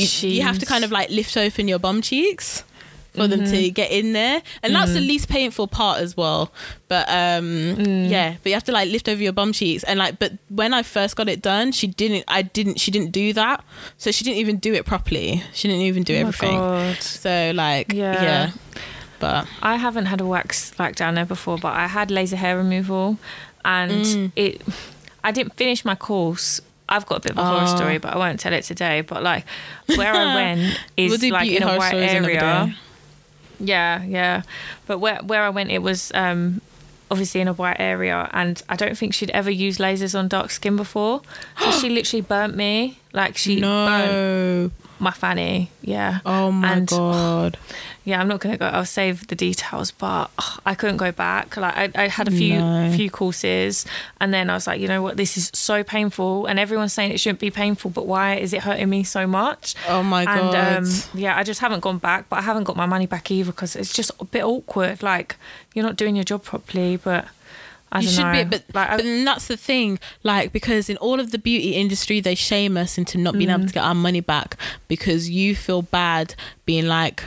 [0.00, 2.64] you, you have to kind of like lift open your bum cheeks
[3.14, 6.52] for them to get in there and that's the least painful part as well
[6.86, 7.74] but um
[8.08, 10.72] yeah but you have to like lift over your bum cheeks and like but when
[10.72, 13.64] i first got it done she didn't i didn't she didn't do that
[13.98, 17.02] so she didn't even do it properly she didn't even do Oh everything God.
[17.02, 18.22] so like Yeah.
[18.22, 18.50] yeah,
[19.18, 22.56] but I haven't had a wax like down there before, but I had laser hair
[22.56, 23.18] removal,
[23.64, 24.32] and Mm.
[24.36, 24.62] it.
[25.22, 26.60] I didn't finish my course.
[26.90, 27.76] I've got a bit of a horror Oh.
[27.76, 29.00] story, but I won't tell it today.
[29.02, 29.44] But like
[29.96, 32.74] where I went is we'll like in a white area.
[33.58, 34.42] Yeah, yeah.
[34.86, 36.60] But where where I went, it was um,
[37.10, 40.50] obviously in a white area, and I don't think she'd ever used lasers on dark
[40.50, 41.22] skin before.
[41.60, 42.98] So she literally burnt me.
[43.12, 45.70] Like she burnt my fanny.
[45.82, 46.20] Yeah.
[46.26, 47.58] oh my And- god
[48.10, 48.66] Yeah, I'm not gonna go.
[48.66, 51.56] I'll save the details, but ugh, I couldn't go back.
[51.56, 52.92] Like I, I had a few No.
[52.94, 53.86] few courses,
[54.20, 57.12] and then I was like, you know what, this is so painful, and everyone's saying
[57.12, 59.74] it shouldn't be painful, but why is it hurting me so much?
[59.88, 62.76] oh my god And um, yeah, I just haven't gone back, but I haven't got
[62.76, 65.02] my money back either because it's just a bit awkward.
[65.02, 65.36] Like
[65.74, 67.26] you're not doing your job properly, but
[67.92, 68.32] I you should know.
[68.32, 69.98] be, but, like, but that's the thing.
[70.22, 73.54] Like, because in all of the beauty industry, they shame us into not being Mm.
[73.58, 74.56] able to get our money back
[74.88, 76.34] because you feel bad
[76.64, 77.24] being like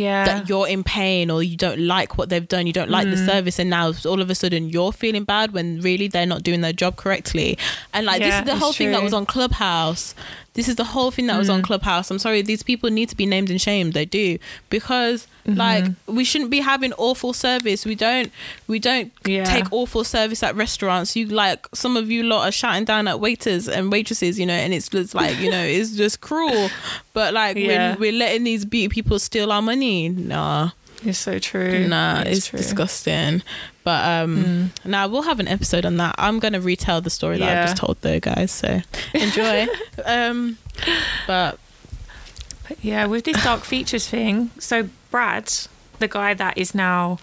[0.00, 3.06] yeah, that you're in pain or you don't like what they've done, you don't like
[3.06, 3.10] Mm.
[3.16, 6.42] the service, and now all of a sudden you're feeling bad when really they're not
[6.42, 7.56] doing their job correctly.
[7.94, 10.14] And like, this is the whole thing that was on Clubhouse.
[10.54, 11.64] This is the whole thing that was on Mm.
[11.64, 12.10] Clubhouse.
[12.10, 13.92] I'm sorry, these people need to be named and shamed.
[13.94, 14.38] They do
[14.68, 15.58] because Mm-hmm.
[15.58, 17.86] like we shouldn't be having awful service.
[17.86, 18.30] We don't
[18.66, 19.44] we don't Yeah.
[19.44, 21.16] take awful service at restaurants.
[21.16, 24.52] You like some of you lot are shouting down at waiters and waitresses, you know,
[24.54, 26.68] and it's just like you know it's just cruel.
[27.14, 27.92] But like Yeah.
[27.92, 30.70] when we're letting these beauty people steal our money, nah,
[31.04, 31.86] it's so true.
[31.88, 32.58] nah, it's, true.
[32.58, 33.42] disgusting.
[33.84, 36.14] But um, now we'll have an episode on that.
[36.18, 38.50] I'm gonna retell the story that I've just told though, guys.
[38.50, 38.80] So
[39.14, 39.66] enjoy.
[40.04, 40.58] um,
[41.26, 41.58] but
[42.82, 44.50] Yeah, with this dark features thing.
[44.58, 45.52] So Brad,
[45.98, 47.18] the guy that is now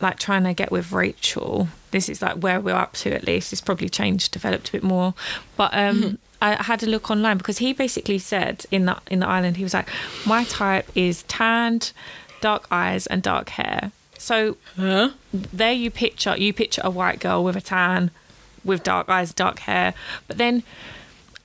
[0.00, 3.52] like trying to get with Rachel, this is like where we're up to at least.
[3.52, 5.14] It's probably changed, developed a bit more.
[5.56, 9.28] But um I had a look online because he basically said in the in the
[9.28, 9.88] island, he was like,
[10.26, 11.92] My type is tanned,
[12.42, 13.92] dark eyes and dark hair.
[14.18, 15.10] So huh?
[15.32, 18.10] there you picture you picture a white girl with a tan
[18.62, 19.94] with dark eyes dark hair
[20.28, 20.62] but then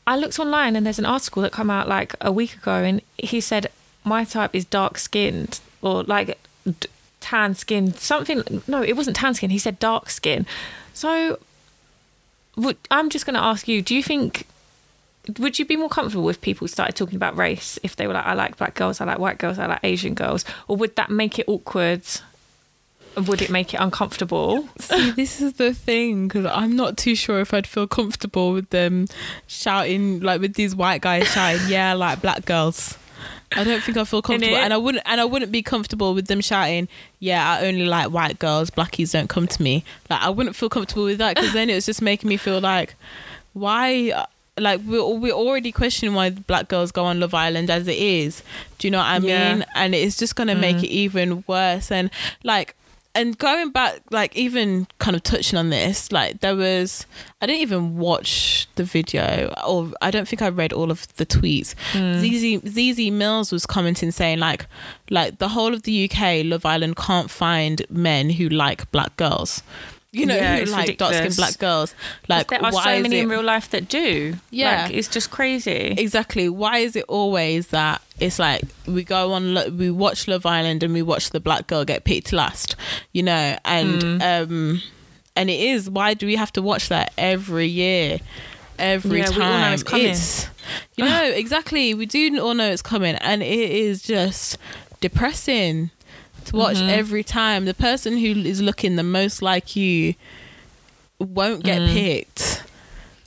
[0.07, 3.01] I looked online and there's an article that came out like a week ago, and
[3.17, 3.67] he said
[4.05, 6.87] my type is dark skinned or like d-
[7.19, 8.63] tan skin, something.
[8.67, 9.49] No, it wasn't tan skin.
[9.49, 10.45] He said dark skin.
[10.93, 11.39] So,
[12.89, 14.47] I'm just going to ask you: Do you think?
[15.39, 17.77] Would you be more comfortable if people started talking about race?
[17.83, 20.13] If they were like, "I like black girls, I like white girls, I like Asian
[20.13, 22.03] girls," or would that make it awkward?
[23.15, 24.69] Would it make it uncomfortable?
[24.79, 28.69] See, this is the thing because I'm not too sure if I'd feel comfortable with
[28.69, 29.07] them
[29.47, 32.95] shouting like with these white guys shouting, "Yeah, I like black girls."
[33.55, 36.27] I don't think I feel comfortable, and I wouldn't, and I wouldn't be comfortable with
[36.27, 36.87] them shouting,
[37.19, 38.69] "Yeah, I only like white girls.
[38.69, 41.75] Blackies don't come to me." Like I wouldn't feel comfortable with that because then it
[41.75, 42.95] was just making me feel like,
[43.53, 44.25] why?
[44.57, 48.41] Like we're we're already questioning why black girls go on Love Island as it is.
[48.79, 49.29] Do you know what I mean?
[49.29, 49.65] Yeah.
[49.75, 50.83] And it's just gonna make mm.
[50.83, 51.91] it even worse.
[51.91, 52.09] And
[52.43, 52.75] like,
[53.17, 57.07] and going back, like even kind of touching on this, like there was,
[57.41, 61.25] I didn't even watch the video, or I don't think I read all of the
[61.25, 61.73] tweets.
[61.93, 62.21] Mm.
[62.21, 64.67] Zeze Zeze Millz was commenting saying like,
[65.09, 69.63] like the whole of the UK Love Island can't find men who like black girls.
[70.13, 71.93] You know, Yeah, it's like dark skinned black girls.
[72.29, 74.35] Like, there are why so many it- in real life that do.
[74.51, 74.83] Yeah.
[74.85, 75.93] like, it's just crazy.
[75.97, 80.81] exactly why is it always that it's like we go on we watch love island
[80.81, 82.75] and we watch the black girl get picked last
[83.11, 84.41] you know and Mm.
[84.43, 84.81] um
[85.35, 88.17] and it is why do we have to watch that every year
[88.79, 90.15] every Yeah, time it's coming.
[90.95, 94.57] you know exactly we do all know it's coming and it is just
[94.99, 95.91] depressing
[96.47, 96.89] to watch Mm-hmm.
[96.89, 100.15] every time the person who is looking the most like you
[101.19, 101.93] won't get Mm.
[101.93, 102.63] picked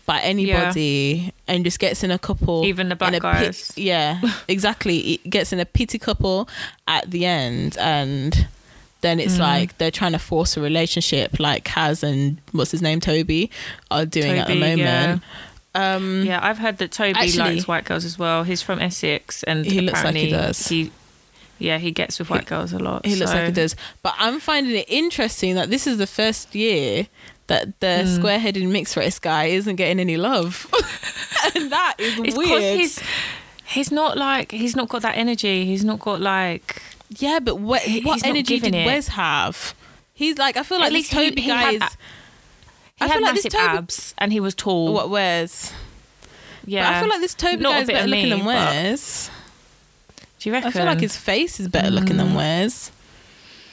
[0.06, 3.72] by anybody and just gets in a couple Even the black a pit- guys.
[3.76, 6.48] yeah exactly it gets in a pity couple
[6.88, 8.46] at the end and
[9.02, 9.40] then it's Mm.
[9.40, 13.50] like they're trying to force a relationship like Kaz and what's his name Toby
[13.90, 15.22] are doing at the Toby, moment
[15.74, 18.42] um Yeah, I've heard that Toby Actually- likes white girls as well.
[18.42, 20.66] He's from Essex, and He looks like he apparently does.
[20.66, 20.90] He,
[21.60, 23.06] yeah, he gets with white girls a lot.
[23.06, 23.76] He looks like he does.
[24.02, 27.06] But I'm finding it interesting that this is the first year
[27.46, 28.16] that the Hmm.
[28.16, 30.66] square-headed mixed race guy isn't getting any love,
[31.54, 32.78] and that is It's weird.
[32.80, 33.00] he's
[33.66, 35.64] he's not like he's not got that energy.
[35.64, 36.82] He's not got like
[37.18, 38.86] yeah, but what, he- what energy did it.
[38.86, 39.74] Wes have?
[40.14, 41.82] He's like, I feel like At this he- Toby he guy is.
[41.82, 41.88] he
[43.00, 44.92] I had feel like this massive Toby- abs and he was tall.
[44.92, 45.72] What Wes?
[46.66, 48.38] yeah, But I feel like this Toby Not guy is better of looking me, than
[48.40, 49.30] but- Wes.
[50.40, 50.68] Do you reckon?
[50.68, 52.18] I feel like his face is better looking Mm.
[52.18, 52.90] than Wes.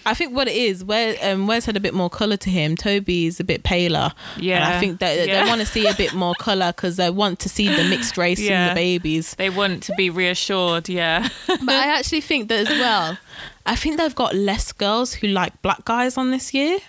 [0.06, 2.78] I think what it is, where um, Wes had a bit more color to him.
[2.78, 4.14] Toby's a bit paler.
[4.38, 5.44] and I think that Yeah.
[5.44, 8.18] they want to see a bit more color because they want to see the mixed
[8.18, 9.36] race in the babies.
[9.38, 10.88] they want to be reassured.
[10.88, 13.18] Yeah, But I actually think that as well.
[13.66, 16.80] I think they've got less girls who like black guys on this year.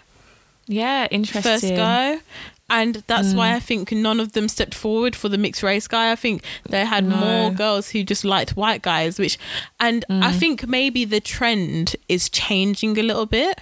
[0.69, 1.43] yeah, interesting.
[1.43, 2.21] First go.
[2.70, 3.35] And that's Mm.
[3.36, 6.12] why I think none of them stepped forward for the mixed race guy.
[6.12, 7.16] I think they had No.
[7.16, 9.39] more girls who just liked white guys, which,
[9.81, 10.39] and I Mm.
[10.39, 13.61] think maybe the trend is changing a little bit.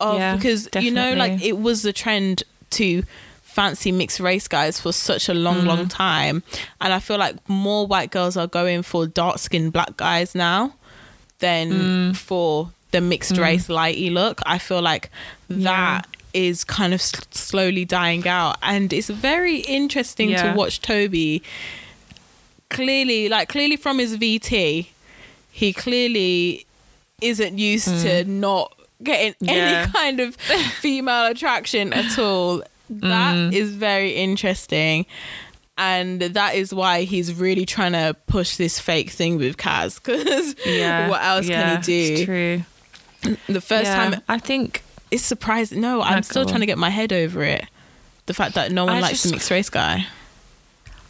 [0.00, 3.02] Of, Yeah, because, you know, like it was the trend to
[3.42, 5.66] fancy mixed race guys for such a long, Mm.
[5.66, 6.44] long time.
[6.80, 10.74] And I feel like more white girls are going for dark skinned black guys now
[11.40, 12.16] than Mm.
[12.16, 14.40] for the mixed race lighty look.
[14.46, 15.10] I feel like
[15.50, 16.06] that
[16.46, 20.42] is kind of s- slowly dying out, and it's very interesting Yeah.
[20.52, 21.42] to watch Toby.
[22.70, 24.88] Clearly, like clearly from his VT,
[25.50, 26.66] he clearly
[27.22, 29.46] isn't used to not getting Mm.
[29.46, 29.52] Yeah.
[29.54, 30.36] any kind of
[30.80, 32.62] female attraction at all.
[32.90, 33.52] That Mm.
[33.52, 35.06] is very interesting.
[35.78, 40.00] And that is why he's really trying to push this fake thing with Kaz.
[40.02, 42.26] Because Yeah, what else yeah, can he It's do?
[42.26, 42.62] true.
[43.48, 45.80] The first time I think it's surprising.
[45.80, 47.64] No, I'm still trying to get my head over it.
[48.26, 50.06] The fact that no one I likes the mixed race guy.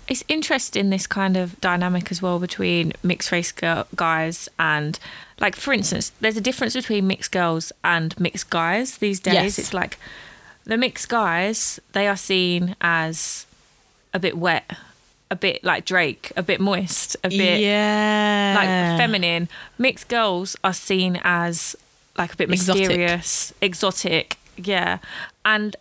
[0.06, 4.98] it's interesting this kind of dynamic as well between mixed race girl, guys and
[5.40, 9.58] like for instance there's a difference between mixed girls and mixed guys these days Yes.
[9.58, 9.98] it's like
[10.64, 13.46] the mixed guys they are seen as
[14.14, 14.70] a bit wet
[15.30, 20.72] a bit like drake a bit moist a bit yeah, like feminine mixed girls are
[20.72, 21.76] seen as
[22.18, 22.88] like a bit Exotic.
[22.88, 24.98] mysterious exotic yeah
[25.44, 25.76] and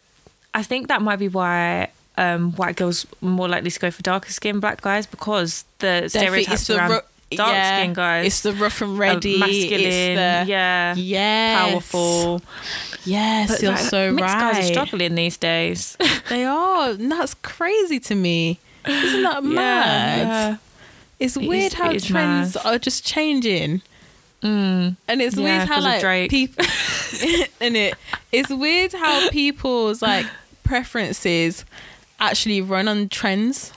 [0.54, 1.90] i think that might be why
[2.20, 6.10] um, white girls are more likely to go for darker skinned black guys because the
[6.12, 9.38] Definitely, stereotypes around ru- dark yeah, skinned guys It's the rough and ready.
[9.40, 12.42] masculine the yeah yes, powerful
[13.06, 14.54] Yes, But, you're like, so mixed right.
[14.54, 15.96] guys are struggling these days
[16.30, 16.90] They are.
[16.90, 18.60] And That's crazy to me.
[18.86, 20.28] Isn't that mad?
[20.28, 20.58] yeah
[21.20, 22.66] It's It weird is- how it trends mad.
[22.66, 23.82] are just changing.
[24.48, 24.98] Mm.
[25.08, 26.66] And it's Yeah, weird how like people
[27.62, 27.96] and it
[28.32, 30.26] it's weird how people's like
[30.64, 31.66] preferences
[32.20, 33.72] actually run on trends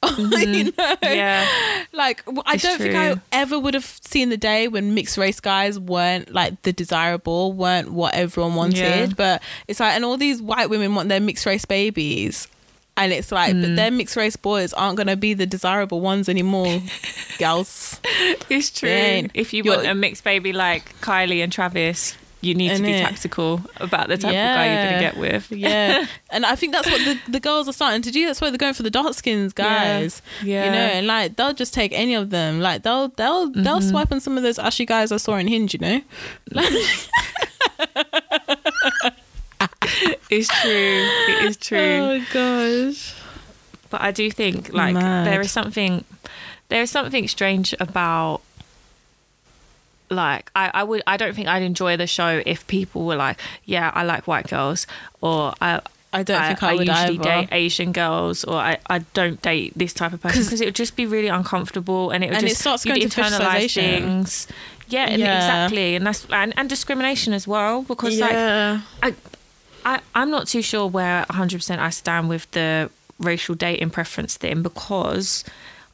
[0.18, 0.24] you
[0.64, 0.70] know?
[0.70, 1.04] Mm-hmm.
[1.04, 1.46] Yeah.
[1.92, 5.40] Like I It's don't think I ever would have seen the day when mixed race
[5.40, 8.76] guys weren't like the desirable, weren't what everyone wanted.
[8.76, 9.06] Yeah.
[9.16, 12.46] But it's like, and all these white women want their mixed race babies.
[12.98, 13.62] And it's like, Mm.
[13.62, 16.82] but their mixed race boys aren't gonna be the desirable ones anymore,
[17.38, 18.00] gals.
[18.50, 19.28] It's true.
[19.34, 22.90] If you You're- want a mixed baby like Kylie and Travis, you need to be
[22.90, 23.02] Innit?
[23.02, 25.50] tactical about the type of guy you're going to get with.
[25.50, 28.26] Yeah, and I think that's what the, the girls are starting to do.
[28.26, 30.22] That's why they're going for the dark skins guys.
[30.44, 30.66] Yeah.
[30.66, 32.60] you know, and like they'll just take any of them.
[32.60, 33.88] Like they'll they'll they'll Mm-hmm.
[33.88, 35.74] swipe on some of those ashy guys I saw in Hinge.
[35.74, 36.00] You know,
[36.52, 36.72] like
[40.30, 41.08] It's true.
[41.28, 41.78] It is true.
[41.78, 43.14] oh gosh,
[43.90, 45.26] But I do think like Mad.
[45.26, 46.04] there is something
[46.68, 48.42] there is something strange about
[50.10, 53.38] like I, I would I don't think I'd enjoy the show if people were like,
[53.64, 54.86] Yeah, I like white girls
[55.20, 57.22] or I I don't think I, would usually either.
[57.22, 60.74] date Asian girls, or I, I don't date this type of person because it would
[60.74, 63.74] just be really uncomfortable, and it would And it just starts you'd going to internalize
[63.74, 64.48] things.
[64.88, 65.36] Yeah, and Yeah.
[65.36, 69.14] exactly, and that's and, and discrimination as well because like I,
[69.88, 74.62] I, I'm not too sure where 100% I stand with the racial dating preference thing
[74.62, 75.44] because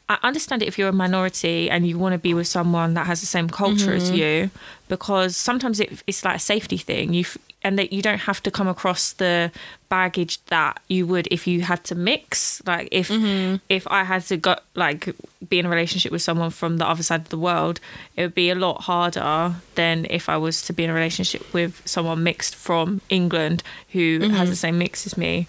[0.09, 3.07] I understand it if you're a minority and you want to be with someone that
[3.07, 4.17] has the same culture as Mm-hmm.
[4.17, 4.51] you
[4.89, 7.25] because sometimes it, it's like a safety thing you
[7.63, 9.51] and that you don't have to come across the
[9.89, 13.57] baggage that you would if you had to mix like if Mm-hmm.
[13.71, 15.15] if I had to go like
[15.49, 17.81] be in a relationship with someone from the other side of the world
[18.17, 21.43] it would be a lot harder than if I was to be in a relationship
[21.55, 23.63] with someone mixed from England
[23.95, 24.35] who Mm-hmm.
[24.37, 25.47] has the same mix as me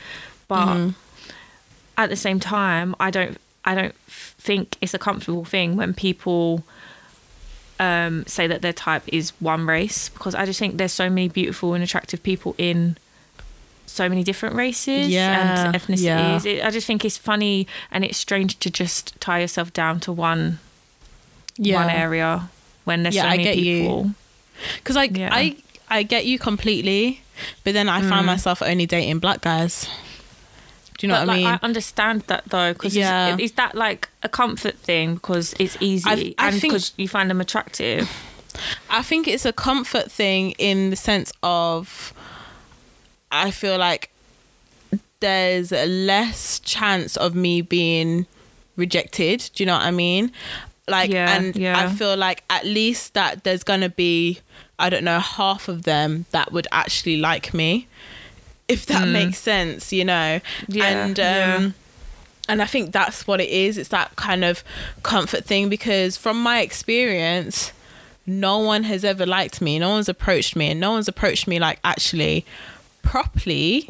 [0.48, 0.92] but
[1.98, 3.96] at the same time I don't I don't
[4.46, 6.64] think it's a comfortable thing when people
[7.80, 11.28] um, say that their type is one race because I just think there's so many
[11.28, 12.96] beautiful and attractive people in
[13.86, 16.02] so many different races Yeah, and ethnicities.
[16.04, 16.44] yeah.
[16.44, 20.12] It, I just think it's funny and it's strange to just tie yourself down to
[20.14, 20.60] one
[21.58, 21.76] yeah.
[21.86, 22.50] one area
[22.86, 24.12] when there's Yeah, so I many get people.
[24.78, 25.18] Because like.
[25.18, 25.58] I
[25.88, 27.22] I get you completely,
[27.64, 28.34] but then I find Mm.
[28.34, 29.88] myself only dating black guys.
[30.98, 31.48] Do you know but what I mean?
[31.48, 33.36] I understand that though, because Yeah.
[33.36, 37.08] is, is that like a comfort thing because it's easy I- I and because you
[37.08, 38.10] find them attractive?
[38.90, 42.14] I think it's a comfort thing in the sense of
[43.32, 44.10] I feel like
[45.20, 48.26] there's less chance of me being
[48.76, 49.50] rejected.
[49.54, 50.32] Do you know what I mean?
[50.88, 51.80] Like, Yeah, and yeah.
[51.80, 54.40] I feel like at least that there's gonna be,
[54.78, 57.88] I don't know, half of them that would actually like me,
[58.68, 60.40] if that makes sense, you know.
[60.42, 60.42] Mm.
[60.68, 61.70] Yeah, and um, yeah.
[62.50, 63.78] and I think that's what it is.
[63.78, 64.64] It's that kind of
[65.04, 67.72] comfort thing because from my experience,
[68.26, 69.78] no one has ever liked me.
[69.80, 72.46] No one's approached me, and no one's approached me like actually
[73.04, 73.90] properly,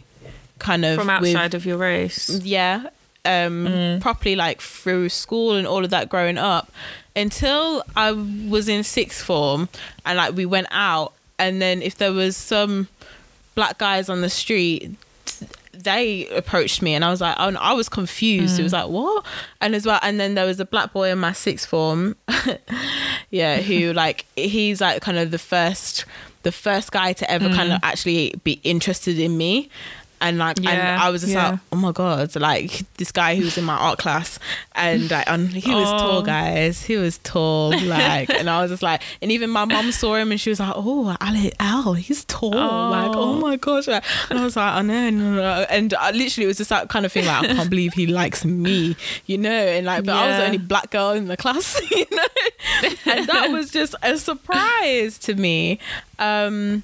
[0.60, 2.30] kind of From with- outside of your race.
[2.44, 2.88] yeah
[3.28, 4.02] um Mm.
[4.02, 6.72] properly like through school and all of that growing up
[7.16, 9.68] until i was in sixth form
[10.06, 12.88] and like we went out and then if there was some
[13.56, 14.96] black guys on the street
[15.86, 18.60] they approached me and I was like, oh, I was confused.
[18.60, 18.82] It was mm.
[18.82, 19.26] like, what?
[19.62, 22.16] And as well, and then there was a black boy in my sixth form,
[23.30, 23.96] yeah, who mm.
[23.96, 26.06] like he's like kind of the first,
[26.44, 27.76] the first guy to ever kind mm.
[27.76, 29.70] of actually be interested in me.
[30.22, 31.52] And like, and I was just yeah.
[31.52, 34.40] like, oh my god, like this guy who was in my art class,
[34.74, 36.22] and like, and he was tall, Oh.
[36.22, 36.84] guys.
[36.84, 40.32] He was tall, like, and I was just like, and even my mom saw him,
[40.32, 43.40] and she was like, oh, Ali, Al, he's tall, like, oh Oh.
[43.40, 44.02] my gosh, and
[44.32, 47.06] I was like, I know, no, no, and I literally it was just that kind
[47.06, 50.28] of thing, like, I can't believe he likes me, you know, and like, but I
[50.30, 54.18] was the only black girl in the class, you know, and that was just a
[54.18, 55.80] surprise to me.
[56.20, 56.84] Um,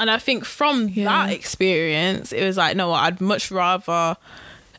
[0.00, 1.04] and I think from Yeah.
[1.26, 4.16] that experience, it was like, no, I'd much rather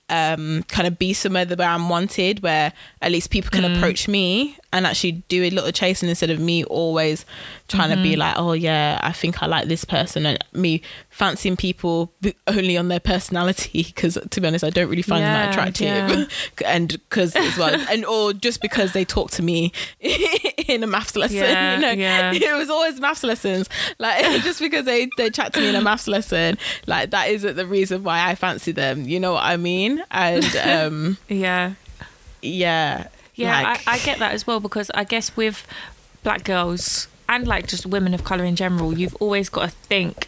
[0.07, 3.77] um, kind of be somewhere that I'm wanted, where at least people can Mm.
[3.77, 7.25] approach me and actually do a little chasing instead of me always
[7.67, 8.03] trying to Mm-hmm.
[8.03, 12.11] be like, oh yeah, I think I like this person, and me fancying people
[12.47, 13.83] only on their personality.
[13.95, 16.27] Because to be honest, I don't really find them that Yeah, attractive,
[16.65, 19.71] and because as well, and or just because they talk to me
[20.67, 22.31] in a maths lesson, Yeah, you know, yeah.
[22.33, 23.69] it was always maths lessons.
[23.97, 26.57] Like just because they they chat to me in a maths lesson,
[26.87, 29.07] like that isn't the reason why I fancy them.
[29.07, 30.03] You know what I mean?
[30.11, 31.73] And um, Yeah.
[32.41, 35.65] yeah, Yeah, like- I, I get that as well because I guess with
[36.23, 40.27] black girls and like just women of color in general, you've always got to think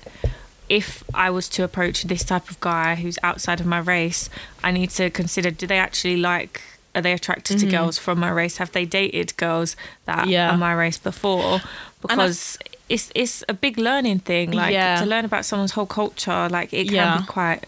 [0.70, 4.30] if I was to approach this type of guy who's outside of my race,
[4.64, 6.62] I need to consider do they actually like
[6.96, 8.58] are they attracted to girls from my race?
[8.58, 9.76] Have they dated girls
[10.06, 10.30] that Mm-hmm.
[10.32, 10.52] Yeah.
[10.54, 11.62] are my race before?
[12.02, 12.58] Because
[12.90, 14.52] it's it's a big learning thing.
[14.52, 15.00] Like Yeah.
[15.00, 17.18] to learn about someone's whole culture, like it can Yeah.
[17.20, 17.66] be quite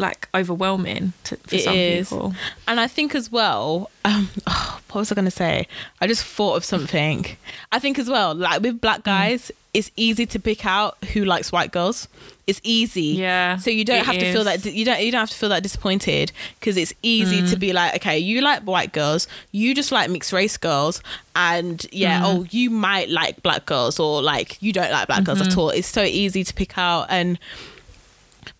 [0.00, 2.08] like overwhelming to, for It some is.
[2.08, 2.34] people.
[2.66, 5.66] And I think as well, um, oh, what was I going to say?
[6.00, 7.26] I just thought of something.
[7.70, 8.80] I think as well, like with Mm.
[8.80, 12.08] black guys, it's easy to pick out who likes white girls.
[12.48, 13.14] It's easy.
[13.22, 15.50] Yeah, So you don't have to feel that you don't you don't have to feel
[15.50, 17.50] that disappointed because it's easy Mm.
[17.50, 21.00] to be like, okay, you like white girls, you just like mixed race girls,
[21.36, 22.24] and yeah, Mm.
[22.26, 25.52] oh, you might like black girls or like you don't like black girls Mm-hmm.
[25.52, 25.70] at all.
[25.70, 27.38] It's so easy to pick out and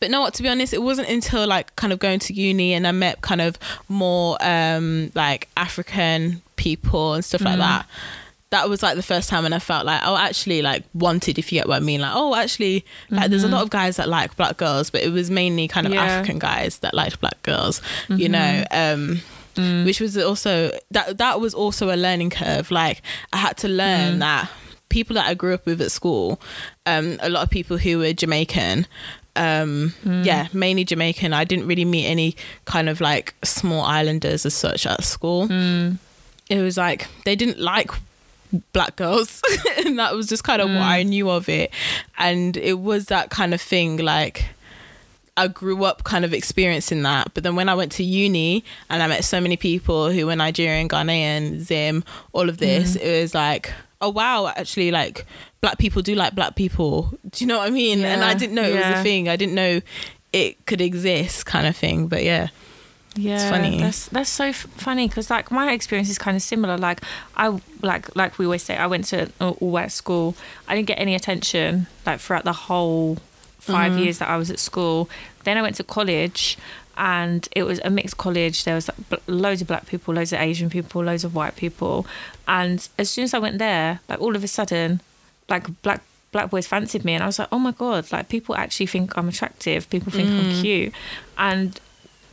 [0.00, 2.72] but no what to be honest it wasn't until like kind of going to uni
[2.74, 3.58] and i met kind of
[3.88, 7.86] more um like african people and stuff like that
[8.50, 11.52] that was like the first time when i felt like oh actually like wanted if
[11.52, 14.08] you get what i mean like oh actually like there's a lot of guys that
[14.08, 16.04] like black girls but it was mainly kind of Yeah.
[16.04, 19.20] african guys that liked black girls you know um
[19.84, 23.02] which was also that that was also a learning curve like
[23.32, 24.50] i had to learn that
[24.88, 26.40] people that i grew up with at school
[26.86, 28.86] um a lot of people who were jamaican
[29.36, 30.22] um hmm.
[30.22, 31.32] yeah mainly jamaican.
[31.32, 35.46] I didn't really meet any kind of like small islanders as such at school.
[35.46, 35.92] Hmm.
[36.48, 37.90] It was like they didn't like
[38.72, 39.42] black girls.
[39.84, 40.82] And that was just kind of what hmm.
[40.82, 41.72] i knew of it.
[42.18, 44.44] And it was that kind of thing like
[45.36, 47.32] I grew up kind of experiencing that.
[47.32, 50.36] But then when I went to uni and I met so many people who were
[50.36, 55.24] Nigerian, Ghanaian, Zim, all of this, it was like, oh wow, actually like
[55.60, 57.12] black people do like black people.
[57.28, 58.04] Do you know what I mean?
[58.04, 59.28] and I didn't know it was a thing.
[59.28, 59.80] I didn't know
[60.32, 62.06] it could exist kind of thing.
[62.08, 62.48] But yeah.
[63.16, 63.80] Yeah, funny.
[63.80, 66.78] That's that's so f- funny because like my experience is kind of similar.
[66.78, 67.00] Like
[67.36, 70.36] I like like we always say, I went to all white school.
[70.68, 73.18] I didn't get any attention like throughout the whole
[73.58, 74.02] 5 mm-hmm.
[74.02, 75.10] years that I was at school.
[75.44, 76.56] Then I went to college.
[76.96, 78.64] And it was a mixed college.
[78.64, 81.56] There was like, bl- loads of black people, loads of Asian people, loads of white
[81.56, 82.06] people.
[82.46, 85.00] And as soon as I went there, like all of a sudden,
[85.50, 86.02] like black
[86.32, 89.16] black boys fancied me, and I was like, oh my god, like people actually think
[89.18, 89.90] I'm attractive.
[89.90, 90.60] People think I'm mm.
[90.62, 90.94] cute,
[91.36, 91.78] and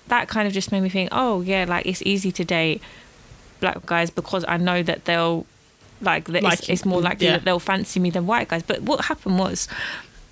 [0.07, 2.81] that kind of just made me think, oh yeah, like it's easy to date
[3.59, 5.45] black guys because I know that they'll
[6.01, 7.33] like that Like it's, it's more likely Yeah.
[7.33, 8.63] that they'll fancy me than white guys.
[8.63, 9.67] But what happened was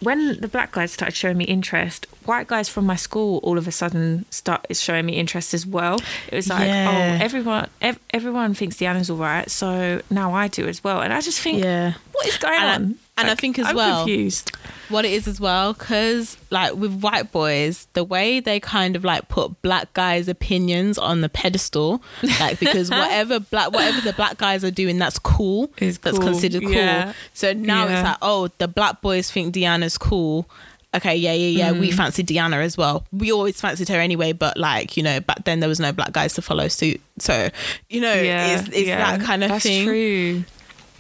[0.06, 3.68] when the black guys started showing me interest, white guys from my school all of
[3.68, 6.00] a sudden started showing me interest as well.
[6.32, 7.18] It was like, oh, Yeah.
[7.20, 11.02] oh, everyone, ev- everyone thinks Deanna's all right, so now I do as well.
[11.02, 11.94] And I just think, Yeah.
[12.14, 12.96] what is going And I- on?
[13.18, 14.52] and I think as I'm well- confused.
[14.90, 19.04] What it is as well because like with white boys the way they kind of
[19.04, 22.02] like put black guys opinions on the pedestal
[22.40, 26.28] like because whatever black whatever the black guys are doing that's cool Is that's cool,
[26.28, 27.14] considered cool yeah.
[27.34, 28.00] so now Yeah.
[28.00, 30.48] it's like oh the black boys think deanna's cool
[30.94, 34.32] okay yeah yeah yeah we fancied fancy deanna as well we always fancied her anyway
[34.32, 37.50] but like you know back then there was no black guys to follow suit so
[37.90, 39.18] you know yeah, it's, it's yeah.
[39.18, 40.44] that kind of that's thing True.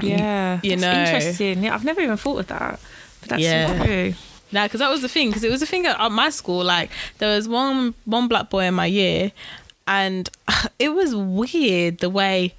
[0.01, 0.91] Yeah, You That's know.
[0.91, 1.63] interesting.
[1.63, 2.81] Yeah, I've never even thought of that.
[3.27, 3.85] That's Yeah.
[3.85, 4.13] true.
[4.51, 5.29] Nah, because that was the thing.
[5.29, 6.63] Because it was the thing at, at my school.
[6.63, 9.31] Like there was one one black boy in my year,
[9.87, 10.29] and
[10.79, 12.53] it was weird the way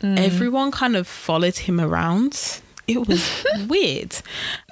[0.00, 0.18] mm.
[0.18, 2.60] everyone kind of followed him around.
[2.86, 4.14] It was weird,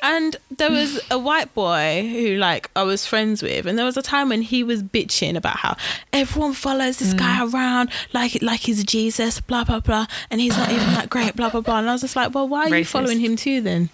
[0.03, 3.97] and there was a white boy who like I was friends with, and there was
[3.97, 5.77] a time when he was bitching about how
[6.13, 7.53] everyone follows this guy mm.
[7.53, 11.49] around like like he's Jesus, blah blah blah, and he's not even that great, blah
[11.49, 11.79] blah blah.
[11.79, 13.89] And I was just like, well, why are you following him too then?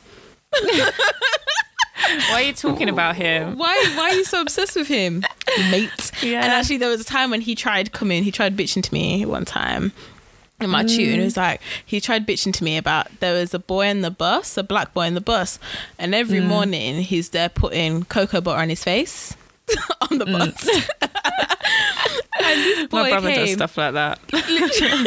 [2.31, 3.59] Why are you talking about him?
[3.59, 5.25] why why are you so obsessed with him?
[5.71, 6.13] Mate.
[6.23, 6.43] Yeah.
[6.43, 9.27] and actually there was a time when he tried coming he tried bitching to me
[9.27, 9.93] one time
[10.61, 11.39] in my tune it was mm.
[11.39, 14.63] like he tried bitching to me about there was a boy in the bus a
[14.63, 15.59] black boy in the bus
[15.99, 16.47] and every mm.
[16.47, 19.37] morning he's there putting cocoa butter on his face
[20.11, 20.39] on the mm.
[20.39, 20.69] bus.
[22.41, 24.21] And this boy My brother came does stuff like that.
[24.33, 25.07] Literally,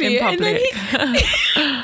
[0.00, 0.62] in and then public.
[0.62, 1.79] he,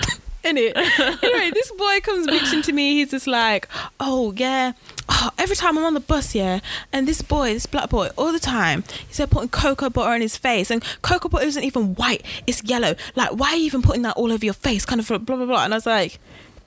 [0.47, 0.77] in it.
[1.23, 2.95] Anyway, this boy comes bitching to me.
[2.95, 3.69] He's just like,
[4.01, 4.73] "Oh yeah,
[5.09, 6.61] oh, every time I'm on the bus, yeah,
[6.93, 10.21] and this boy, this black boy, all the time, he's there putting cocoa butter on
[10.21, 12.95] his face, and cocoa butter isn't even white; it's yellow.
[13.15, 14.85] Like, why are you even putting that all over your face?
[14.87, 16.19] Kind of blah blah blah." And I was like,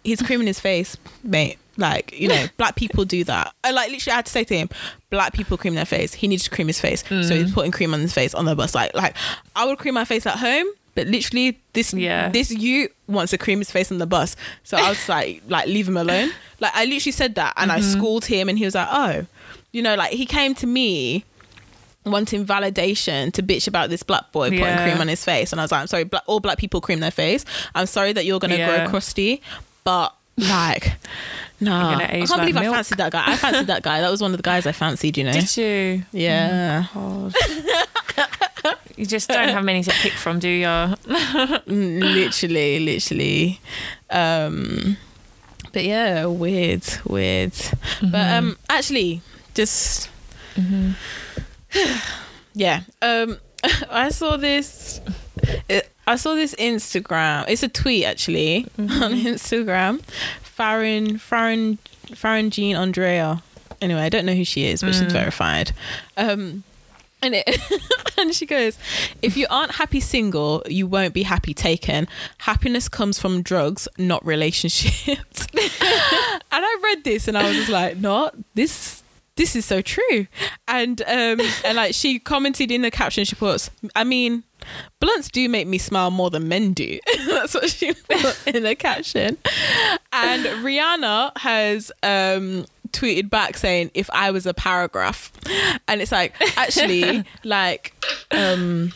[0.03, 3.53] "He's creaming his face, mate." Like, you know, black people do that.
[3.63, 4.69] I like literally I had to say to him,
[5.09, 6.13] black people cream their face.
[6.13, 7.03] He needs to cream his face.
[7.07, 7.31] So Mm.
[7.41, 8.75] he's putting cream on his face on the bus.
[8.75, 9.15] Like like
[9.55, 12.29] I would cream my face at home, but literally this Yeah.
[12.29, 14.35] this you wants to cream his face on the bus.
[14.63, 16.31] So I was like like leave him alone.
[16.59, 17.91] Like I literally said that and I Mm-hmm.
[17.99, 19.25] schooled him and he was like, Oh.
[19.71, 21.25] You know, like he came to me
[22.05, 24.83] wanting validation to bitch about this black boy putting Yeah.
[24.83, 25.51] cream on his face.
[25.51, 27.45] And I was like, I'm sorry, black, all black people cream their face.
[27.75, 28.77] I'm sorry that you're going to Yeah.
[28.83, 29.41] grow crusty,
[29.83, 30.93] but like,
[31.59, 31.91] no.
[31.91, 33.23] You're I can't like believe I fancied that guy.
[33.25, 34.01] I fancied that guy.
[34.01, 35.33] That was one of the guys I fancied, you know?
[35.33, 36.03] Did you?
[36.11, 36.85] yeah.
[36.93, 37.35] God.
[38.95, 40.67] you just don't have many to pick from, do you?
[41.67, 43.59] Literally, literally.
[44.09, 44.97] Um,
[45.73, 47.53] but yeah, weird, weird.
[48.01, 49.21] But um, actually,
[49.53, 50.09] just
[52.53, 52.81] yeah.
[53.01, 53.37] Um,
[53.89, 55.01] I saw this.
[55.67, 57.45] It, I saw this Instagram.
[57.47, 60.01] It's a tweet actually on Instagram.
[60.41, 61.77] Farron, Farron,
[62.15, 63.43] Farron Jean Andrea.
[63.79, 65.71] Anyway, I don't know who she is, but she's verified.
[66.17, 66.63] Um,
[67.21, 67.47] and it
[68.17, 68.79] and she goes,
[69.21, 72.07] if you aren't happy single, you won't be happy taken.
[72.39, 75.47] Happiness comes from drugs, not relationships.
[75.53, 79.03] and I read this and I was just like, not this
[79.39, 80.27] this is so true.
[80.67, 84.43] And um and like she commented in the caption, she puts, I mean,
[84.99, 86.99] blunts do make me smile more than men do.
[87.27, 89.37] That's what she put in the caption.
[90.11, 95.31] And Rihanna has um tweeted back saying if I was a paragraph.
[95.87, 97.93] And it's like actually like
[98.31, 98.91] um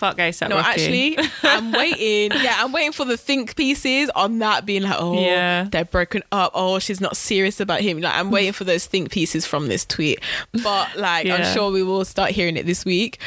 [0.00, 0.66] Fuck ASAP no, Rocky.
[0.70, 2.30] actually, I'm waiting.
[2.42, 5.64] Yeah, I'm waiting for the think pieces on that being like, oh, Yeah.
[5.70, 6.52] they're broken up.
[6.54, 8.00] Oh, she's not serious about him.
[8.00, 10.20] Like, I'm waiting for those think pieces from this tweet.
[10.62, 13.18] But like, I'm sure we will start hearing it this week.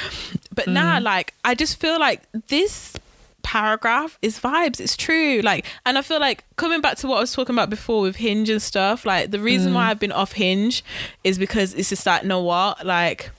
[0.52, 2.96] But now, like, I just feel like this
[3.44, 4.80] paragraph is vibes.
[4.80, 5.42] It's true.
[5.44, 8.16] Like, and I feel like coming back to what I was talking about before with
[8.16, 9.06] Hinge and stuff.
[9.06, 10.84] Like, the reason why I've been off Hinge
[11.24, 13.30] is because it's just like, know what, like.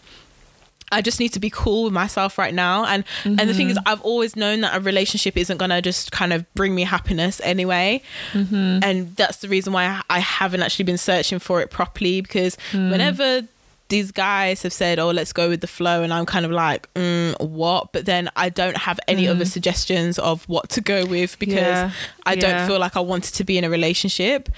[0.95, 2.85] I just need to be cool with myself right now.
[2.85, 3.89] And and the thing is, mm-hmm.
[3.89, 8.03] I've always known that a relationship isn't gonna just kind of bring me happiness anyway.
[8.33, 8.81] Mm-hmm.
[8.83, 12.57] And that's the reason why I- I haven't actually been searching for it properly because
[12.71, 12.91] mm.
[12.91, 13.43] whenever
[13.89, 16.93] these guys have said, "Oh, let's go with the flow," and I'm kind of like,
[16.95, 21.39] mm, "What?" But then I don't have any other suggestions of what to go with
[21.39, 21.91] because Yeah.
[22.25, 24.49] I don't feel like I wanted to be in a relationship,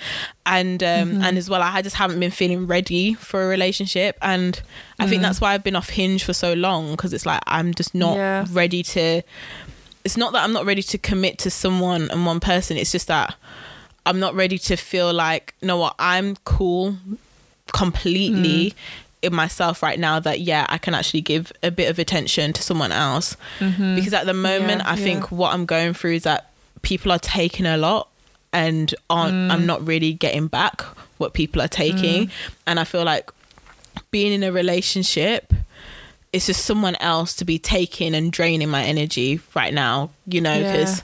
[0.46, 4.60] and um, and as well, I just haven't been feeling ready for a relationship, and
[5.00, 7.74] I think that's why I've been off Hinge for so long because it's like I'm
[7.74, 8.46] just not Yeah.
[8.50, 9.22] ready to.
[10.04, 12.76] It's not that I'm not ready to commit to someone and one person.
[12.76, 13.34] It's just that
[14.06, 16.96] I'm not ready to feel like, know what, I'm cool
[17.72, 18.72] completely
[19.26, 22.62] in myself right now that yeah i can actually give a bit of attention to
[22.62, 23.36] someone else.
[23.58, 23.94] Mm-hmm.
[23.96, 26.50] Because at the moment Yeah, i think what i'm going through is that
[26.82, 28.08] people are taking a lot
[28.52, 29.50] and aren't mm.
[29.50, 30.82] i'm not really getting back
[31.18, 32.26] what people are taking.
[32.26, 32.30] Mm.
[32.66, 33.30] And i feel like
[34.10, 35.52] being in a relationship
[36.32, 40.54] it's just someone else to be taking and draining my energy right now you know
[40.54, 40.94] Yeah.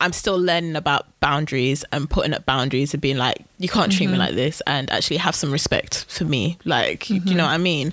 [0.00, 4.06] I'm still learning about boundaries and putting up boundaries and being like you can't treat
[4.06, 4.12] Mm-hmm.
[4.12, 7.52] me like this and actually have some respect for me like do you know what
[7.52, 7.92] i mean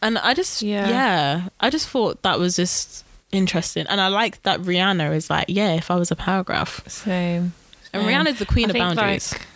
[0.00, 0.88] and i just yeah.
[0.88, 1.48] Yeah.
[1.60, 5.72] i just thought that was just interesting and i like that rihanna is like yeah
[5.74, 7.52] if i was a paragraph Same.
[7.92, 9.46] and rihanna's the queen I of boundaries like,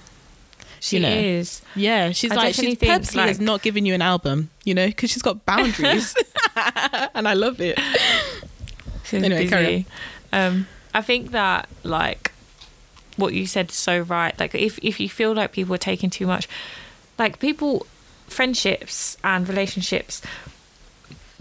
[0.81, 1.09] she you know.
[1.09, 1.63] is.
[1.75, 4.87] yeah she's I like she's purposely has like- not given you an album you know
[4.87, 6.15] because she's got boundaries
[7.15, 7.79] and i love it
[9.05, 9.87] She's Anyway, busy.
[10.33, 10.67] Um,
[10.97, 12.33] I think that like
[13.17, 14.35] what you said is so right.
[14.41, 16.49] Like if if you feel like people are taking too much,
[17.19, 17.87] like people,
[18.27, 20.23] friendships and relationships.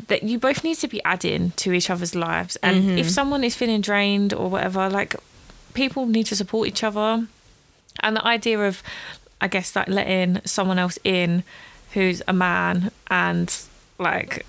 [0.08, 2.98] That you both need to be adding to each other's lives, and Mm-hmm.
[3.00, 5.16] if someone is feeling drained or whatever, like
[5.74, 7.26] people need to support each other.
[8.02, 8.84] And the idea of,
[9.42, 11.44] I guess, like letting someone else in
[11.94, 13.50] who's a man and
[13.98, 14.46] like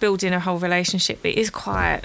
[0.00, 2.02] building a whole relationship, it is quite.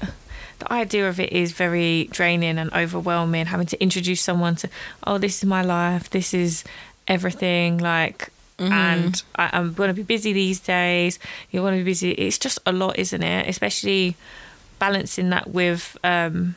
[0.59, 3.45] The idea of it is very draining and overwhelming.
[3.47, 4.69] Having to introduce someone to,
[5.05, 6.63] oh, this is my life, this is
[7.07, 11.19] everything, like, and I, I'm going to be busy these days.
[11.51, 12.11] You're going to be busy.
[12.11, 13.49] It's just a lot, isn't it?
[13.49, 14.15] Especially
[14.79, 16.55] balancing that with um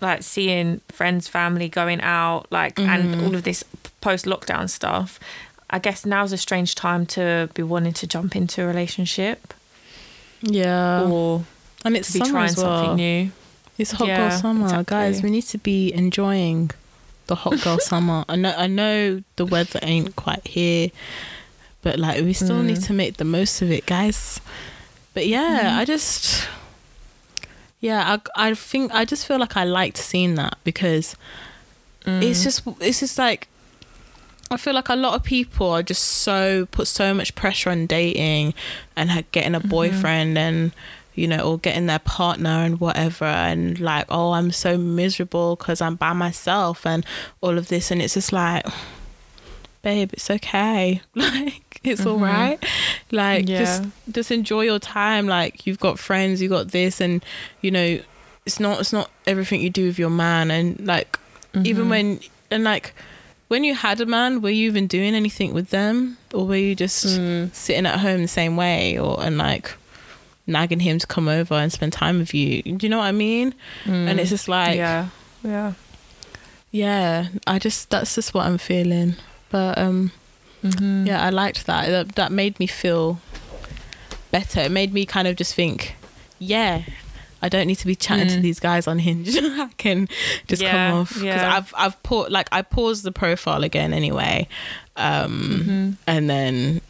[0.00, 3.64] like seeing friends family going out like and all of this
[4.00, 5.18] post lockdown stuff
[5.70, 9.54] i guess now's a strange time to be wanting to jump into a relationship
[10.42, 11.44] yeah or
[11.84, 12.78] and it's to be summer trying as well.
[12.78, 13.32] something new
[13.78, 14.84] It's hot Yeah, girl summer, exactly.
[14.96, 15.22] guys.
[15.22, 16.70] We need to be enjoying
[17.26, 18.24] the hot girl summer.
[18.28, 20.90] I know, I know, the weather ain't quite here,
[21.82, 22.66] but like we still Mm.
[22.66, 24.40] need to make the most of it, guys.
[25.14, 26.48] But yeah, I just,
[27.80, 31.16] yeah, I, I think I just feel like I liked seeing that because
[32.04, 32.22] Mm.
[32.22, 33.48] it's just, it's just like.
[34.50, 37.86] I feel like a lot of people are just so put so much pressure on
[37.86, 38.52] dating
[38.94, 39.68] and getting a Mm-hmm.
[39.68, 40.72] boyfriend and
[41.14, 45.80] you know or getting their partner and whatever and like oh I'm so miserable because
[45.80, 47.04] I'm by myself and
[47.40, 48.64] all of this and it's just like
[49.82, 52.58] babe it's okay like it's all right
[53.10, 53.90] like just Mm-hmm.
[54.06, 54.12] Yeah.
[54.12, 57.24] just enjoy your time like you've got friends you got this and
[57.60, 57.98] you know
[58.46, 61.18] it's not it's not everything you do with your man and like
[61.52, 61.66] Mm-hmm.
[61.66, 62.20] even when
[62.50, 62.94] and like
[63.48, 66.74] when you had a man were you even doing anything with them or were you
[66.74, 67.52] just Mm.
[67.54, 69.74] sitting at home the same way or and like
[70.46, 73.12] nagging him to come over and spend time with you do you know what i
[73.12, 73.54] mean
[73.86, 75.08] and it's just like yeah.
[75.44, 75.72] Yeah.
[76.70, 79.14] yeah i just that's just what i'm feeling
[79.50, 80.10] but um
[80.64, 81.06] Mhm.
[81.08, 83.20] yeah i liked that that, that made me feel
[84.30, 84.60] better.
[84.60, 85.94] It made me kind of just think,
[86.38, 86.84] yeah,
[87.42, 88.42] I don't need to be chatting to Mm.
[88.42, 89.36] these guys on Hinge.
[89.36, 90.08] I can
[90.48, 91.54] just Yeah, come off because yeah.
[91.56, 94.48] I've I've put like I paused the profile again anyway,
[94.96, 95.90] um, Mm-hmm.
[96.06, 96.80] and then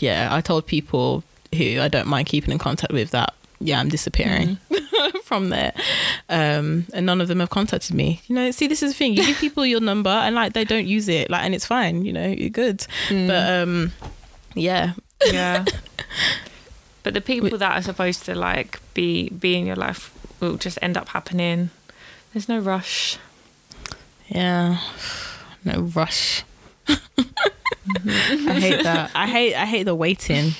[0.00, 1.22] yeah, I told people
[1.54, 5.18] who I don't mind keeping in contact with that yeah I'm disappearing Mm-hmm.
[5.22, 5.72] from there,
[6.28, 8.20] um, and none of them have contacted me.
[8.26, 9.14] You know, see this is the thing.
[9.14, 12.04] You give people your number and like they don't use it, like and it's fine.
[12.04, 12.78] You know, you're good.
[13.08, 13.28] Mm.
[13.28, 13.92] But um,
[14.54, 14.94] yeah,
[15.30, 15.64] yeah.
[17.02, 20.78] But the people that are supposed to like be be in your life will just
[20.82, 21.70] end up happening.
[22.32, 23.18] There's no rush.
[24.28, 24.78] Yeah.
[25.64, 26.44] No rush.
[26.88, 29.10] I hate that.
[29.14, 30.52] I hate I hate the waiting.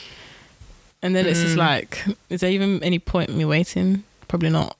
[1.02, 1.58] And then it's just Mm.
[1.58, 4.02] like, is there even any point in me waiting?
[4.26, 4.76] Probably not.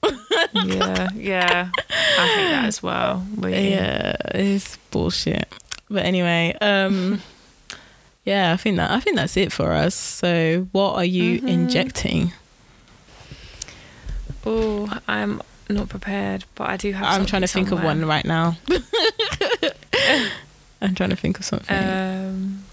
[0.53, 1.71] yeah, yeah.
[2.19, 3.25] I hate that as well.
[3.41, 5.47] Yeah, it's bullshit.
[5.89, 7.23] But anyway, um
[8.25, 9.95] yeah, I think that I think that's it for us.
[9.95, 11.49] So what are you Mhm.
[11.49, 12.33] injecting?
[14.45, 15.41] Oh, I'm
[15.71, 17.07] not prepared, but I do have.
[17.07, 18.57] I'm trying to something think of one right now.
[20.81, 21.77] I'm trying to think of something.
[21.77, 22.65] Um,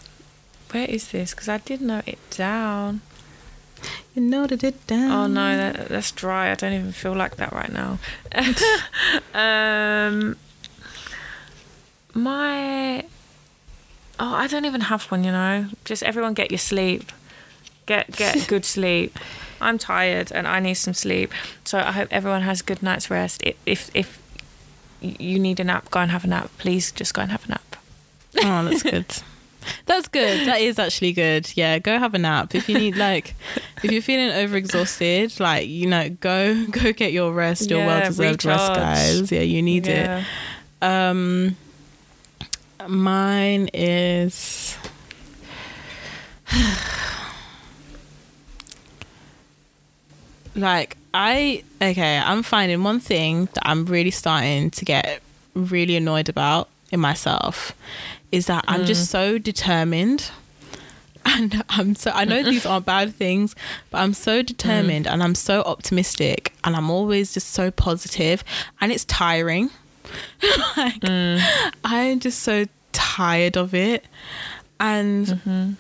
[0.72, 1.32] where is this?
[1.32, 3.02] Because I did note it down.
[4.14, 5.12] You know noted it down.
[5.12, 6.52] Oh no, that, that's dry.
[6.52, 8.00] I don't even feel like that right now.
[9.34, 10.36] um,
[12.14, 13.06] my
[14.20, 15.24] oh, I don't even have one.
[15.24, 17.12] You know, just everyone get your sleep.
[17.86, 19.18] Get get good sleep.
[19.62, 21.32] I'm tired and I need some sleep.
[21.64, 23.42] So I hope everyone has a good night's rest.
[23.66, 24.22] If if
[25.02, 26.50] you need a nap, go and have a nap.
[26.58, 27.76] Please, just go and have a nap.
[28.44, 29.06] Oh, that's good.
[29.86, 30.46] That's good.
[30.48, 31.52] That is actually good.
[31.56, 32.54] Yeah, go have a nap.
[32.56, 33.36] If you need like
[33.84, 38.08] if you're feeling overexhausted, like, you know, go go get your rest, your Yeah, well
[38.08, 39.32] deserved rest, guys.
[39.32, 40.24] Yeah, you need Yeah.
[40.82, 40.86] it.
[40.86, 41.56] Um
[42.88, 44.78] mine is
[50.56, 55.22] like I okay, I'm finding one thing that I'm really starting to get
[55.54, 57.74] really annoyed about in myself
[58.32, 59.12] is that I'm just mm.
[59.12, 60.32] so determined
[61.26, 63.56] and I'm so I know these aren't bad things,
[63.90, 64.46] but I'm so mm.
[64.46, 68.44] determined and I'm so optimistic and I'm always just so positive
[68.80, 69.72] and it's tiring.
[70.78, 71.42] like mm.
[71.84, 74.06] I'm just so tired of it.
[74.80, 75.72] And mm-hmm.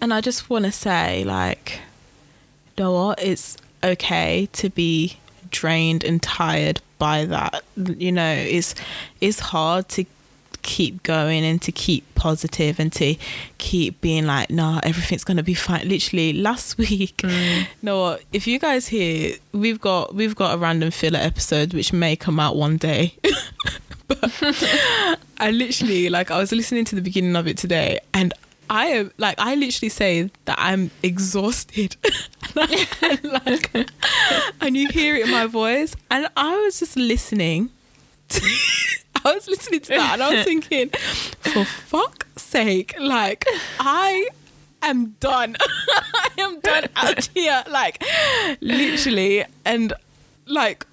[0.00, 1.80] and I just want to say like
[2.76, 3.22] you know what?
[3.22, 5.18] It's okay to be
[5.50, 7.62] drained and tired by that.
[7.76, 8.74] You know, it's
[9.20, 10.04] it's hard to
[10.62, 13.16] keep going and to keep positive and to
[13.58, 15.88] keep being like, no, everything's gonna be fine.
[15.88, 17.66] Literally last week, mm.
[17.82, 18.22] know what?
[18.32, 22.40] If you guys hear, we've got we've got a random filler episode which may come
[22.40, 23.14] out one day.
[24.08, 28.32] but I literally like I was listening to the beginning of it today and
[28.70, 32.16] I am like I literally say that I'm exhausted and,
[33.02, 33.90] I, like
[34.60, 37.70] and you hear it in my voice and I was just listening
[38.30, 38.40] to,
[39.24, 40.90] I was listening to that and I was thinking
[41.40, 43.44] for fuck's sake like
[43.78, 44.28] I
[44.82, 45.56] am done.
[45.88, 48.02] I am done out here like
[48.60, 49.44] literally.
[49.64, 49.92] And
[50.46, 50.86] like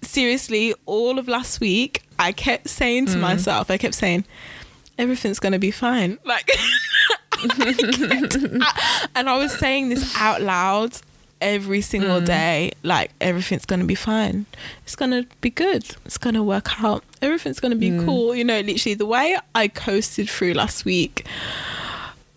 [0.00, 3.20] seriously all of last week I kept saying to mm.
[3.20, 4.24] myself I kept saying
[4.98, 6.18] everything's gonna be fine.
[6.24, 6.50] Like
[7.34, 10.98] I- and I was saying this out loud
[11.42, 12.26] every single mm.
[12.26, 14.46] day like everything's gonna be fine.
[14.84, 15.84] It's gonna be good.
[16.06, 17.04] It's gonna work out.
[17.20, 18.04] Everything's gonna be mm.
[18.06, 18.34] cool.
[18.34, 21.26] You know literally the way I coasted through last week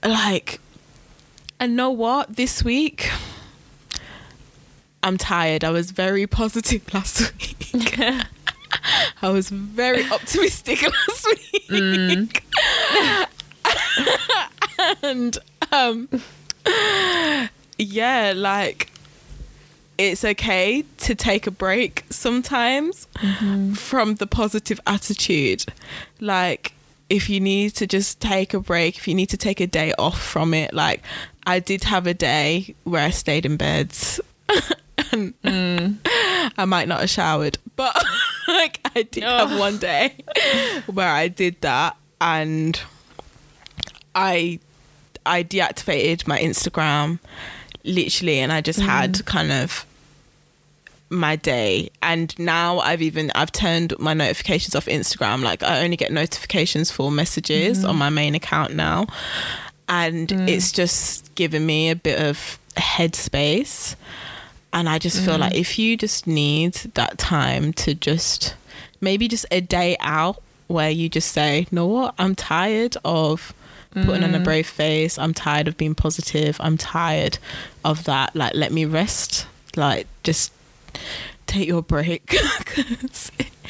[0.03, 0.59] like
[1.59, 2.35] and know what?
[2.35, 3.09] This week
[5.03, 5.63] I'm tired.
[5.63, 7.99] I was very positive last week.
[9.21, 11.69] I was very optimistic last week.
[11.69, 13.27] Mm.
[15.03, 15.37] and
[15.71, 16.09] um
[17.77, 18.91] yeah, like
[19.97, 23.73] it's okay to take a break sometimes mm-hmm.
[23.73, 25.65] from the positive attitude.
[26.19, 26.73] Like
[27.09, 29.93] if you need to just take a break, if you need to take a day
[29.97, 31.01] off from it, like
[31.45, 33.95] I did have a day where I stayed in bed
[35.11, 35.97] and mm.
[36.57, 37.95] I might not have showered, but
[38.47, 40.15] like I did have one day
[40.87, 42.79] where I did that and
[44.13, 44.59] I
[45.25, 47.19] I deactivated my Instagram
[47.85, 48.89] literally and I just mm-hmm.
[48.89, 49.85] had kind of
[51.09, 51.89] my day.
[52.01, 55.43] And now I've even I've turned my notifications off Instagram.
[55.43, 57.99] Like I only get notifications for messages on mm-hmm.
[57.99, 59.07] my main account now.
[59.87, 60.47] And mm.
[60.47, 63.95] it's just given me a bit of headspace.
[64.73, 65.41] And I just feel mm-hmm.
[65.41, 68.55] like if you just need that time to just
[68.99, 72.15] maybe just a day out where you just say, "You know what?
[72.17, 73.53] I'm tired of
[74.03, 74.43] putting on a Mm.
[74.43, 75.17] brave face.
[75.17, 76.57] I'm tired of being positive.
[76.59, 77.37] I'm tired
[77.83, 78.35] of that.
[78.35, 79.47] Like, let me rest.
[79.77, 80.51] Like, just
[81.47, 82.35] take your break.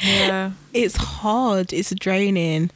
[0.02, 0.50] Yeah.
[0.74, 1.72] it's hard.
[1.72, 2.70] It's draining,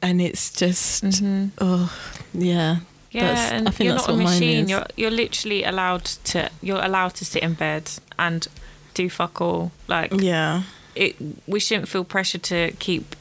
[0.00, 1.50] and it's just Mhm.
[1.60, 1.92] oh
[2.32, 2.78] yeah.
[3.10, 4.68] Yeah, and I think you're that's not a machine.
[4.68, 8.48] You're you're literally allowed to you're allowed to sit in bed and
[8.94, 9.72] do fuck all.
[9.88, 10.62] Like Yeah.
[10.94, 11.16] it,
[11.46, 13.14] we shouldn't feel pressure to keep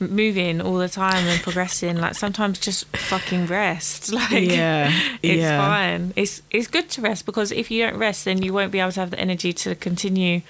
[0.00, 1.96] moving all the time and progressing.
[1.96, 4.12] Like sometimes just fucking rest.
[4.18, 4.92] Like yeah.
[5.22, 5.58] it's yeah.
[5.58, 6.12] fine.
[6.16, 8.92] It's it's good to rest because if you don't rest, then you won't be able
[8.92, 10.42] to have the energy to continue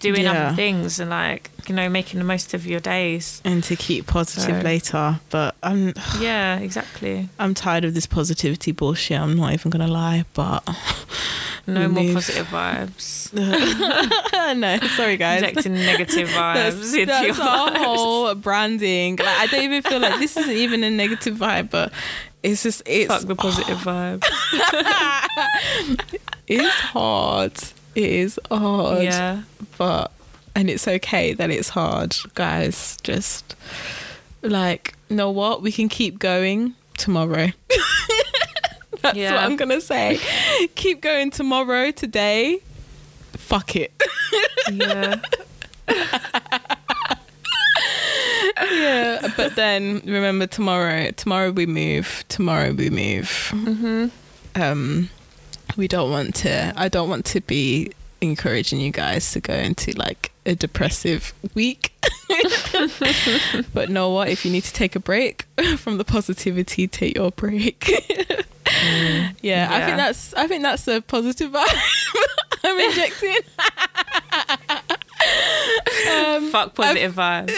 [0.00, 0.30] doing Yeah.
[0.48, 3.42] other things and like you know making the most of your days.
[3.44, 7.28] And to keep positive So- later, but I'm Yeah, exactly.
[7.38, 9.18] I'm tired of this positivity bullshit.
[9.20, 10.62] I'm not even gonna lie, but
[11.68, 13.30] No more positive vibes.
[14.56, 15.42] no, sorry guys.
[15.42, 17.84] Injecting negative vibes That's, that's your our lives.
[17.84, 19.16] whole branding.
[19.16, 21.92] Like I don't even feel like this isn't even a negative vibe, but
[22.42, 24.24] it's just it's Fuck the positive vibe.
[26.46, 27.52] it's hard.
[27.94, 29.02] It is hard.
[29.02, 29.42] Yeah.
[29.76, 30.10] But
[30.54, 32.96] and it's okay that it's hard, guys.
[33.02, 33.56] Just
[34.40, 35.60] like know what?
[35.60, 37.48] We can keep going tomorrow.
[39.02, 39.34] That's Yeah.
[39.34, 40.18] what I'm gonna say.
[40.74, 42.60] Keep going tomorrow, today.
[43.32, 43.92] Fuck it.
[44.70, 45.20] Yeah.
[48.70, 49.28] yeah.
[49.36, 51.10] But then remember tomorrow.
[51.12, 52.24] Tomorrow we move.
[52.28, 53.30] Tomorrow we move.
[53.50, 54.06] hmm
[54.54, 55.08] um
[55.76, 57.92] we don't want to i don't want to be
[58.22, 61.92] encouraging you guys to go into like a depressive week
[63.74, 65.42] but know what if you need to take a break
[65.76, 67.88] from the positivity take your break
[69.42, 71.78] yeah, i think that's i think that's a positive vibe
[72.64, 73.36] i'm injecting
[76.10, 77.52] um, Fuck positive vibes.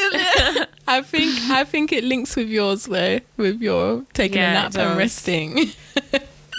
[0.89, 4.75] I think I think it links with yours though, with your taking Yeah, a nap
[4.77, 5.59] and resting.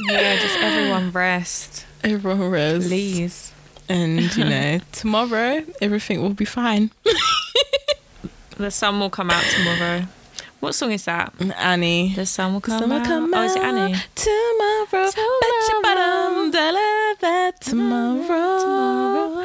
[0.09, 1.85] Yeah, just everyone rest.
[2.03, 2.87] Everyone rest.
[2.87, 3.50] Please.
[3.91, 6.91] And you know tomorrow everything will be fine
[8.57, 10.03] The sun will come out tomorrow.
[10.59, 11.33] What song is that?
[11.57, 13.05] annie The sun will come sun will out.
[13.07, 13.95] come oh, is it Annie?
[13.95, 15.09] out tomorrow,
[15.41, 19.41] bet your bottom dollar that tomorrow,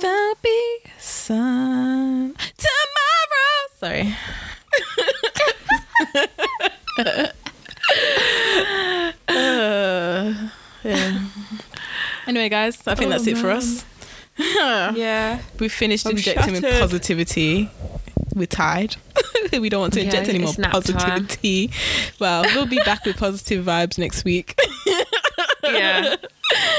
[0.00, 0.60] there'll be
[0.98, 2.34] sun
[2.66, 4.06] tomorrow sorry
[9.28, 10.32] Uh,
[10.84, 11.18] yeah.
[12.26, 13.84] Anyway, guys, I think Oh, that's it for us.
[14.38, 15.40] Yeah.
[15.58, 17.68] We finished I'm injecting with positivity.
[18.34, 18.96] We're tired.
[19.52, 20.82] we don't want to Yeah, inject any more it's nap time.
[20.82, 21.70] positivity.
[22.18, 24.58] Well, we'll be back with positive vibes next week.
[25.64, 26.16] Yeah.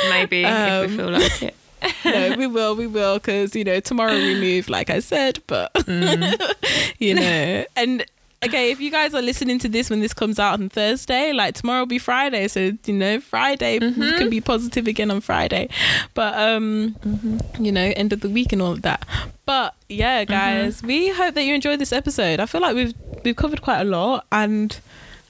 [0.09, 1.55] Maybe if Um, we feel like it.
[2.03, 5.39] no, we will, we will, because you know tomorrow we move, like I said.
[5.47, 6.53] But Mm.
[6.99, 8.05] you know, and
[8.45, 11.55] okay, if you guys are listening to this when this comes out on Thursday, like
[11.55, 14.17] tomorrow will be Friday, so you know Friday Mhm.
[14.17, 15.69] can be positive again on Friday.
[16.13, 17.63] But um, Mm-hmm.
[17.65, 19.05] you know, end of the week and all of that.
[19.45, 22.39] But yeah, guys, we hope that you enjoyed this episode.
[22.39, 22.93] I feel like we've
[23.23, 24.77] we've covered quite a lot, and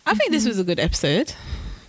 [0.06, 1.34] I think this was a good episode.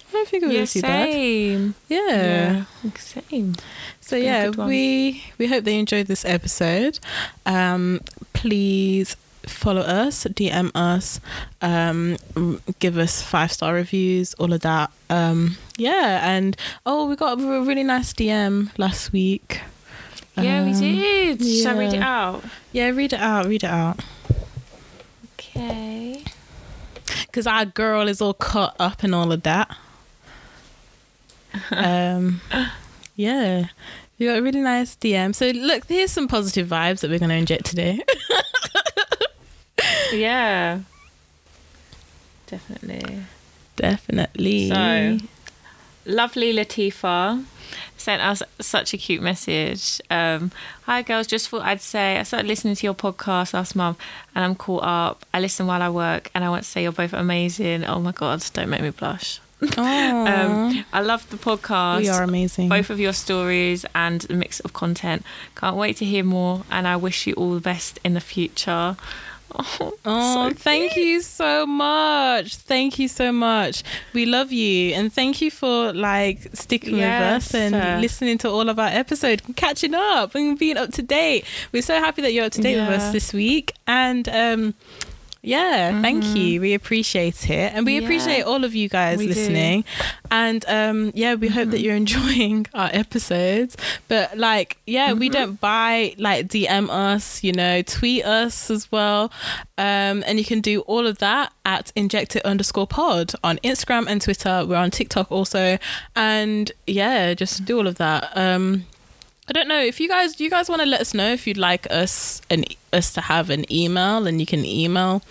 [0.09, 1.13] I don't think it was Yeah, too bad.
[1.13, 1.75] same.
[1.89, 2.65] Yeah.
[2.99, 3.55] Same.
[4.01, 7.01] So yeah, we we hope they enjoyed this episode.
[7.47, 8.01] Um,
[8.33, 9.17] please
[9.49, 11.21] follow us, DM us,
[11.63, 12.17] um,
[12.79, 14.91] give us five star reviews, all of that.
[15.11, 16.57] Um, yeah, and
[16.87, 19.61] oh, we got a really nice DM last week.
[20.37, 21.45] Yeah, we Um, did.
[21.63, 22.45] Shall I read it out?
[22.73, 23.47] Yeah, read it out.
[23.47, 24.01] Read it out.
[25.39, 26.25] Okay.
[27.27, 29.77] Because our girl is all cut up and all of that.
[31.71, 32.41] um,
[33.15, 33.67] yeah.
[34.19, 35.35] You got a really nice DM.
[35.35, 38.01] So look, here's some positive vibes that we're going to inject today.
[40.13, 40.81] Yeah.
[42.47, 43.21] Definitely.
[43.77, 44.69] Definitely.
[44.69, 45.19] So,
[46.07, 47.45] lovely Latifa
[47.97, 50.01] sent us such a cute message.
[50.11, 50.53] Um,
[50.83, 51.27] Hi, girls.
[51.27, 53.99] Just thought I'd say I started listening to your podcast last month
[54.35, 55.25] and I'm caught up.
[55.33, 57.85] I listen while I work and I want to say you're both amazing.
[57.85, 59.41] Oh my God, don't make me blush.
[59.79, 62.05] Aw, Um, I love the podcast.
[62.05, 62.69] You are amazing.
[62.69, 65.25] both of your stories and the mix of content.
[65.57, 68.97] Can't wait to hear more, and I wish you all the best in the future.
[69.57, 72.57] Oh, Oh, so thank you so much.
[72.57, 73.83] Thank you so much.
[74.13, 77.53] We love you and thank you for like sticking Yes.
[77.53, 81.03] with us and listening to all of our episodes, catching up and being up to
[81.03, 81.45] date.
[81.73, 83.73] We're so happy that you're up to date with us this week.
[83.87, 84.75] And um
[85.47, 86.61] Yeah, thank you.
[86.61, 87.73] We appreciate it.
[87.75, 88.01] And we Mm-hmm.
[88.01, 88.07] Yeah.
[88.07, 89.35] appreciate all of you guys We do.
[89.35, 89.85] listening.
[90.31, 91.85] And um yeah, we hope that Mm-hmm.
[91.85, 93.77] you're enjoying our episodes.
[94.09, 95.33] But like, yeah, we Mm-hmm.
[95.33, 99.31] don't buy like DM us, you know, tweet us as well.
[99.77, 104.23] Um and you can do all of that at injected underscore pod on Instagram and
[104.23, 104.65] Twitter.
[104.67, 105.79] We're on TikTok also.
[106.17, 108.31] And yeah, just do all of that.
[108.35, 108.87] Um
[109.49, 111.47] I don't know if you guys do you guys want to let us know if
[111.47, 115.23] you'd like us and us to have an email and you can email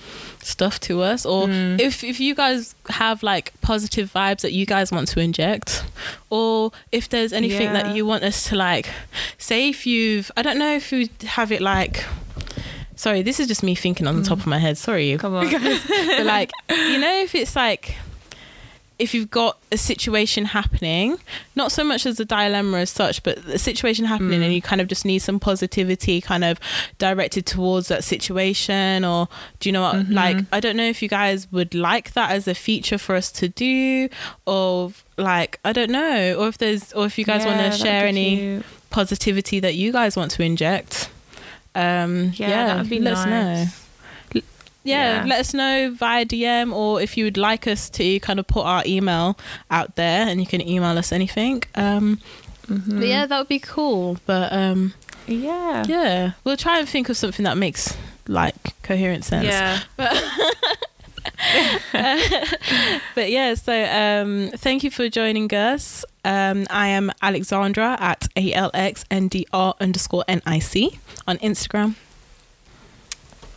[0.43, 1.79] stuff to us or Mm.
[1.79, 5.83] if if you guys have like positive vibes that you guys want to inject
[6.29, 7.83] or if there's anything Yeah.
[7.83, 8.89] that you want us to like
[9.37, 12.05] say if you've I don't know if you have it like
[12.95, 15.17] sorry this is just me thinking on the top of my head sorry you.
[15.17, 15.49] Come on.
[16.17, 17.95] but like you know if it's like
[18.99, 21.17] if you've got a situation happening
[21.55, 24.43] not so much as a dilemma as such but a situation happening Mm.
[24.45, 26.59] and you kind of just need some positivity kind of
[26.99, 29.27] directed towards that situation or
[29.59, 30.13] do you know what Mm-hmm.
[30.13, 33.31] like i don't know if you guys would like that as a feature for us
[33.33, 34.09] to do
[34.45, 37.77] or like i don't know or if there's or if you guys Yeah, want to
[37.79, 38.65] share any cute.
[38.91, 41.09] positivity that you guys want to inject
[41.75, 43.82] um yeah, Yeah, let us know nice.
[44.83, 45.25] Yeah, Yeah.
[45.25, 48.65] let us know via DM or if you would like us to kind of put
[48.65, 49.37] our email
[49.71, 51.63] out there and you can email us anything.
[51.75, 52.19] Um,
[52.67, 52.99] Mm-hmm.
[52.99, 54.17] But yeah, that would be cool.
[54.25, 54.93] But um,
[55.27, 55.83] Yeah.
[55.85, 59.47] yeah, we'll try and think of something that makes like coherent sense.
[59.47, 59.81] Yeah.
[63.15, 66.05] But yeah, so um, thank you for joining us.
[66.25, 70.93] Um, I am Alexandra at ALXNDR underscore NIC
[71.27, 71.95] on Instagram.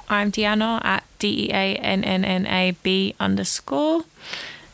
[0.08, 4.04] I'm Deanna at D E A N N N A B underscore.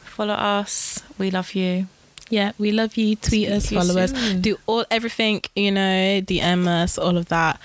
[0.05, 1.03] Follow us.
[1.19, 1.87] We love you.
[2.29, 3.17] Yeah, we love you.
[3.17, 7.29] Tweet Speak us, you follow us, do all everything, you know, DM us, all of
[7.29, 7.61] that.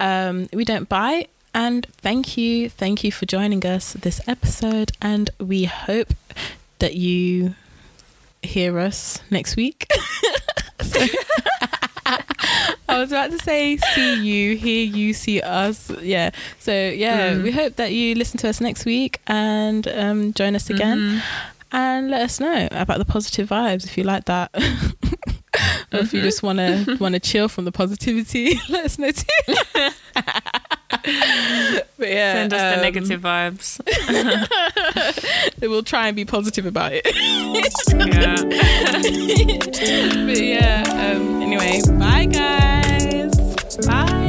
[0.00, 1.28] Um, we don't bite.
[1.54, 4.92] And thank you, thank you for joining us this episode.
[5.02, 6.14] And we hope
[6.78, 7.54] that you
[8.42, 9.86] hear us next week.
[12.88, 15.90] I was about to say see you, hear you, see us.
[16.02, 16.30] Yeah.
[16.58, 17.42] So yeah, Mm.
[17.42, 21.22] we hope that you listen to us next week and um, join us again Mhm.
[21.72, 24.50] and let us know about the positive vibes if you like that.
[25.92, 26.26] if you mm-hmm.
[26.26, 29.24] just want to want to chill from the positivity, let us know too.
[31.98, 33.80] but yeah, send us um, the negative vibes.
[35.60, 37.04] we'll try and be positive about it.
[40.26, 40.84] but yeah.
[41.16, 43.34] Um, anyway, bye guys.
[43.86, 44.25] Bye.